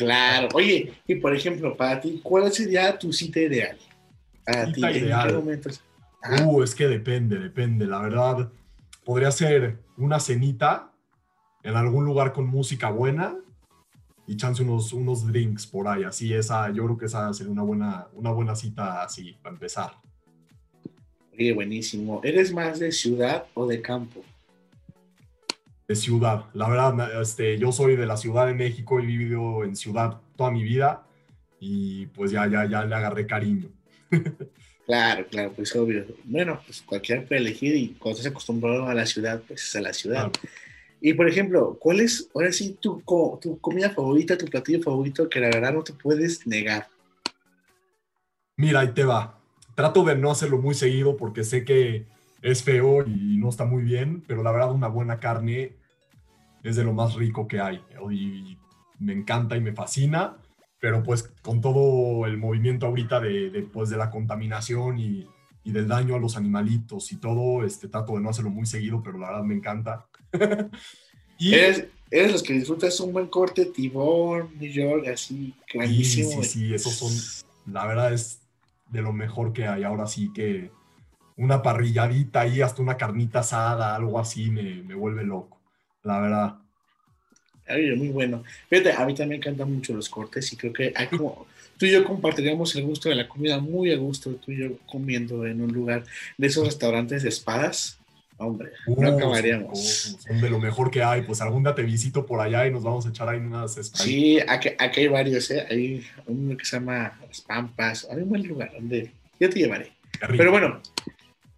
Claro. 0.00 0.48
Oye, 0.54 0.94
y 1.06 1.16
por 1.16 1.36
ejemplo, 1.36 1.76
para 1.76 2.00
ti, 2.00 2.20
¿cuál 2.22 2.50
sería 2.50 2.98
tu 2.98 3.12
cita 3.12 3.38
ideal? 3.38 3.76
Para 4.46 4.72
ti, 4.72 4.80
ideal. 4.80 5.20
¿en 5.20 5.26
qué 5.26 5.32
momentos? 5.34 5.82
Uh, 6.42 6.62
es 6.62 6.74
que 6.74 6.88
depende, 6.88 7.38
depende. 7.38 7.84
La 7.84 8.00
verdad, 8.00 8.50
podría 9.04 9.30
ser 9.30 9.76
una 9.98 10.18
cenita 10.18 10.90
en 11.62 11.76
algún 11.76 12.06
lugar 12.06 12.32
con 12.32 12.46
música 12.46 12.88
buena 12.88 13.36
y 14.26 14.38
chance 14.38 14.62
unos, 14.62 14.94
unos 14.94 15.26
drinks 15.26 15.66
por 15.66 15.86
ahí. 15.86 16.04
Así, 16.04 16.32
esa, 16.32 16.70
yo 16.70 16.84
creo 16.84 16.96
que 16.96 17.04
esa 17.04 17.30
sería 17.34 17.52
una 17.52 17.62
buena, 17.62 18.08
una 18.14 18.30
buena 18.30 18.56
cita 18.56 19.02
así, 19.02 19.36
para 19.42 19.54
empezar. 19.54 19.92
Oye, 21.34 21.52
buenísimo. 21.52 22.22
¿Eres 22.24 22.54
más 22.54 22.78
de 22.78 22.90
ciudad 22.90 23.44
o 23.52 23.66
de 23.66 23.82
campo? 23.82 24.24
De 25.90 25.96
ciudad. 25.96 26.44
La 26.54 26.68
verdad, 26.68 27.20
este, 27.20 27.58
yo 27.58 27.72
soy 27.72 27.96
de 27.96 28.06
la 28.06 28.16
Ciudad 28.16 28.46
de 28.46 28.54
México, 28.54 29.00
he 29.00 29.04
vivido 29.04 29.64
en 29.64 29.74
ciudad 29.74 30.20
toda 30.36 30.52
mi 30.52 30.62
vida 30.62 31.04
y 31.58 32.06
pues 32.06 32.30
ya, 32.30 32.48
ya, 32.48 32.64
ya 32.64 32.84
le 32.84 32.94
agarré 32.94 33.26
cariño. 33.26 33.68
Claro, 34.86 35.26
claro, 35.28 35.52
pues 35.52 35.74
obvio. 35.76 36.04
Bueno, 36.24 36.60
pues 36.66 36.82
cualquiera 36.82 37.24
puede 37.24 37.40
elegir 37.40 37.76
y 37.76 37.90
cuando 37.90 38.18
estás 38.18 38.32
acostumbrado 38.32 38.86
a 38.86 38.94
la 38.94 39.06
ciudad, 39.06 39.40
pues 39.46 39.64
es 39.64 39.76
a 39.76 39.80
la 39.80 39.92
ciudad. 39.92 40.32
Y 41.00 41.14
por 41.14 41.28
ejemplo, 41.28 41.76
¿cuál 41.80 42.00
es 42.00 42.28
ahora 42.34 42.50
sí 42.52 42.76
tu, 42.80 43.02
tu 43.40 43.60
comida 43.60 43.90
favorita, 43.90 44.36
tu 44.36 44.46
platillo 44.46 44.82
favorito 44.82 45.28
que 45.28 45.38
la 45.38 45.46
verdad 45.48 45.72
no 45.72 45.84
te 45.84 45.92
puedes 45.92 46.44
negar? 46.44 46.88
Mira, 48.56 48.80
ahí 48.80 48.92
te 48.92 49.04
va. 49.04 49.40
Trato 49.76 50.02
de 50.04 50.16
no 50.16 50.30
hacerlo 50.30 50.58
muy 50.58 50.74
seguido 50.74 51.16
porque 51.16 51.44
sé 51.44 51.64
que 51.64 52.06
es 52.42 52.62
feo 52.64 53.06
y 53.06 53.36
no 53.38 53.48
está 53.48 53.64
muy 53.64 53.82
bien, 53.82 54.24
pero 54.26 54.42
la 54.42 54.50
verdad 54.50 54.72
una 54.72 54.88
buena 54.88 55.20
carne 55.20 55.79
es 56.62 56.76
de 56.76 56.84
lo 56.84 56.92
más 56.92 57.14
rico 57.14 57.46
que 57.46 57.60
hay. 57.60 57.82
Y 58.10 58.58
me 58.98 59.12
encanta 59.12 59.56
y 59.56 59.60
me 59.60 59.72
fascina, 59.72 60.36
pero 60.78 61.02
pues 61.02 61.22
con 61.42 61.60
todo 61.60 62.26
el 62.26 62.38
movimiento 62.38 62.86
ahorita 62.86 63.20
de, 63.20 63.68
pues, 63.72 63.90
de 63.90 63.96
la 63.96 64.10
contaminación 64.10 64.98
y, 64.98 65.26
y, 65.64 65.72
del 65.72 65.88
daño 65.88 66.16
a 66.16 66.18
los 66.18 66.36
animalitos 66.36 67.12
y 67.12 67.16
todo, 67.16 67.64
este, 67.64 67.88
trato 67.88 68.14
de 68.14 68.20
no 68.20 68.30
hacerlo 68.30 68.50
muy 68.50 68.66
seguido, 68.66 69.02
pero 69.02 69.18
la 69.18 69.28
verdad 69.28 69.44
me 69.44 69.54
encanta. 69.54 70.06
y, 71.38 71.54
¿Eres, 71.54 71.86
eres 72.10 72.32
los 72.32 72.42
que 72.42 72.54
disfrutas 72.54 72.98
un 73.00 73.12
buen 73.12 73.26
corte, 73.26 73.66
tibón, 73.66 74.50
New 74.58 74.70
York, 74.70 75.06
así, 75.08 75.54
clarísimo. 75.66 76.30
Sí, 76.30 76.42
sí, 76.42 76.44
sí, 76.44 76.74
esos 76.74 76.94
son, 76.94 77.72
la 77.72 77.86
verdad 77.86 78.12
es 78.12 78.40
de 78.90 79.02
lo 79.02 79.12
mejor 79.12 79.52
que 79.52 79.66
hay. 79.66 79.84
Ahora 79.84 80.06
sí 80.06 80.32
que 80.32 80.70
una 81.36 81.62
parrilladita 81.62 82.40
ahí, 82.40 82.60
hasta 82.60 82.82
una 82.82 82.96
carnita 82.96 83.40
asada, 83.40 83.94
algo 83.94 84.18
así, 84.18 84.50
me, 84.50 84.82
me 84.82 84.94
vuelve 84.94 85.24
loco, 85.24 85.59
la 86.02 86.20
verdad. 86.20 86.54
Ay, 87.66 87.94
muy 87.94 88.08
bueno. 88.08 88.42
Fíjate, 88.68 88.92
a 88.92 89.06
mí 89.06 89.14
también 89.14 89.28
me 89.28 89.36
encantan 89.36 89.72
mucho 89.72 89.94
los 89.94 90.08
cortes 90.08 90.52
y 90.52 90.56
creo 90.56 90.72
que 90.72 90.92
hay 90.94 91.06
como, 91.06 91.46
tú 91.78 91.86
y 91.86 91.92
yo 91.92 92.04
compartiríamos 92.04 92.74
el 92.74 92.84
gusto 92.84 93.08
de 93.08 93.14
la 93.14 93.28
comida 93.28 93.58
muy 93.58 93.92
a 93.92 93.96
gusto, 93.96 94.34
tú 94.34 94.52
y 94.52 94.58
yo 94.58 94.76
comiendo 94.86 95.46
en 95.46 95.60
un 95.62 95.72
lugar 95.72 96.04
de 96.36 96.46
esos 96.46 96.66
restaurantes 96.66 97.22
de 97.22 97.28
espadas. 97.28 97.98
Hombre, 98.38 98.70
no 98.86 99.06
acabaríamos. 99.06 100.16
Son, 100.26 100.40
de 100.40 100.48
lo 100.48 100.58
mejor 100.58 100.90
que 100.90 101.02
hay. 101.02 101.20
Pues 101.22 101.42
algún 101.42 101.62
día 101.62 101.74
te 101.74 101.82
visito 101.82 102.24
por 102.24 102.40
allá 102.40 102.66
y 102.66 102.70
nos 102.72 102.82
vamos 102.82 103.04
a 103.04 103.10
echar 103.10 103.28
ahí 103.28 103.38
unas 103.38 103.76
espadas. 103.76 104.06
Sí, 104.06 104.40
aquí, 104.48 104.70
aquí, 104.78 105.00
hay 105.00 105.08
varios, 105.08 105.50
¿eh? 105.50 105.66
Hay 105.68 106.06
uno 106.26 106.56
que 106.56 106.64
se 106.64 106.76
llama 106.76 107.18
Las 107.28 107.42
Pampas. 107.42 108.08
Hay 108.10 108.22
un 108.22 108.30
buen 108.30 108.48
lugar 108.48 108.72
donde 108.72 109.12
yo 109.38 109.50
te 109.50 109.58
llevaré. 109.58 109.92
Pero 110.36 110.50
bueno, 110.50 110.80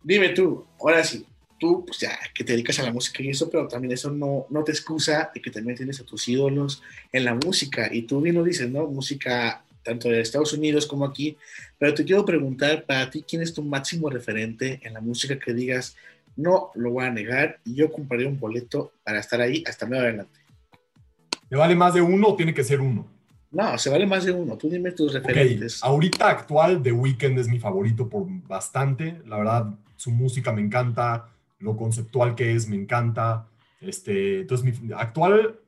dime 0.02 0.30
tú, 0.30 0.66
ahora 0.80 1.04
sí, 1.04 1.24
tú, 1.62 1.84
pues 1.86 2.00
ya, 2.00 2.18
que 2.34 2.42
te 2.42 2.54
dedicas 2.54 2.80
a 2.80 2.82
la 2.82 2.92
música 2.92 3.22
y 3.22 3.28
eso, 3.28 3.48
pero 3.48 3.68
también 3.68 3.92
eso 3.92 4.10
no, 4.10 4.46
no 4.50 4.64
te 4.64 4.72
excusa 4.72 5.30
de 5.32 5.40
que 5.40 5.48
también 5.48 5.76
tienes 5.76 6.00
a 6.00 6.04
tus 6.04 6.26
ídolos 6.26 6.82
en 7.12 7.24
la 7.24 7.36
música. 7.36 7.88
Y 7.92 8.02
tú 8.02 8.20
bien 8.20 8.34
lo 8.34 8.42
dices, 8.42 8.68
¿no? 8.68 8.88
Música 8.88 9.62
tanto 9.84 10.08
de 10.08 10.20
Estados 10.20 10.52
Unidos 10.52 10.88
como 10.88 11.04
aquí. 11.04 11.36
Pero 11.78 11.94
te 11.94 12.04
quiero 12.04 12.24
preguntar, 12.24 12.84
para 12.84 13.08
ti, 13.08 13.22
¿quién 13.22 13.42
es 13.42 13.54
tu 13.54 13.62
máximo 13.62 14.10
referente 14.10 14.80
en 14.82 14.92
la 14.92 15.00
música 15.00 15.38
que 15.38 15.54
digas, 15.54 15.96
no 16.34 16.72
lo 16.74 16.90
voy 16.90 17.04
a 17.04 17.10
negar 17.10 17.60
y 17.64 17.76
yo 17.76 17.92
compraría 17.92 18.26
un 18.26 18.40
boleto 18.40 18.92
para 19.04 19.20
estar 19.20 19.40
ahí 19.40 19.62
hasta 19.64 19.86
más 19.86 20.00
adelante? 20.00 20.40
¿Me 21.48 21.58
vale 21.58 21.76
más 21.76 21.94
de 21.94 22.00
uno 22.00 22.26
o 22.30 22.34
tiene 22.34 22.52
que 22.52 22.64
ser 22.64 22.80
uno? 22.80 23.06
No, 23.52 23.78
se 23.78 23.88
vale 23.88 24.04
más 24.04 24.24
de 24.24 24.32
uno. 24.32 24.56
Tú 24.56 24.68
dime 24.68 24.90
tus 24.90 25.12
referentes. 25.12 25.80
Ahorita 25.84 26.28
actual, 26.28 26.82
The 26.82 26.90
Weeknd 26.90 27.38
es 27.38 27.46
mi 27.46 27.60
favorito 27.60 28.08
por 28.08 28.26
bastante. 28.48 29.20
La 29.26 29.36
verdad, 29.36 29.66
su 29.94 30.10
música 30.10 30.50
me 30.50 30.60
encanta 30.60 31.28
lo 31.62 31.76
conceptual 31.76 32.34
que 32.34 32.54
es, 32.54 32.68
me 32.68 32.76
encanta. 32.76 33.48
Este, 33.80 34.40
entonces, 34.40 34.82
mi 34.82 34.92
actual, 34.92 35.60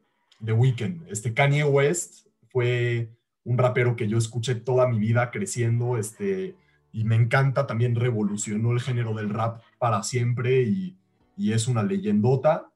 The 0.45 0.53
Weeknd. 0.53 1.09
Este, 1.09 1.33
Kanye 1.33 1.65
West 1.65 2.27
fue 2.49 3.11
un 3.45 3.59
rapero 3.59 3.97
que 3.97 4.09
yo 4.09 4.19
escuché 4.19 4.55
toda 4.55 4.89
mi 4.89 4.99
vida 4.99 5.31
creciendo, 5.31 5.97
este, 5.97 6.57
y 6.93 7.05
me 7.05 7.17
encanta, 7.17 7.67
también 7.67 7.95
revolucionó 7.95 8.73
el 8.73 8.81
género 8.81 9.15
del 9.15 9.31
rap 9.31 9.63
para 9.79 10.03
siempre 10.03 10.63
y, 10.63 10.97
y 11.37 11.53
es 11.53 11.69
una 11.69 11.83
leyendota. 11.83 12.71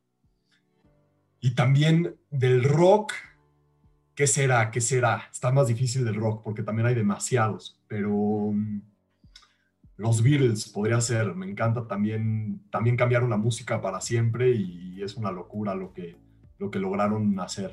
Y 1.40 1.54
también 1.54 2.16
del 2.30 2.64
rock, 2.64 3.12
¿qué 4.14 4.26
será? 4.26 4.70
¿Qué 4.70 4.80
será? 4.80 5.28
Está 5.30 5.52
más 5.52 5.68
difícil 5.68 6.04
del 6.04 6.16
rock 6.16 6.42
porque 6.42 6.62
también 6.62 6.86
hay 6.86 6.94
demasiados, 6.94 7.80
pero 7.86 8.52
los 9.98 10.22
Beatles 10.22 10.68
podría 10.68 11.00
ser, 11.00 11.34
me 11.34 11.50
encanta 11.50 11.86
también, 11.86 12.60
también 12.70 12.96
cambiaron 12.96 13.28
la 13.28 13.36
música 13.36 13.82
para 13.82 14.00
siempre 14.00 14.50
y 14.52 15.02
es 15.02 15.16
una 15.16 15.30
locura 15.30 15.74
lo 15.74 15.92
que, 15.92 16.16
lo 16.58 16.70
que 16.70 16.78
lograron 16.78 17.38
hacer. 17.40 17.72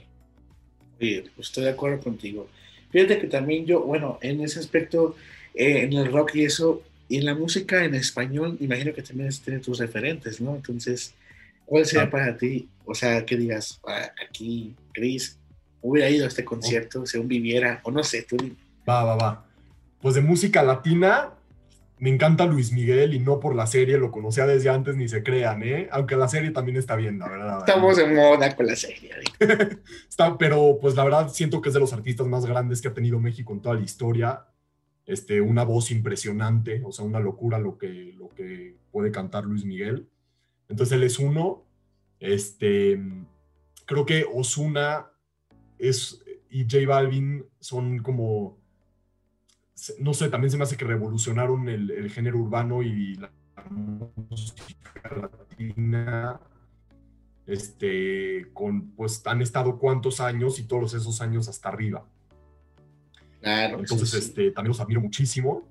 Sí, 1.00 1.24
estoy 1.38 1.66
de 1.66 1.70
acuerdo 1.72 2.00
contigo. 2.00 2.48
Fíjate 2.90 3.20
que 3.20 3.28
también 3.28 3.66
yo, 3.66 3.82
bueno, 3.82 4.18
en 4.22 4.42
ese 4.42 4.60
aspecto, 4.60 5.16
eh, 5.54 5.84
en 5.84 5.94
el 5.94 6.12
rock 6.12 6.36
y 6.36 6.46
eso, 6.46 6.82
y 7.10 7.18
en 7.18 7.26
la 7.26 7.36
música 7.36 7.84
en 7.84 7.94
español, 7.96 8.58
imagino 8.60 8.94
que 8.94 9.04
también 9.04 9.30
tienes 9.44 9.62
tus 9.62 9.80
referentes, 9.80 10.40
¿no? 10.42 10.56
Entonces, 10.56 11.14
¿cuál 11.66 11.86
sería 11.86 12.10
para 12.10 12.38
ti? 12.38 12.70
O 12.86 12.96
sea, 12.96 13.26
que 13.26 13.38
digas, 13.38 13.80
ah, 13.88 14.12
aquí, 14.28 14.76
Chris, 14.94 15.38
hubiera 15.82 16.10
ido 16.10 16.26
a 16.26 16.30
este 16.30 16.46
concierto, 16.46 17.06
si 17.06 17.18
aún 17.18 17.28
viviera, 17.28 17.82
o 17.84 17.92
no 17.92 18.04
sé, 18.04 18.24
tú. 18.24 18.38
Va, 18.88 19.04
va, 19.04 19.16
va. 19.16 19.46
Pues 20.02 20.16
de 20.16 20.22
música 20.22 20.64
latina, 20.64 21.32
me 21.98 22.10
encanta 22.10 22.46
Luis 22.46 22.74
Miguel 22.74 23.14
y 23.14 23.20
no 23.20 23.40
por 23.40 23.56
la 23.56 23.68
serie, 23.68 23.98
lo 23.98 24.12
conocía 24.12 24.46
desde 24.46 24.70
antes, 24.70 24.98
ni 24.98 25.08
se 25.08 25.24
crean, 25.24 25.64
¿eh? 25.64 25.88
Aunque 25.92 26.18
la 26.18 26.28
serie 26.28 26.52
también 26.52 26.78
está 26.78 26.96
bien, 26.96 27.20
la 27.20 27.30
verdad. 27.30 27.60
Estamos 27.60 27.98
en 28.00 28.14
moda 28.16 28.54
con 28.54 28.68
la 28.68 28.76
serie. 28.76 29.12
está, 30.10 30.38
pero 30.38 30.78
pues 30.82 30.96
la 30.96 31.06
verdad 31.06 31.30
siento 31.30 31.62
que 31.62 31.70
es 31.70 31.74
de 31.74 31.80
los 31.80 31.94
artistas 31.94 32.28
más 32.28 32.46
grandes 32.46 32.82
que 32.82 32.90
ha 32.90 32.94
tenido 32.94 33.20
México 33.20 33.54
en 33.54 33.62
toda 33.62 33.76
la 33.76 33.82
historia. 33.82 34.46
Este, 35.06 35.40
una 35.40 35.64
voz 35.64 35.92
impresionante, 35.92 36.82
o 36.84 36.92
sea, 36.92 37.06
una 37.06 37.20
locura 37.20 37.60
lo 37.60 37.78
que, 37.78 38.14
lo 38.18 38.30
que 38.30 38.76
puede 38.92 39.12
cantar 39.12 39.46
Luis 39.46 39.64
Miguel. 39.64 40.10
Entonces 40.68 40.98
él 40.98 41.04
es 41.04 41.18
uno. 41.18 41.64
Este, 42.20 43.00
creo 43.86 44.06
que 44.06 44.26
Osuna 44.34 45.12
es, 45.78 46.22
y 46.50 46.64
J 46.64 46.88
Balvin 46.88 47.46
son 47.60 48.00
como 48.00 48.58
no 50.00 50.14
sé, 50.14 50.30
también 50.30 50.52
se 50.52 50.58
me 50.58 50.64
hace 50.64 50.78
que 50.78 50.86
revolucionaron 50.86 51.68
el, 51.70 52.10
género 52.10 52.40
urbano 52.40 52.82
y 52.82 53.16
la, 53.16 53.32
música 54.30 55.30
latina. 55.50 56.40
Este, 57.46 58.48
con, 58.54 58.92
pues 58.92 59.22
han 59.28 59.42
estado 59.42 59.78
cuántos 59.78 60.20
años 60.20 60.58
y 60.60 60.64
todos 60.64 60.94
esos 60.96 61.22
años 61.22 61.48
hasta 61.48 61.70
arriba. 61.70 62.06
Claro. 63.42 63.80
Entonces, 63.80 64.14
este, 64.16 64.52
también 64.52 64.70
los 64.70 64.80
admiro 64.80 65.02
muchísimo. 65.02 65.68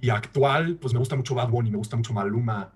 Y 0.00 0.10
actual, 0.10 0.76
pues 0.76 0.92
me 0.92 0.98
gusta 0.98 1.16
mucho 1.16 1.34
Bad 1.34 1.48
Bunny, 1.48 1.70
me 1.70 1.76
gusta 1.76 1.96
mucho 1.96 2.12
Maluma, 2.12 2.72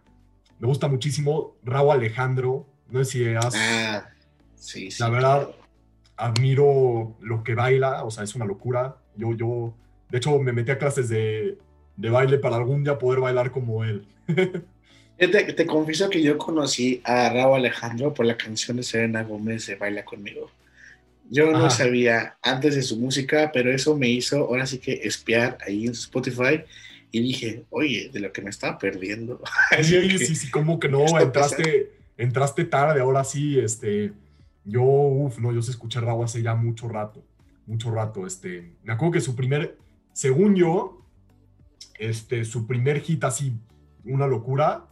me 0.58 0.66
gusta 0.66 0.88
muchísimo 0.88 1.56
Raúl 1.62 1.92
Alejandro. 1.92 2.66
No 2.88 3.02
sé 3.04 3.10
si 3.10 3.34
has. 3.34 3.54
Ah, 3.54 4.08
sí, 4.56 4.90
sí. 4.90 5.02
La 5.02 5.08
verdad, 5.08 5.50
admiro 6.16 7.16
lo 7.20 7.42
que 7.42 7.54
baila, 7.54 8.04
o 8.04 8.10
sea, 8.10 8.24
es 8.24 8.34
una 8.34 8.44
locura. 8.44 8.96
Yo, 9.16 9.34
yo, 9.34 9.74
de 10.10 10.18
hecho, 10.18 10.38
me 10.38 10.52
metí 10.52 10.70
a 10.70 10.78
clases 10.78 11.08
de, 11.08 11.58
de 11.96 12.10
baile 12.10 12.38
para 12.38 12.56
algún 12.56 12.84
día 12.84 12.98
poder 12.98 13.20
bailar 13.20 13.50
como 13.50 13.84
él. 13.84 14.06
te, 15.18 15.26
te, 15.26 15.66
confieso 15.66 16.10
que 16.10 16.22
yo 16.22 16.38
conocí 16.38 17.00
a 17.04 17.30
Raúl 17.30 17.58
Alejandro 17.58 18.14
por 18.14 18.26
la 18.26 18.36
canción 18.36 18.76
de 18.76 18.82
Serena 18.82 19.22
Gómez 19.22 19.66
de 19.66 19.76
Baila 19.76 20.04
conmigo. 20.04 20.50
Yo 21.30 21.50
no 21.50 21.70
sabía 21.70 22.36
antes 22.42 22.74
de 22.74 22.82
su 22.82 22.98
música, 22.98 23.50
pero 23.52 23.72
eso 23.72 23.96
me 23.96 24.08
hizo 24.08 24.40
ahora 24.40 24.66
sí 24.66 24.78
que 24.78 25.00
espiar 25.04 25.56
ahí 25.66 25.86
en 25.86 25.92
Spotify 25.92 26.62
y 27.10 27.20
dije, 27.20 27.64
oye, 27.70 28.10
de 28.12 28.20
lo 28.20 28.32
que 28.32 28.42
me 28.42 28.50
estaba 28.50 28.78
perdiendo. 28.78 29.40
Sí, 29.82 30.18
sí, 30.18 30.36
sí, 30.36 30.50
como 30.50 30.78
que 30.78 30.88
no, 30.88 31.18
entraste, 31.18 31.92
entraste 32.18 32.64
tarde, 32.64 33.00
ahora 33.00 33.24
sí, 33.24 33.58
este, 33.58 34.12
yo, 34.64 34.82
uff, 34.82 35.38
no, 35.38 35.52
yo 35.52 35.62
se 35.62 35.70
escuché 35.70 36.00
Raúl 36.00 36.24
hace 36.24 36.42
ya 36.42 36.54
mucho 36.54 36.88
rato 36.88 37.24
mucho 37.66 37.90
rato. 37.90 38.26
Este, 38.26 38.72
me 38.82 38.92
acuerdo 38.92 39.12
que 39.12 39.20
su 39.20 39.34
primer, 39.34 39.78
según 40.12 40.54
yo, 40.54 41.02
este, 41.98 42.44
su 42.44 42.66
primer 42.66 43.00
hit 43.00 43.24
así, 43.24 43.52
una 44.04 44.26
locura. 44.26 44.86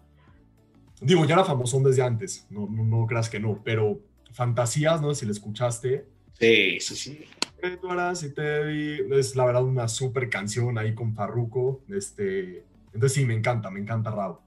Digo, 1.00 1.24
ya 1.24 1.34
era 1.34 1.44
famosón 1.44 1.82
desde 1.82 2.02
antes, 2.02 2.46
no, 2.50 2.68
no, 2.68 2.84
no 2.84 3.06
creas 3.06 3.28
que 3.28 3.40
no, 3.40 3.60
pero 3.64 4.00
Fantasías, 4.32 5.00
no 5.02 5.12
sé 5.12 5.20
si 5.20 5.26
le 5.26 5.32
escuchaste. 5.32 6.06
Sí, 6.38 6.78
sí, 6.80 6.96
sí. 6.96 7.24
Es 7.60 9.36
la 9.36 9.44
verdad 9.44 9.64
una 9.64 9.86
súper 9.88 10.28
canción 10.30 10.78
ahí 10.78 10.94
con 10.94 11.14
Farruko. 11.14 11.82
Este, 11.88 12.64
entonces 12.92 13.12
sí, 13.12 13.26
me 13.26 13.34
encanta, 13.34 13.70
me 13.70 13.80
encanta 13.80 14.10
Raúl. 14.10 14.38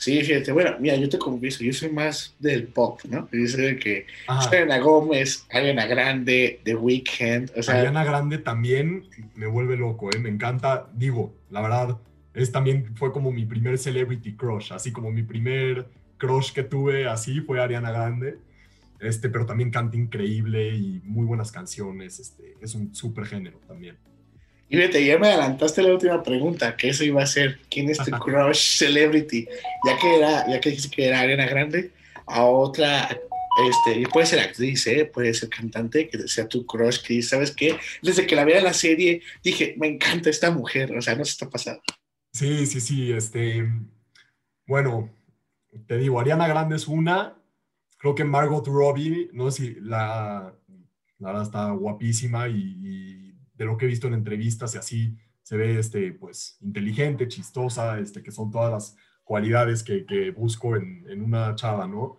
Sí, 0.00 0.22
fíjate, 0.22 0.50
bueno, 0.52 0.76
mira, 0.80 0.96
yo 0.96 1.10
te 1.10 1.18
confieso, 1.18 1.62
yo 1.62 1.74
soy 1.74 1.90
más 1.90 2.34
del 2.38 2.68
pop, 2.68 3.00
¿no? 3.06 3.28
Soy 3.46 3.78
que 3.78 4.06
Ana 4.26 4.78
Gómez, 4.78 5.46
Ariana 5.52 5.86
Grande, 5.86 6.58
The 6.64 6.74
Weeknd, 6.74 7.50
o 7.54 7.62
sea... 7.62 7.80
Ariana 7.80 8.02
Grande 8.02 8.38
también 8.38 9.04
me 9.34 9.46
vuelve 9.46 9.76
loco, 9.76 10.08
¿eh? 10.10 10.18
Me 10.18 10.30
encanta, 10.30 10.88
digo, 10.94 11.34
la 11.50 11.60
verdad, 11.60 11.98
es 12.32 12.50
también, 12.50 12.96
fue 12.96 13.12
como 13.12 13.30
mi 13.30 13.44
primer 13.44 13.76
celebrity 13.76 14.32
crush, 14.36 14.72
así 14.72 14.90
como 14.90 15.10
mi 15.10 15.22
primer 15.22 15.86
crush 16.16 16.52
que 16.52 16.62
tuve, 16.62 17.06
así 17.06 17.42
fue 17.42 17.60
Ariana 17.60 17.90
Grande, 17.90 18.38
este, 19.00 19.28
pero 19.28 19.44
también 19.44 19.70
canta 19.70 19.98
increíble 19.98 20.74
y 20.74 21.02
muy 21.04 21.26
buenas 21.26 21.52
canciones, 21.52 22.20
este, 22.20 22.54
es 22.62 22.74
un 22.74 22.94
súper 22.94 23.26
género 23.26 23.60
también. 23.68 23.98
Y 24.70 24.76
vete, 24.76 25.04
ya 25.04 25.18
me 25.18 25.26
adelantaste 25.26 25.82
la 25.82 25.92
última 25.92 26.22
pregunta, 26.22 26.76
que 26.76 26.90
eso 26.90 27.02
iba 27.02 27.22
a 27.22 27.26
ser, 27.26 27.58
¿quién 27.68 27.90
es 27.90 27.98
tu 27.98 28.12
crush 28.12 28.78
celebrity? 28.78 29.46
Ya 29.84 29.98
que 29.98 30.16
era, 30.16 30.48
ya 30.48 30.60
que 30.60 30.76
que 30.76 31.06
era 31.08 31.20
Arena 31.20 31.46
Grande, 31.46 31.90
a 32.24 32.44
otra, 32.44 33.08
este, 33.68 34.08
puede 34.12 34.26
ser 34.26 34.38
actriz, 34.38 34.86
¿eh? 34.86 35.10
puede 35.12 35.34
ser 35.34 35.48
cantante, 35.48 36.08
que 36.08 36.28
sea 36.28 36.48
tu 36.48 36.64
crush, 36.66 37.02
que 37.02 37.20
sabes 37.20 37.50
qué, 37.50 37.76
desde 38.00 38.26
que 38.28 38.36
la 38.36 38.44
vi 38.44 38.52
en 38.52 38.62
la 38.62 38.72
serie 38.72 39.22
dije, 39.42 39.74
me 39.76 39.88
encanta 39.88 40.30
esta 40.30 40.52
mujer, 40.52 40.96
o 40.96 41.02
sea, 41.02 41.16
no 41.16 41.24
se 41.24 41.32
está 41.32 41.50
pasando. 41.50 41.82
Sí, 42.32 42.64
sí, 42.66 42.80
sí, 42.80 43.12
este, 43.12 43.68
bueno, 44.66 45.10
te 45.88 45.98
digo, 45.98 46.20
Ariana 46.20 46.46
Grande 46.46 46.76
es 46.76 46.86
una, 46.86 47.36
creo 47.96 48.14
que 48.14 48.22
Margot 48.22 48.66
Robbie, 48.68 49.30
no 49.32 49.50
sé 49.50 49.62
si 49.62 49.80
la, 49.80 50.54
la 51.18 51.26
verdad 51.26 51.42
está 51.42 51.70
guapísima 51.72 52.48
y, 52.48 53.29
de 53.60 53.66
lo 53.66 53.76
que 53.76 53.84
he 53.84 53.88
visto 53.88 54.06
en 54.06 54.14
entrevistas 54.14 54.74
y 54.74 54.78
así 54.78 55.16
se 55.42 55.54
ve, 55.58 55.78
este, 55.78 56.12
pues, 56.12 56.56
inteligente, 56.62 57.28
chistosa, 57.28 57.98
este, 57.98 58.22
que 58.22 58.30
son 58.30 58.50
todas 58.50 58.72
las 58.72 58.96
cualidades 59.22 59.82
que, 59.82 60.06
que 60.06 60.30
busco 60.30 60.76
en, 60.76 61.04
en, 61.10 61.20
una 61.20 61.54
chava, 61.56 61.86
¿no? 61.86 62.16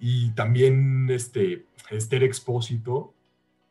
Y 0.00 0.32
también, 0.32 1.08
este, 1.10 1.66
Esther 1.90 2.24
Expósito, 2.24 3.14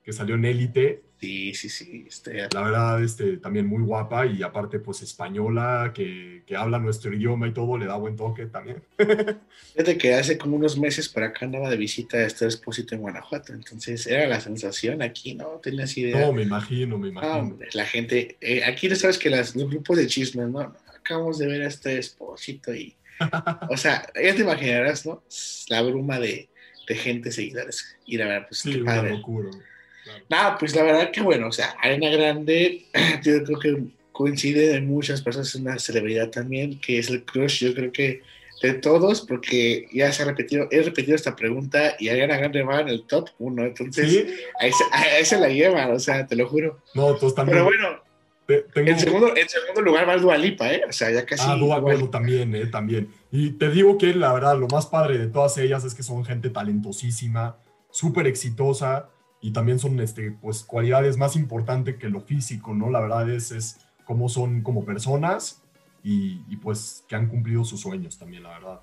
que 0.02 0.14
salió 0.14 0.36
en 0.36 0.46
Élite, 0.46 1.04
Sí, 1.22 1.54
sí, 1.54 1.70
sí. 1.70 2.06
Este... 2.08 2.48
La 2.52 2.64
verdad, 2.64 3.04
este, 3.04 3.38
también 3.38 3.68
muy 3.68 3.84
guapa 3.84 4.26
y 4.26 4.42
aparte, 4.42 4.80
pues 4.80 5.04
española, 5.04 5.92
que, 5.94 6.42
que, 6.48 6.56
habla 6.56 6.80
nuestro 6.80 7.14
idioma 7.14 7.48
y 7.48 7.54
todo, 7.54 7.78
le 7.78 7.86
da 7.86 7.96
buen 7.96 8.16
toque 8.16 8.48
también. 8.48 8.82
Fíjate 8.98 10.00
que 10.00 10.16
hace 10.16 10.40
como 10.40 10.56
unos 10.56 10.80
meses 10.80 11.10
para 11.10 11.28
acá 11.28 11.46
andaba 11.46 11.70
de 11.70 11.78
visita 11.78 12.18
a 12.18 12.26
este 12.26 12.46
expósito 12.46 12.96
en 12.96 13.02
Guanajuato, 13.02 13.54
entonces 13.54 14.08
era 14.08 14.26
la 14.28 14.42
sensación 14.42 15.04
aquí, 15.04 15.36
¿no? 15.36 15.60
Tenías 15.62 15.96
idea. 15.96 16.26
No, 16.26 16.34
me 16.34 16.42
imagino, 16.42 16.98
me 16.98 17.10
imagino. 17.10 17.56
la 17.72 17.86
gente, 17.86 18.38
eh, 18.42 18.64
aquí 18.64 18.90
no 18.90 18.96
sabes 18.96 19.20
que 19.20 19.30
las, 19.30 19.56
los 19.56 19.70
grupos 19.70 19.98
de 19.98 20.08
chismes, 20.08 20.50
¿no? 20.50 20.74
Acabamos 20.98 21.38
de 21.38 21.46
ver 21.46 21.62
a 21.62 21.68
este 21.68 21.98
expósito 21.98 22.74
y, 22.74 22.96
o 23.70 23.78
sea, 23.78 24.08
ya 24.16 24.34
te 24.34 24.42
imaginarás, 24.42 25.06
¿no? 25.06 25.24
La 25.70 25.84
bruma 25.84 26.20
de, 26.20 26.50
de 26.88 26.96
gente 26.96 27.32
seguidores. 27.32 27.96
Y 28.08 28.18
la 28.18 28.26
verdad, 28.26 28.48
pues 28.50 28.62
sí, 28.62 28.74
qué 28.74 28.84
padre. 28.84 29.10
Una 29.10 29.18
locura. 29.20 29.52
Nada, 30.30 30.58
pues 30.58 30.76
la 30.76 30.84
verdad 30.84 31.12
que 31.12 31.22
bueno, 31.22 31.48
o 31.48 31.52
sea, 31.52 31.76
Arena 31.82 32.10
Grande, 32.10 32.86
yo 33.24 33.44
creo 33.44 33.60
que 33.60 33.84
coincide 34.12 34.76
en 34.76 34.88
muchas 34.88 35.22
personas, 35.22 35.50
es 35.50 35.56
una 35.56 35.80
celebridad 35.80 36.30
también, 36.30 36.80
que 36.80 37.00
es 37.00 37.10
el 37.10 37.24
crush, 37.24 37.66
yo 37.66 37.74
creo 37.74 37.92
que 37.92 38.22
de 38.62 38.74
todos, 38.74 39.22
porque 39.22 39.88
ya 39.92 40.12
se 40.12 40.22
ha 40.22 40.26
repetido, 40.26 40.68
he 40.70 40.84
repetido 40.84 41.16
esta 41.16 41.36
pregunta 41.36 41.96
y 41.98 42.10
Ariana 42.10 42.38
Grande 42.38 42.62
va 42.62 42.82
en 42.82 42.90
el 42.90 43.04
top 43.08 43.30
1, 43.40 43.66
entonces 43.66 44.28
ahí, 44.60 44.72
se, 45.24 45.40
la 45.40 45.50
lleva, 45.50 45.88
o 45.88 46.00
sea, 46.00 46.28
te 46.28 46.36
lo 46.36 46.48
juro. 46.48 46.80
No, 46.94 47.16
todos 47.16 47.34
también. 47.34 47.58
Pero 47.58 47.66
bueno, 47.66 48.02
en, 48.76 49.00
segundo, 49.00 49.36
en 49.36 49.50
segundo 49.50 49.82
lugar 49.82 50.08
va 50.08 50.18
Dualipa, 50.18 50.72
¿eh? 50.72 50.84
O 50.88 50.92
sea, 50.92 51.10
ya 51.12 51.26
casi. 51.26 51.44
Ah, 51.48 51.56
Dua, 51.56 51.82
también, 52.12 52.54
¿eh? 52.56 52.66
También. 52.68 53.10
Y 53.32 53.52
te 53.52 53.70
digo 53.70 53.98
que 53.98 54.14
la 54.14 54.34
verdad, 54.34 54.58
lo 54.58 54.68
más 54.68 54.86
padre 54.86 55.18
de 55.18 55.28
todas 55.28 55.58
ellas 55.58 55.84
es 55.84 55.96
que 55.96 56.04
son 56.04 56.24
gente 56.26 56.50
talentosísima, 56.50 57.58
súper 57.90 58.28
exitosa 58.28 59.10
y 59.42 59.52
también 59.52 59.80
son 59.80 60.00
este, 60.00 60.32
pues, 60.32 60.64
cualidades 60.64 61.18
más 61.18 61.36
importantes 61.36 61.98
que 61.98 62.10
lo 62.10 62.22
físico, 62.22 62.74
¿no? 62.74 62.90
La 62.90 63.02
verdad 63.02 63.30
es, 63.30 63.52
es 63.52 63.80
cómo 64.06 64.30
son 64.30 64.62
como 64.62 64.86
personas 64.86 65.62
y, 66.04 66.42
y, 66.48 66.58
pues 66.58 67.04
que 67.08 67.16
han 67.16 67.28
cumplido 67.28 67.64
sus 67.64 67.82
sueños 67.82 68.18
también, 68.18 68.44
la 68.44 68.50
verdad. 68.50 68.80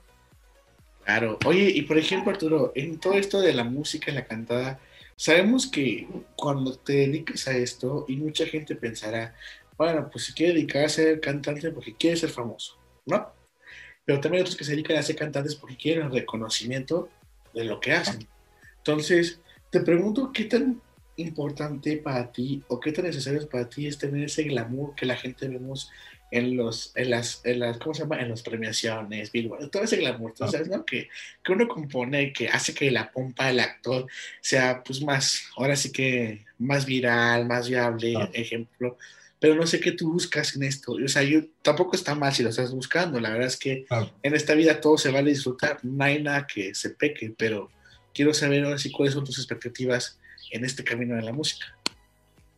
Claro. 1.04 1.38
Oye, 1.46 1.70
y 1.70 1.82
por 1.82 1.96
ejemplo, 1.96 2.30
Arturo, 2.32 2.72
en 2.74 2.98
todo 2.98 3.14
esto 3.14 3.40
de 3.40 3.54
la 3.54 3.64
música, 3.64 4.12
la 4.12 4.26
cantada, 4.26 4.78
sabemos 5.16 5.66
que 5.66 6.06
cuando 6.36 6.76
te 6.76 6.92
dedicas 6.92 7.48
a 7.48 7.56
esto, 7.56 8.04
y 8.08 8.16
mucha 8.16 8.46
gente 8.46 8.76
pensará, 8.76 9.34
bueno, 9.76 10.08
pues 10.10 10.24
si 10.24 10.32
quiere 10.32 10.54
dedicar 10.54 10.84
a 10.84 10.88
ser 10.88 11.20
cantante 11.20 11.70
porque 11.70 11.94
quiere 11.94 12.16
ser 12.16 12.30
famoso, 12.30 12.76
¿no? 13.06 13.32
Pero 14.04 14.20
también 14.20 14.40
hay 14.40 14.42
otros 14.42 14.56
que 14.56 14.64
se 14.64 14.72
dedican 14.72 14.96
a 14.96 15.02
ser 15.02 15.16
cantantes 15.16 15.54
porque 15.54 15.76
quieren 15.76 16.06
el 16.06 16.12
reconocimiento 16.12 17.08
de 17.54 17.64
lo 17.64 17.78
que 17.78 17.92
hacen. 17.92 18.26
Entonces, 18.78 19.40
te 19.70 19.80
pregunto 19.80 20.32
qué 20.32 20.44
tan 20.44 20.80
importante 21.16 21.96
para 21.96 22.30
ti 22.30 22.62
o 22.68 22.78
qué 22.78 22.92
tan 22.92 23.04
necesario 23.04 23.40
es 23.40 23.46
para 23.46 23.68
ti 23.68 23.86
es 23.86 23.98
tener 23.98 24.24
ese 24.24 24.44
glamour 24.44 24.94
que 24.94 25.06
la 25.06 25.16
gente 25.16 25.48
vemos 25.48 25.90
en 26.30 26.56
los 26.56 26.92
en 26.94 27.10
las, 27.10 27.40
en 27.44 27.60
las 27.60 27.78
¿cómo 27.78 27.94
se 27.94 28.02
llama? 28.02 28.20
en 28.20 28.28
las 28.28 28.42
premiaciones, 28.42 29.32
todo 29.72 29.82
ese 29.82 29.96
glamour, 29.96 30.34
¿tú 30.34 30.46
sabes, 30.46 30.68
no? 30.68 30.84
Que, 30.84 31.08
que 31.42 31.52
uno 31.52 31.66
compone, 31.66 32.32
que 32.32 32.48
hace 32.48 32.74
que 32.74 32.90
la 32.90 33.10
pompa 33.10 33.46
del 33.46 33.60
actor 33.60 34.06
sea 34.40 34.82
pues 34.84 35.02
más, 35.02 35.44
ahora 35.56 35.74
sí 35.74 35.90
que 35.90 36.44
más 36.58 36.84
viral, 36.84 37.46
más 37.46 37.68
viable, 37.68 38.14
ejemplo, 38.34 38.98
pero 39.40 39.54
no 39.54 39.66
sé 39.66 39.80
qué 39.80 39.92
tú 39.92 40.12
buscas 40.12 40.54
en 40.54 40.64
esto, 40.64 40.92
o 40.92 41.08
sea, 41.08 41.22
yo 41.22 41.44
tampoco 41.62 41.96
está 41.96 42.14
mal 42.14 42.34
si 42.34 42.42
lo 42.42 42.50
estás 42.50 42.72
buscando, 42.72 43.20
la 43.20 43.30
verdad 43.30 43.46
es 43.46 43.56
que 43.56 43.86
en 44.22 44.34
esta 44.34 44.54
vida 44.54 44.80
todo 44.80 44.98
se 44.98 45.10
vale 45.10 45.30
disfrutar, 45.30 45.78
no 45.82 46.04
hay 46.04 46.22
nada 46.22 46.46
que 46.46 46.74
se 46.74 46.90
peque, 46.90 47.32
pero 47.36 47.70
quiero 48.18 48.34
saber 48.34 48.64
ahora 48.64 48.78
sí 48.78 48.90
cuáles 48.90 49.14
son 49.14 49.22
tus 49.22 49.38
expectativas 49.38 50.18
en 50.50 50.64
este 50.64 50.82
camino 50.82 51.14
de 51.14 51.22
la 51.22 51.32
música. 51.32 51.66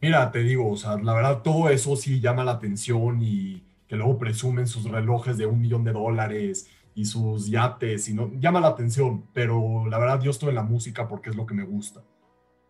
Mira, 0.00 0.32
te 0.32 0.38
digo, 0.38 0.70
o 0.70 0.76
sea, 0.78 0.96
la 0.96 1.12
verdad 1.12 1.42
todo 1.42 1.68
eso 1.68 1.96
sí 1.96 2.18
llama 2.18 2.44
la 2.44 2.52
atención 2.52 3.20
y 3.20 3.62
que 3.86 3.96
luego 3.96 4.16
presumen 4.16 4.66
sus 4.66 4.84
relojes 4.84 5.36
de 5.36 5.44
un 5.44 5.60
millón 5.60 5.84
de 5.84 5.92
dólares 5.92 6.70
y 6.94 7.04
sus 7.04 7.50
yates 7.50 8.08
y 8.08 8.14
no 8.14 8.32
llama 8.40 8.62
la 8.62 8.68
atención, 8.68 9.26
pero 9.34 9.86
la 9.86 9.98
verdad 9.98 10.22
yo 10.22 10.30
estoy 10.30 10.48
en 10.48 10.54
la 10.54 10.62
música 10.62 11.06
porque 11.06 11.28
es 11.28 11.36
lo 11.36 11.44
que 11.44 11.52
me 11.52 11.64
gusta. 11.64 12.02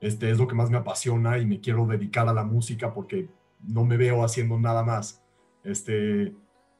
Este 0.00 0.28
es 0.28 0.38
lo 0.38 0.48
que 0.48 0.56
más 0.56 0.68
me 0.68 0.78
apasiona 0.78 1.38
y 1.38 1.46
me 1.46 1.60
quiero 1.60 1.86
dedicar 1.86 2.28
a 2.28 2.32
la 2.32 2.42
música 2.42 2.92
porque 2.92 3.28
no 3.62 3.84
me 3.84 3.98
veo 3.98 4.24
haciendo 4.24 4.58
nada 4.58 4.82
más. 4.82 5.22
Este, 5.62 6.34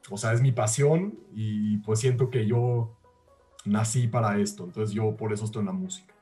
o 0.09 0.17
sea, 0.17 0.33
es 0.33 0.41
mi 0.41 0.51
pasión 0.51 1.17
y 1.33 1.77
pues 1.77 2.01
siento 2.01 2.29
que 2.29 2.45
yo 2.45 2.97
nací 3.65 4.07
para 4.07 4.39
esto, 4.39 4.65
entonces 4.65 4.93
yo 4.93 5.15
por 5.15 5.33
eso 5.33 5.45
estoy 5.45 5.61
en 5.61 5.67
la 5.67 5.71
música. 5.71 6.13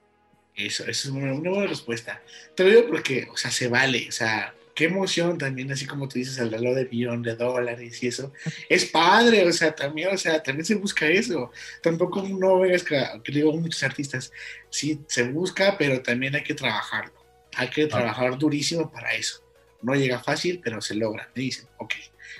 Eso, 0.56 0.84
eso 0.84 0.90
es 0.90 1.06
una, 1.06 1.32
buena 1.34 1.68
respuesta. 1.68 2.22
Te 2.56 2.64
lo 2.64 2.70
digo 2.70 2.88
porque, 2.88 3.28
o 3.32 3.38
sea, 3.38 3.50
se 3.50 3.70
vale, 3.70 4.08
o 4.10 4.12
sea, 4.12 4.54
qué 4.76 4.86
emoción 4.86 5.38
también, 5.38 5.72
así 5.72 5.86
como 5.86 6.08
tú 6.08 6.20
dices, 6.20 6.38
el 6.38 6.52
reloj 6.52 6.76
de 6.76 6.86
billón 6.86 7.22
de 7.22 7.36
dólares 7.36 8.04
y 8.04 8.08
eso. 8.08 8.34
Es 8.68 8.86
padre, 8.86 9.48
o 9.48 9.54
sea, 9.54 9.74
también, 9.74 10.14
o 10.14 10.18
sea, 10.18 10.44
también 10.44 10.66
se 10.66 10.76
busca 10.76 11.08
eso. 11.08 11.52
Tampoco 11.82 12.24
no 12.24 12.60
veas 12.60 12.84
que, 12.84 13.02
que 13.24 13.32
digo 13.32 13.54
muchos 13.54 13.84
artistas, 13.84 14.32
sí, 14.70 15.02
se 15.08 15.24
busca, 15.24 15.78
pero 15.78 16.02
también 16.02 16.36
hay 16.36 16.44
que 16.44 16.54
trabajarlo. 16.54 17.14
Hay 17.56 17.70
que 17.70 17.88
trabajar 17.88 18.38
durísimo 18.38 18.92
para 18.92 19.14
eso. 19.14 19.44
No 19.82 19.96
llega 19.96 20.22
fácil, 20.22 20.60
pero 20.64 20.82
se 20.82 20.96
logra. 20.96 21.30
Me 21.36 21.44
dicen, 21.44 21.68
ok, 21.78 21.94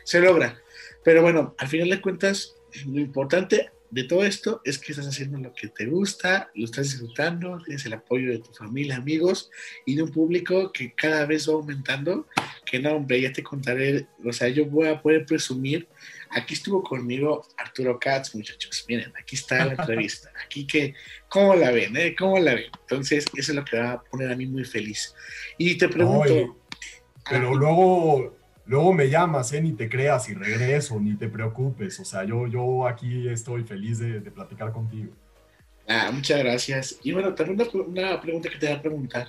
se 0.04 0.20
logra. 0.20 0.62
Pero 1.04 1.22
bueno, 1.22 1.56
al 1.58 1.68
final 1.68 1.90
de 1.90 2.02
cuentas, 2.02 2.56
lo 2.86 3.00
importante 3.00 3.72
de 3.92 4.04
todo 4.04 4.24
esto 4.24 4.62
es 4.64 4.78
que 4.78 4.92
estás 4.92 5.08
haciendo 5.08 5.40
lo 5.40 5.54
que 5.54 5.68
te 5.68 5.86
gusta, 5.86 6.52
lo 6.54 6.66
estás 6.66 6.92
disfrutando, 6.92 7.60
tienes 7.66 7.86
el 7.86 7.94
apoyo 7.94 8.32
de 8.32 8.40
tu 8.40 8.52
familia, 8.54 8.98
amigos 8.98 9.50
y 9.86 9.96
de 9.96 10.04
un 10.04 10.12
público 10.12 10.72
que 10.72 10.94
cada 10.94 11.26
vez 11.26 11.50
va 11.50 11.54
aumentando. 11.54 12.28
Que 12.66 12.80
no, 12.80 12.96
hombre, 12.96 13.22
ya 13.22 13.34
te 13.34 13.42
contaré, 13.42 14.08
o 14.24 14.32
sea, 14.32 14.48
yo 14.50 14.66
voy 14.66 14.88
a 14.88 15.02
poder 15.02 15.26
presumir. 15.26 15.88
Aquí 16.30 16.54
estuvo 16.54 16.84
conmigo 16.84 17.48
Arturo 17.58 18.00
Katz, 18.00 18.36
muchachos. 18.36 18.86
Miren, 18.88 19.12
aquí 19.20 19.36
está 19.36 19.66
la 19.66 19.74
entrevista. 19.74 20.32
Aquí 20.46 20.68
que, 20.68 20.94
¿cómo 21.28 21.56
la 21.56 21.72
ven? 21.72 21.98
Eh? 21.98 22.16
¿Cómo 22.18 22.38
la 22.38 22.54
ven? 22.54 22.72
Entonces, 22.82 23.26
eso 23.36 23.52
es 23.52 23.56
lo 23.56 23.66
que 23.66 23.80
va 23.80 23.94
a 23.94 24.04
poner 24.04 24.32
a 24.32 24.36
mí 24.36 24.46
muy 24.46 24.66
feliz. 24.66 25.16
Y 25.58 25.76
te 25.76 25.90
pregunto. 25.90 26.58
pero 27.28 27.56
luego 27.56 28.39
luego 28.70 28.94
me 28.94 29.10
llamas, 29.10 29.52
¿eh? 29.52 29.62
ni 29.62 29.74
te 29.74 29.90
creas 29.90 30.30
y 30.30 30.36
regreso, 30.36 31.00
ni 31.00 31.16
te 31.16 31.28
preocupes. 31.28 32.00
O 32.00 32.06
sea, 32.06 32.24
yo, 32.24 32.46
yo 32.48 32.88
aquí 32.88 33.28
estoy 33.28 33.64
feliz 33.64 33.98
de, 33.98 34.22
platicar 34.22 34.72
contigo. 34.72 35.12
Ah, 35.88 36.12
muchas 36.14 36.38
gracias. 36.40 37.00
Y 37.04 37.12
bueno, 37.12 37.34
también 37.34 37.68
una, 37.88 38.22
pregunta 38.22 38.48
que 38.48 38.58
te 38.58 38.68
voy 38.68 38.76
a 38.76 38.82
preguntar. 38.82 39.28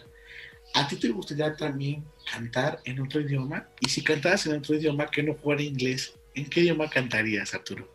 ¿A 0.74 0.87
ti 0.87 0.96
te 0.96 1.09
gustaría 1.09 1.57
también 1.57 2.05
cantar 2.31 2.81
en 2.85 3.00
otro 3.00 3.20
idioma? 3.20 3.66
Y 3.81 3.88
si 3.88 4.05
cantaras 4.05 4.46
en 4.46 4.59
otro 4.59 4.76
idioma 4.76 5.07
que 5.07 5.22
no 5.22 5.35
fuera 5.35 5.62
inglés, 5.62 6.14
¿en 6.35 6.48
qué 6.48 6.61
idioma 6.61 6.88
cantarías, 6.88 7.55
Arturo? 7.55 7.88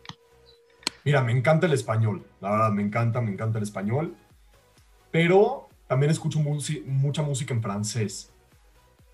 Mira, 1.04 1.22
me 1.22 1.30
encanta 1.30 1.66
el 1.66 1.72
español. 1.72 2.26
La 2.40 2.50
verdad, 2.50 2.72
me 2.72 2.82
encanta, 2.82 3.20
me 3.20 3.30
encanta 3.30 3.58
el 3.58 3.64
español. 3.64 4.16
Pero 5.12 5.68
también 5.86 6.10
escucho 6.10 6.40
mucha 6.40 7.22
música 7.22 7.54
en 7.54 7.62
francés. 7.62 8.32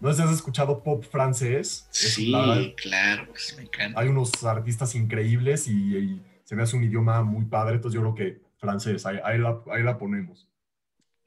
¿No 0.02 0.08
has 0.08 0.18
escuchado 0.18 0.82
pop 0.82 1.04
francés? 1.04 1.86
Sí, 1.92 2.32
claro, 2.76 3.28
pues, 3.28 3.54
me 3.56 3.62
encanta. 3.62 4.00
Hay 4.00 4.08
unos 4.08 4.42
artistas 4.42 4.96
increíbles 4.96 5.68
y, 5.68 6.20
se 6.42 6.56
me 6.56 6.64
hace 6.64 6.74
un 6.74 6.82
idioma 6.82 7.22
muy 7.22 7.44
padre, 7.44 7.76
entonces 7.76 7.94
yo 7.94 8.12
creo 8.12 8.14
que 8.16 8.40
francés, 8.58 9.06
ahí, 9.06 9.38
la, 9.38 9.98
ponemos. 9.98 10.48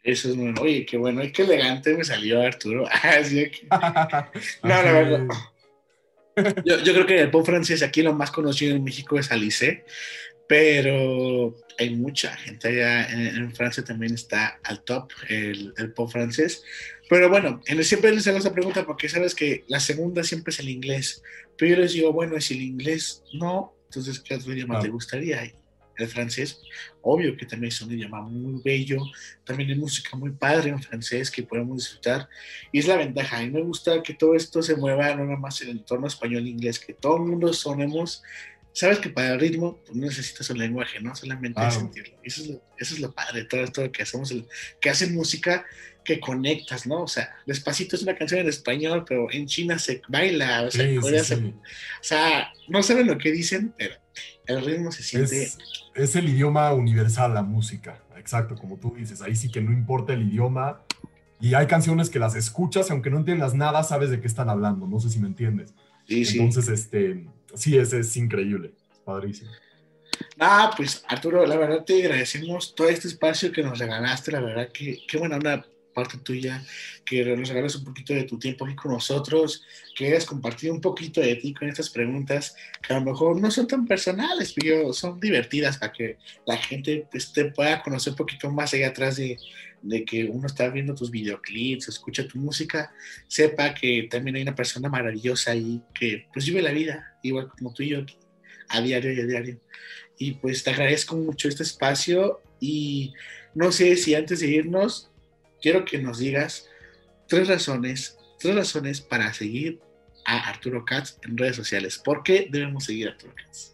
Eso 0.03 0.27
es 0.27 0.35
bueno. 0.35 0.61
Oye, 0.61 0.85
qué 0.85 0.97
bueno, 0.97 1.23
y 1.23 1.31
qué 1.31 1.43
elegante 1.43 1.95
me 1.95 2.03
salió 2.03 2.41
Arturo. 2.41 2.85
Así 3.17 3.49
que... 3.49 3.65
no, 4.61 4.69
la 4.69 4.91
verdad. 4.91 5.27
Yo, 6.65 6.79
yo, 6.79 6.93
creo 6.93 7.05
que 7.05 7.21
el 7.21 7.31
pop 7.31 7.45
francés 7.45 7.81
aquí 7.81 8.01
lo 8.01 8.13
más 8.13 8.29
conocido 8.29 8.75
en 8.75 8.83
México 8.83 9.17
es 9.17 9.31
Alice, 9.31 9.85
pero 10.47 11.55
hay 11.77 11.95
mucha 11.95 12.35
gente 12.37 12.67
allá 12.67 13.09
en, 13.09 13.53
Francia 13.55 13.83
también 13.83 14.13
está 14.13 14.59
al 14.63 14.83
top 14.83 15.11
el, 15.29 15.73
el, 15.77 15.91
pop 15.93 16.11
francés. 16.11 16.63
Pero 17.09 17.29
bueno, 17.29 17.61
siempre 17.81 18.11
les 18.11 18.27
hago 18.27 18.37
esa 18.37 18.53
pregunta 18.53 18.85
porque 18.85 19.09
sabes 19.09 19.35
que 19.35 19.63
la 19.67 19.79
segunda 19.79 20.23
siempre 20.23 20.51
es 20.51 20.59
el 20.59 20.69
inglés. 20.69 21.21
Pero 21.57 21.75
yo 21.75 21.81
les 21.81 21.93
digo, 21.93 22.11
bueno, 22.13 22.39
si 22.41 22.55
el 22.55 22.61
inglés 22.61 23.23
no, 23.33 23.73
entonces 23.85 24.19
¿qué 24.19 24.35
otro 24.35 24.53
idioma 24.53 24.79
te 24.79 24.89
gustaría? 24.89 25.51
el 25.97 26.07
francés, 26.07 26.61
obvio 27.01 27.37
que 27.37 27.45
también 27.45 27.69
es 27.69 27.81
un 27.81 27.91
idioma 27.91 28.21
muy 28.21 28.61
bello, 28.63 29.01
también 29.43 29.69
hay 29.69 29.75
música 29.75 30.15
muy 30.17 30.31
padre 30.31 30.69
en 30.69 30.81
francés 30.81 31.31
que 31.31 31.43
podemos 31.43 31.77
disfrutar, 31.77 32.27
y 32.71 32.79
es 32.79 32.87
la 32.87 32.97
ventaja, 32.97 33.37
a 33.37 33.41
mí 33.41 33.49
me 33.49 33.61
gusta 33.61 34.03
que 34.03 34.13
todo 34.13 34.35
esto 34.35 34.61
se 34.61 34.75
mueva 34.75 35.15
no 35.15 35.25
nada 35.25 35.37
más 35.37 35.61
en 35.61 35.69
el 35.69 35.77
entorno 35.77 36.07
español-inglés, 36.07 36.79
que 36.79 36.93
todo 36.93 37.17
el 37.17 37.23
mundo 37.23 37.53
sonemos, 37.53 38.23
sabes 38.75 38.99
que 38.99 39.09
para 39.09 39.33
el 39.33 39.39
ritmo 39.39 39.79
pues, 39.85 39.95
no 39.95 40.05
necesitas 40.05 40.49
un 40.49 40.57
lenguaje, 40.57 40.99
¿no? 40.99 41.15
Solamente 41.15 41.71
sentirlo, 41.71 42.17
eso 42.23 42.41
es, 42.41 42.49
lo, 42.49 42.61
eso 42.77 42.93
es 42.93 42.99
lo 42.99 43.13
padre, 43.13 43.45
todo 43.45 43.61
esto 43.61 43.89
que 43.89 44.03
hacemos, 44.03 44.31
el, 44.31 44.45
que 44.81 44.89
hacen 44.89 45.15
música 45.15 45.65
que 46.03 46.19
conectas, 46.19 46.85
¿no? 46.85 47.03
O 47.03 47.07
sea, 47.07 47.33
Despacito 47.47 47.95
es 47.95 48.03
una 48.03 48.17
canción 48.17 48.41
en 48.41 48.49
español, 48.49 49.05
pero 49.07 49.31
en 49.31 49.47
China 49.47 49.79
se 49.79 50.01
baila, 50.09 50.63
o 50.63 50.71
sea, 50.71 50.87
o 50.99 51.23
sea 52.01 52.53
no 52.67 52.83
saben 52.83 53.07
lo 53.07 53.17
que 53.17 53.31
dicen, 53.31 53.73
pero 53.77 53.95
el 54.45 54.63
ritmo 54.63 54.91
se 54.91 55.03
siente... 55.03 55.49
Es, 55.95 56.15
el 56.17 56.27
idioma 56.27 56.73
universal, 56.73 57.33
la 57.33 57.43
música, 57.43 58.03
exacto, 58.17 58.55
como 58.55 58.77
tú 58.77 58.93
dices, 58.93 59.21
ahí 59.21 59.37
sí 59.37 59.49
que 59.49 59.61
no 59.61 59.71
importa 59.71 60.11
el 60.11 60.23
idioma, 60.23 60.81
y 61.39 61.53
hay 61.53 61.67
canciones 61.67 62.09
que 62.09 62.19
las 62.19 62.35
escuchas 62.35 62.91
aunque 62.91 63.09
no 63.09 63.19
entiendas 63.19 63.53
nada, 63.53 63.83
sabes 63.83 64.09
de 64.09 64.19
qué 64.19 64.27
están 64.27 64.49
hablando, 64.49 64.85
no 64.85 64.99
sé 64.99 65.09
si 65.09 65.19
me 65.19 65.27
entiendes. 65.27 65.73
Sí, 66.07 66.23
Entonces, 66.37 66.67
este, 66.67 67.25
sí, 67.53 67.77
ese 67.77 67.99
es 67.99 68.15
increíble, 68.17 68.73
es 68.91 68.99
padrísimo. 68.99 69.51
Ah, 70.39 70.73
pues 70.75 71.03
Arturo, 71.07 71.45
la 71.45 71.57
verdad 71.57 71.83
te 71.83 72.01
agradecemos 72.01 72.75
todo 72.75 72.89
este 72.89 73.07
espacio 73.07 73.51
que 73.51 73.63
nos 73.63 73.79
regalaste, 73.79 74.31
la 74.31 74.41
verdad 74.41 74.69
que 74.71 74.99
qué 75.07 75.17
buena 75.17 75.37
onda 75.37 75.65
parte 75.95 76.17
tuya, 76.17 76.61
que 77.05 77.23
nos 77.23 77.47
regales 77.47 77.75
un 77.75 77.85
poquito 77.85 78.13
de 78.13 78.25
tu 78.25 78.37
tiempo 78.37 78.65
aquí 78.65 78.75
con 78.75 78.91
nosotros, 78.91 79.63
que 79.95 80.07
hayas 80.07 80.25
compartido 80.25 80.73
un 80.73 80.81
poquito 80.81 81.21
de 81.21 81.37
ti 81.37 81.53
con 81.53 81.69
estas 81.69 81.89
preguntas 81.89 82.55
que 82.85 82.93
a 82.93 82.99
lo 82.99 83.05
mejor 83.05 83.39
no 83.39 83.49
son 83.49 83.65
tan 83.65 83.87
personales, 83.87 84.53
pero 84.53 84.93
son 84.93 85.19
divertidas 85.19 85.77
para 85.77 85.93
que 85.93 86.17
la 86.45 86.57
gente 86.57 87.07
pues, 87.09 87.31
te 87.31 87.45
pueda 87.45 87.81
conocer 87.81 88.11
un 88.11 88.17
poquito 88.17 88.51
más 88.51 88.73
allá 88.73 88.89
atrás 88.89 89.15
de, 89.15 89.39
de 89.81 90.03
que 90.03 90.25
uno 90.25 90.47
está 90.47 90.69
viendo 90.69 90.95
tus 90.95 91.11
videoclips, 91.11 91.87
escucha 91.87 92.27
tu 92.27 92.39
música, 92.39 92.93
sepa 93.27 93.73
que 93.73 94.07
también 94.09 94.35
hay 94.35 94.41
una 94.41 94.55
persona 94.55 94.89
maravillosa 94.89 95.51
ahí 95.51 95.81
que 95.93 96.27
pues 96.33 96.45
vive 96.45 96.61
la 96.61 96.71
vida, 96.71 97.17
igual 97.23 97.49
como 97.49 97.73
tú 97.73 97.83
y 97.83 97.89
yo, 97.89 98.05
a 98.69 98.81
diario 98.81 99.13
y 99.13 99.19
a 99.19 99.25
diario. 99.25 99.59
Y 100.17 100.31
pues 100.33 100.63
te 100.63 100.71
agradezco 100.71 101.15
mucho 101.15 101.47
este 101.47 101.63
espacio 101.63 102.41
y 102.59 103.13
no 103.53 103.71
sé 103.71 103.95
si 103.95 104.15
antes 104.15 104.39
de 104.39 104.47
irnos 104.47 105.11
quiero 105.61 105.85
que 105.85 105.97
nos 105.97 106.19
digas 106.19 106.69
tres 107.27 107.47
razones, 107.47 108.17
tres 108.39 108.55
razones 108.55 109.01
para 109.01 109.33
seguir 109.33 109.79
a 110.25 110.49
Arturo 110.49 110.83
Katz 110.85 111.17
en 111.23 111.37
redes 111.37 111.55
sociales. 111.55 111.97
¿Por 111.97 112.23
qué 112.23 112.47
debemos 112.49 112.85
seguir 112.85 113.07
a 113.07 113.11
Arturo 113.11 113.33
Katz? 113.35 113.71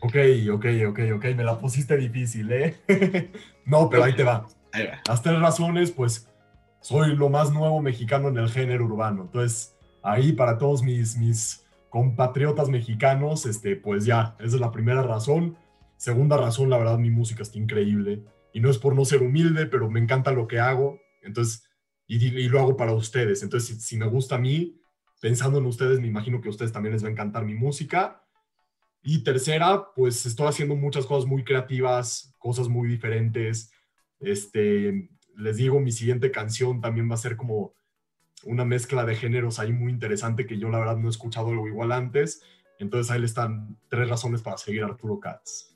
Ok, 0.00 0.16
ok, 0.52 0.66
ok, 0.88 1.00
ok, 1.16 1.24
me 1.36 1.44
la 1.44 1.58
pusiste 1.58 1.96
difícil, 1.96 2.50
¿eh? 2.52 2.76
no, 3.66 3.90
pero 3.90 4.04
ahí 4.04 4.14
te 4.14 4.22
va. 4.22 4.46
Ahí 4.72 4.86
va. 4.86 5.00
Las 5.06 5.22
tres 5.22 5.38
razones, 5.40 5.90
pues, 5.90 6.28
soy 6.80 7.14
lo 7.14 7.28
más 7.28 7.52
nuevo 7.52 7.80
mexicano 7.80 8.28
en 8.28 8.38
el 8.38 8.50
género 8.50 8.86
urbano. 8.86 9.22
Entonces, 9.22 9.76
ahí 10.02 10.32
para 10.32 10.58
todos 10.58 10.82
mis, 10.82 11.16
mis 11.16 11.66
compatriotas 11.90 12.68
mexicanos, 12.68 13.46
este, 13.46 13.76
pues 13.76 14.04
ya, 14.04 14.36
esa 14.38 14.56
es 14.56 14.60
la 14.60 14.70
primera 14.70 15.02
razón. 15.02 15.56
Segunda 15.96 16.36
razón, 16.36 16.70
la 16.70 16.78
verdad, 16.78 16.98
mi 16.98 17.10
música 17.10 17.42
está 17.42 17.58
increíble. 17.58 18.24
Y 18.52 18.60
no 18.60 18.70
es 18.70 18.78
por 18.78 18.94
no 18.94 19.04
ser 19.04 19.22
humilde, 19.22 19.66
pero 19.66 19.90
me 19.90 20.00
encanta 20.00 20.32
lo 20.32 20.46
que 20.48 20.58
hago. 20.58 20.98
Entonces, 21.22 21.64
y, 22.06 22.48
lo 22.48 22.58
hago 22.58 22.76
para 22.76 22.92
ustedes. 22.92 23.42
Entonces, 23.42 23.84
si, 23.84 23.96
me 23.96 24.06
gusta 24.06 24.36
a 24.36 24.38
mí, 24.38 24.80
pensando 25.20 25.58
en 25.58 25.66
ustedes, 25.66 26.00
me 26.00 26.08
imagino 26.08 26.40
que 26.40 26.48
a 26.48 26.50
ustedes 26.50 26.72
también 26.72 26.92
les 26.92 27.04
va 27.04 27.08
a 27.08 27.12
encantar 27.12 27.44
mi 27.44 27.54
música. 27.54 28.24
Y 29.02 29.22
tercera, 29.22 29.92
pues 29.94 30.26
estoy 30.26 30.48
haciendo 30.48 30.74
muchas 30.74 31.06
cosas 31.06 31.28
muy 31.28 31.44
creativas, 31.44 32.34
cosas 32.38 32.68
muy 32.68 32.88
diferentes. 32.88 33.72
Este, 34.20 35.10
les 35.36 35.56
digo, 35.56 35.80
mi 35.80 35.92
siguiente 35.92 36.30
canción 36.30 36.80
también 36.80 37.10
va 37.10 37.14
a 37.14 37.18
ser 37.18 37.36
como 37.36 37.74
una 38.44 38.64
mezcla 38.64 39.04
de 39.04 39.16
géneros 39.16 39.58
ahí 39.58 39.72
muy 39.72 39.92
interesante 39.92 40.46
que 40.46 40.58
yo 40.58 40.68
la 40.70 40.78
verdad 40.78 40.96
no 40.96 41.08
he 41.08 41.10
escuchado 41.10 41.48
algo 41.48 41.66
igual 41.66 41.92
antes. 41.92 42.42
Entonces 42.78 43.10
ahí 43.10 43.20
le 43.20 43.26
están 43.26 43.76
tres 43.88 44.08
razones 44.08 44.42
para 44.42 44.56
seguir 44.56 44.82
Arturo 44.82 45.20
Katz. 45.20 45.69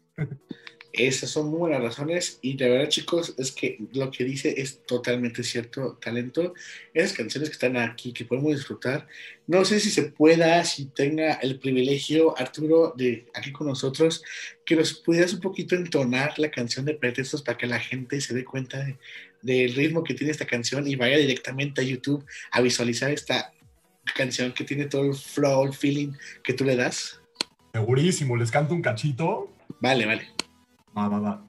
Esas 0.95 1.31
son 1.31 1.49
muy 1.49 1.59
buenas 1.59 1.83
razones 1.83 2.39
y 2.41 2.57
de 2.57 2.69
verdad 2.69 2.89
chicos 2.89 3.35
es 3.37 3.51
que 3.51 3.79
lo 3.95 4.13
que 4.13 4.23
dice 4.23 4.55
es 4.59 4.87
totalmente 4.87 5.43
cierto, 5.43 5.99
talento. 6.01 6.55
Esas 6.93 7.17
canciones 7.17 7.49
que 7.49 7.55
están 7.55 7.77
aquí, 7.77 8.13
que 8.13 8.25
podemos 8.25 8.55
disfrutar, 8.55 9.09
no 9.49 9.65
sé 9.65 9.81
si 9.81 9.91
se 9.91 10.05
pueda, 10.05 10.63
si 10.63 10.85
tenga 10.85 11.33
el 11.35 11.59
privilegio 11.59 12.39
Arturo 12.39 12.95
de 12.97 13.27
aquí 13.35 13.51
con 13.51 13.67
nosotros, 13.67 14.23
que 14.65 14.77
nos 14.77 14.95
pudieras 14.95 15.33
un 15.33 15.41
poquito 15.41 15.75
entonar 15.75 16.39
la 16.39 16.53
canción 16.53 16.85
de 16.85 16.95
pretextos 16.95 17.43
para 17.43 17.59
que 17.59 17.67
la 17.67 17.81
gente 17.81 18.21
se 18.21 18.33
dé 18.33 18.45
cuenta 18.45 18.87
del 19.43 19.75
ritmo 19.75 20.05
que 20.05 20.15
tiene 20.15 20.31
esta 20.31 20.47
canción 20.47 20.87
y 20.87 20.95
vaya 20.95 21.19
directamente 21.19 21.81
a 21.81 21.85
YouTube 21.85 22.25
a 22.53 22.61
visualizar 22.61 23.11
esta 23.11 23.53
canción 24.15 24.53
que 24.53 24.63
tiene 24.63 24.85
todo 24.85 25.07
el 25.07 25.15
flow, 25.15 25.65
el 25.65 25.73
feeling 25.73 26.13
que 26.45 26.53
tú 26.53 26.65
le 26.65 26.77
das. 26.77 27.21
Segurísimo, 27.73 28.37
les 28.37 28.53
canto 28.53 28.75
un 28.75 28.83
cachito. 28.83 29.54
Vale, 29.81 30.07
vale. 30.07 30.29
Va, 30.97 31.09
va, 31.09 31.19
va. 31.19 31.45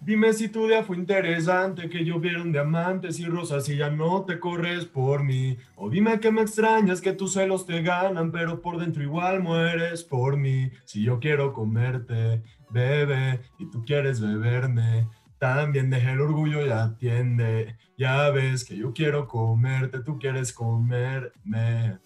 Dime 0.00 0.32
si 0.32 0.48
tu 0.48 0.68
día 0.68 0.84
fue 0.84 0.96
interesante, 0.96 1.90
que 1.90 2.04
llovieron 2.04 2.52
diamantes 2.52 3.18
y 3.18 3.24
rosas 3.26 3.68
y 3.68 3.76
ya 3.76 3.90
no 3.90 4.24
te 4.24 4.38
corres 4.38 4.84
por 4.84 5.24
mí. 5.24 5.56
O 5.74 5.90
dime 5.90 6.20
que 6.20 6.30
me 6.30 6.40
extrañas, 6.40 7.00
que 7.00 7.12
tus 7.12 7.32
celos 7.32 7.66
te 7.66 7.82
ganan, 7.82 8.30
pero 8.30 8.62
por 8.62 8.78
dentro 8.78 9.02
igual 9.02 9.42
mueres 9.42 10.04
por 10.04 10.36
mí. 10.36 10.70
Si 10.84 11.02
yo 11.02 11.18
quiero 11.18 11.52
comerte, 11.52 12.42
bebe, 12.70 13.40
y 13.58 13.68
tú 13.70 13.84
quieres 13.84 14.20
beberme, 14.20 15.08
también 15.38 15.90
deja 15.90 16.12
el 16.12 16.20
orgullo 16.20 16.64
y 16.64 16.70
atiende. 16.70 17.76
Ya 17.96 18.30
ves 18.30 18.64
que 18.64 18.76
yo 18.76 18.92
quiero 18.92 19.26
comerte, 19.26 19.98
tú 20.00 20.18
quieres 20.18 20.52
comerme. 20.52 21.98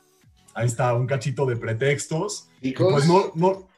Ahí 0.54 0.66
está, 0.66 0.94
un 0.94 1.06
cachito 1.06 1.44
de 1.44 1.56
pretextos. 1.56 2.48
Y 2.62 2.72
pues 2.72 3.06
no, 3.06 3.32
no, 3.34 3.68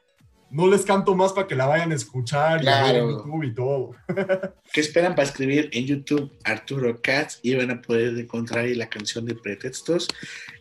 no 0.54 0.68
les 0.68 0.84
canto 0.84 1.16
más 1.16 1.32
para 1.32 1.48
que 1.48 1.56
la 1.56 1.66
vayan 1.66 1.90
a 1.90 1.96
escuchar 1.96 2.62
y 2.62 2.68
a 2.68 2.84
ver 2.84 2.96
en 2.96 3.08
YouTube 3.08 3.42
y 3.42 3.54
todo. 3.54 3.96
¿Qué 4.72 4.80
esperan 4.80 5.16
para 5.16 5.26
escribir 5.26 5.68
en 5.72 5.84
YouTube 5.84 6.32
Arturo 6.44 7.02
Katz 7.02 7.40
y 7.42 7.56
van 7.56 7.72
a 7.72 7.82
poder 7.82 8.16
encontrar 8.16 8.64
ahí 8.64 8.74
la 8.74 8.88
canción 8.88 9.26
de 9.26 9.34
pretextos 9.34 10.06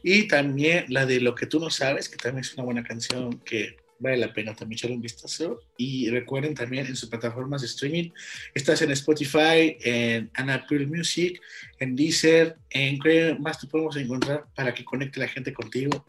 y 0.02 0.28
también 0.28 0.86
la 0.90 1.06
de 1.06 1.22
Lo 1.22 1.36
que 1.36 1.46
tú 1.46 1.60
no 1.60 1.70
sabes, 1.70 2.10
que 2.10 2.18
también 2.18 2.42
es 2.44 2.56
una 2.56 2.64
buena 2.64 2.84
canción 2.84 3.40
que 3.46 3.78
vale 4.00 4.18
la 4.18 4.34
pena 4.34 4.56
también 4.56 4.78
echarle 4.78 4.96
un 4.96 5.02
vistazo. 5.04 5.62
Y 5.78 6.10
recuerden 6.10 6.56
también 6.56 6.88
en 6.88 6.96
sus 6.96 7.08
plataformas 7.08 7.62
de 7.62 7.68
streaming, 7.68 8.10
estás 8.56 8.82
en 8.82 8.90
Spotify, 8.92 9.78
en 9.80 10.50
Apple 10.50 10.88
Music, 10.88 11.40
en 11.78 11.96
Deezer, 11.96 12.58
en 12.72 12.98
qué 12.98 13.38
más 13.40 13.60
te 13.60 13.68
podemos 13.68 13.96
encontrar 13.98 14.46
para 14.56 14.74
que 14.74 14.84
conecte 14.84 15.20
la 15.20 15.28
gente 15.28 15.54
contigo 15.54 16.04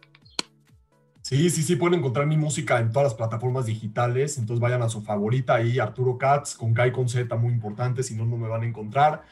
Sí, 1.24 1.48
sí, 1.48 1.62
sí, 1.62 1.76
pueden 1.76 2.00
encontrar 2.00 2.26
mi 2.26 2.37
música 2.37 2.78
en 2.78 2.92
todas 2.92 3.06
las 3.06 3.14
plataformas 3.14 3.64
digitales, 3.64 4.37
entonces 4.37 4.60
vayan 4.60 4.82
a 4.82 4.90
su 4.90 5.00
favorita 5.00 5.54
ahí, 5.54 5.78
Arturo 5.78 6.18
Katz, 6.18 6.54
con 6.54 6.74
K 6.74 6.88
y 6.88 6.92
con 6.92 7.08
Z, 7.08 7.34
muy 7.37 7.50
importante, 7.50 8.02
si 8.02 8.14
no, 8.14 8.26
no 8.26 8.37
me 8.37 8.46
van 8.46 8.62
a 8.62 8.66
encontrar. 8.66 9.24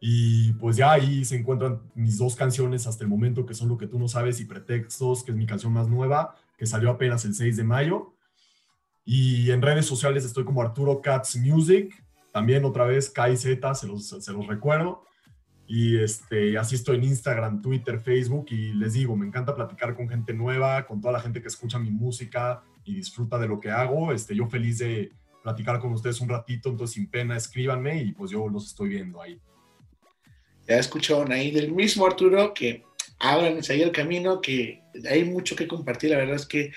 Y 0.00 0.54
pues 0.54 0.76
ya 0.76 0.92
ahí 0.92 1.22
se 1.26 1.36
encuentran 1.36 1.82
mis 1.94 2.16
dos 2.16 2.34
canciones 2.34 2.86
hasta 2.86 3.04
el 3.04 3.10
momento, 3.10 3.44
que 3.44 3.52
son 3.52 3.68
Lo 3.68 3.76
que 3.76 3.86
tú 3.86 3.98
no 3.98 4.08
sabes 4.08 4.40
y 4.40 4.46
Pretextos, 4.46 5.22
que 5.22 5.32
es 5.32 5.36
mi 5.36 5.44
canción 5.44 5.70
más 5.74 5.86
nueva, 5.86 6.34
que 6.56 6.64
salió 6.64 6.88
apenas 6.88 7.26
el 7.26 7.34
6 7.34 7.58
de 7.58 7.64
mayo. 7.64 8.14
Y 9.04 9.50
en 9.50 9.60
redes 9.60 9.84
sociales 9.84 10.24
estoy 10.24 10.46
como 10.46 10.62
Arturo 10.62 11.02
Katz 11.02 11.36
Music, 11.36 11.94
también 12.32 12.64
otra 12.64 12.86
vez 12.86 13.10
K 13.10 13.28
y 13.28 13.36
Z, 13.36 13.74
se 13.74 13.86
los, 13.86 14.08
se 14.08 14.32
los 14.32 14.46
recuerdo. 14.46 15.04
Y 15.66 15.96
este, 15.98 16.58
así 16.58 16.74
estoy 16.74 16.96
en 16.96 17.04
Instagram, 17.04 17.62
Twitter, 17.62 17.98
Facebook 17.98 18.46
y 18.50 18.74
les 18.74 18.92
digo, 18.92 19.16
me 19.16 19.26
encanta 19.26 19.54
platicar 19.54 19.94
con 19.94 20.08
gente 20.08 20.34
nueva, 20.34 20.86
con 20.86 21.00
toda 21.00 21.12
la 21.12 21.20
gente 21.20 21.40
que 21.40 21.48
escucha 21.48 21.78
mi 21.78 21.90
música 21.90 22.62
y 22.84 22.94
disfruta 22.94 23.38
de 23.38 23.48
lo 23.48 23.58
que 23.60 23.70
hago. 23.70 24.12
Este, 24.12 24.34
yo 24.36 24.46
feliz 24.46 24.78
de 24.78 25.12
platicar 25.42 25.80
con 25.80 25.92
ustedes 25.92 26.20
un 26.20 26.28
ratito, 26.28 26.68
entonces 26.68 26.94
sin 26.94 27.08
pena 27.08 27.36
escríbanme 27.36 28.02
y 28.02 28.12
pues 28.12 28.30
yo 28.30 28.48
los 28.48 28.66
estoy 28.66 28.90
viendo 28.90 29.20
ahí. 29.20 29.40
Ya 30.66 30.76
escucharon 30.76 31.32
ahí 31.32 31.50
del 31.50 31.72
mismo 31.72 32.06
Arturo 32.06 32.52
que 32.54 32.84
abran 33.18 33.60
ahí 33.68 33.82
el 33.82 33.92
camino, 33.92 34.40
que 34.40 34.82
hay 35.08 35.24
mucho 35.24 35.56
que 35.56 35.68
compartir. 35.68 36.10
La 36.10 36.18
verdad 36.18 36.36
es 36.36 36.46
que 36.46 36.72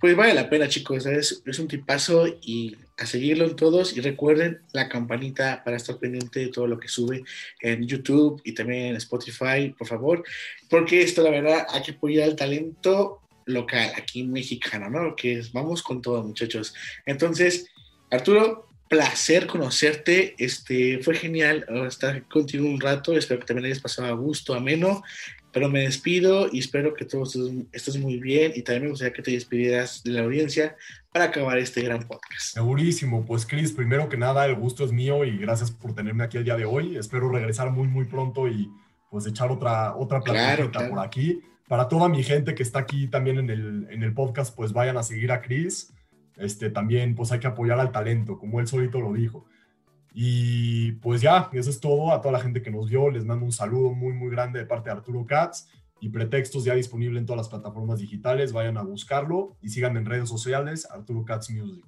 pues 0.00 0.16
vale 0.16 0.32
la 0.32 0.48
pena, 0.48 0.66
chicos. 0.66 1.04
Es, 1.04 1.42
un 1.58 1.68
tipazo 1.68 2.26
y 2.26 2.74
a 2.96 3.04
seguirlo 3.04 3.44
en 3.44 3.54
todos. 3.54 3.94
Y 3.96 4.00
recuerden 4.00 4.62
la 4.72 4.88
campanita 4.88 5.62
para 5.62 5.76
estar 5.76 5.98
pendiente 5.98 6.40
de 6.40 6.48
todo 6.48 6.66
lo 6.66 6.80
que 6.80 6.88
sube 6.88 7.22
en 7.60 7.86
YouTube 7.86 8.40
y 8.44 8.52
también 8.52 8.86
en 8.86 8.96
Spotify, 8.96 9.74
por 9.76 9.86
favor. 9.86 10.24
Porque 10.70 11.02
esto, 11.02 11.22
la 11.22 11.30
verdad, 11.30 11.66
hay 11.68 11.82
que 11.82 11.92
apoyar 11.92 12.28
el 12.28 12.36
talento 12.36 13.20
local, 13.44 13.92
aquí 13.94 14.22
mexicano, 14.22 14.88
¿no? 14.88 15.14
Que 15.14 15.42
vamos 15.52 15.82
con 15.82 16.00
todo, 16.00 16.22
muchachos. 16.22 16.74
Entonces, 17.04 17.66
Arturo, 18.10 18.70
placer 18.90 19.46
conocerte. 19.46 20.34
Este, 20.36 20.98
fue 20.98 21.14
genial 21.14 21.64
estar 21.86 22.26
contigo 22.26 22.66
un 22.66 22.80
rato. 22.80 23.16
Espero 23.16 23.40
que 23.40 23.46
también 23.46 23.66
hayas 23.66 23.80
pasado 23.80 24.08
a 24.08 24.12
gusto, 24.12 24.54
ameno. 24.54 25.02
Pero 25.52 25.68
me 25.68 25.80
despido 25.80 26.48
y 26.52 26.60
espero 26.60 26.94
que 26.94 27.04
todos 27.04 27.36
estés, 27.72 27.98
muy 27.98 28.18
bien 28.18 28.52
y 28.54 28.62
también 28.62 28.84
me 28.84 28.90
gustaría 28.90 29.12
que 29.12 29.22
te 29.22 29.32
despidieras 29.32 30.02
de 30.04 30.12
la 30.12 30.22
audiencia 30.22 30.76
para 31.12 31.26
acabar 31.26 31.58
este 31.58 31.82
gran 31.82 32.06
podcast. 32.06 32.54
Segurísimo, 32.54 33.24
pues 33.26 33.44
Chris, 33.44 33.72
primero 33.72 34.08
que 34.08 34.16
nada 34.16 34.46
el 34.46 34.54
gusto 34.54 34.84
es 34.84 34.92
mío 34.92 35.24
y 35.24 35.38
gracias 35.38 35.70
por 35.70 35.94
tenerme 35.94 36.24
aquí 36.24 36.36
el 36.36 36.44
día 36.44 36.56
de 36.56 36.64
hoy. 36.64 36.96
Espero 36.96 37.30
regresar 37.30 37.70
muy 37.70 37.88
muy 37.88 38.04
pronto 38.04 38.48
y 38.48 38.70
pues 39.10 39.26
echar 39.26 39.50
otra 39.50 39.96
otra 39.96 40.20
plática 40.20 40.88
por 40.88 41.00
aquí. 41.00 41.40
Para 41.68 41.88
toda 41.88 42.08
mi 42.08 42.22
gente 42.22 42.54
que 42.54 42.62
está 42.62 42.80
aquí 42.80 43.06
también 43.06 43.38
en 43.38 43.50
el, 43.50 43.86
en 43.90 44.02
el 44.02 44.12
podcast, 44.12 44.54
pues 44.56 44.72
vayan 44.72 44.96
a 44.96 45.02
seguir 45.02 45.30
a 45.30 45.40
Chris. 45.40 45.92
Este, 46.36 46.70
también 46.70 47.14
pues 47.14 47.32
hay 47.32 47.38
que 47.38 47.46
apoyar 47.46 47.78
al 47.78 47.92
talento, 47.92 48.38
como 48.38 48.60
él 48.60 48.66
solito 48.66 49.00
lo 49.00 49.12
dijo. 49.12 49.46
Y 50.12 50.92
pues 50.92 51.20
ya, 51.20 51.50
eso 51.52 51.70
es 51.70 51.80
todo. 51.80 52.12
A 52.12 52.20
toda 52.20 52.32
la 52.32 52.40
gente 52.40 52.62
que 52.62 52.70
nos 52.70 52.88
vio, 52.88 53.10
les 53.10 53.24
mando 53.24 53.44
un 53.44 53.52
saludo 53.52 53.92
muy, 53.92 54.12
muy 54.12 54.30
grande 54.30 54.58
de 54.58 54.66
parte 54.66 54.90
de 54.90 54.96
Arturo 54.96 55.24
Katz. 55.26 55.68
Y 56.00 56.08
Pretextos 56.08 56.64
ya 56.64 56.74
disponible 56.74 57.18
en 57.18 57.26
todas 57.26 57.38
las 57.38 57.48
plataformas 57.48 57.98
digitales. 57.98 58.52
Vayan 58.52 58.78
a 58.78 58.82
buscarlo 58.82 59.56
y 59.60 59.68
sigan 59.68 59.96
en 59.96 60.06
redes 60.06 60.28
sociales 60.28 60.88
Arturo 60.90 61.24
Katz 61.24 61.50
Music. 61.50 61.84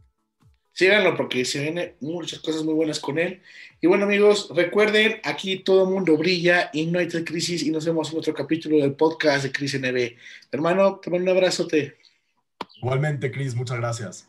Síganlo 0.74 1.14
porque 1.16 1.44
se 1.44 1.60
vienen 1.60 1.94
muchas 2.00 2.38
cosas 2.40 2.62
muy 2.62 2.72
buenas 2.72 2.98
con 2.98 3.18
él. 3.18 3.42
Y 3.80 3.86
bueno, 3.86 4.04
amigos, 4.04 4.50
recuerden, 4.54 5.20
aquí 5.22 5.58
todo 5.58 5.84
el 5.84 5.90
mundo 5.90 6.16
brilla 6.16 6.70
y 6.72 6.86
no 6.86 6.98
hay 6.98 7.08
crisis. 7.08 7.62
Y 7.62 7.70
nos 7.70 7.84
vemos 7.84 8.10
en 8.10 8.18
otro 8.18 8.32
capítulo 8.32 8.78
del 8.78 8.94
podcast 8.94 9.44
de 9.44 9.52
Cris 9.52 9.78
NB. 9.78 10.16
Hermano, 10.50 10.98
te 10.98 11.10
mando 11.10 11.30
un 11.30 11.36
abrazote. 11.36 11.96
Igualmente, 12.78 13.30
Cris, 13.30 13.54
muchas 13.54 13.78
gracias. 13.78 14.26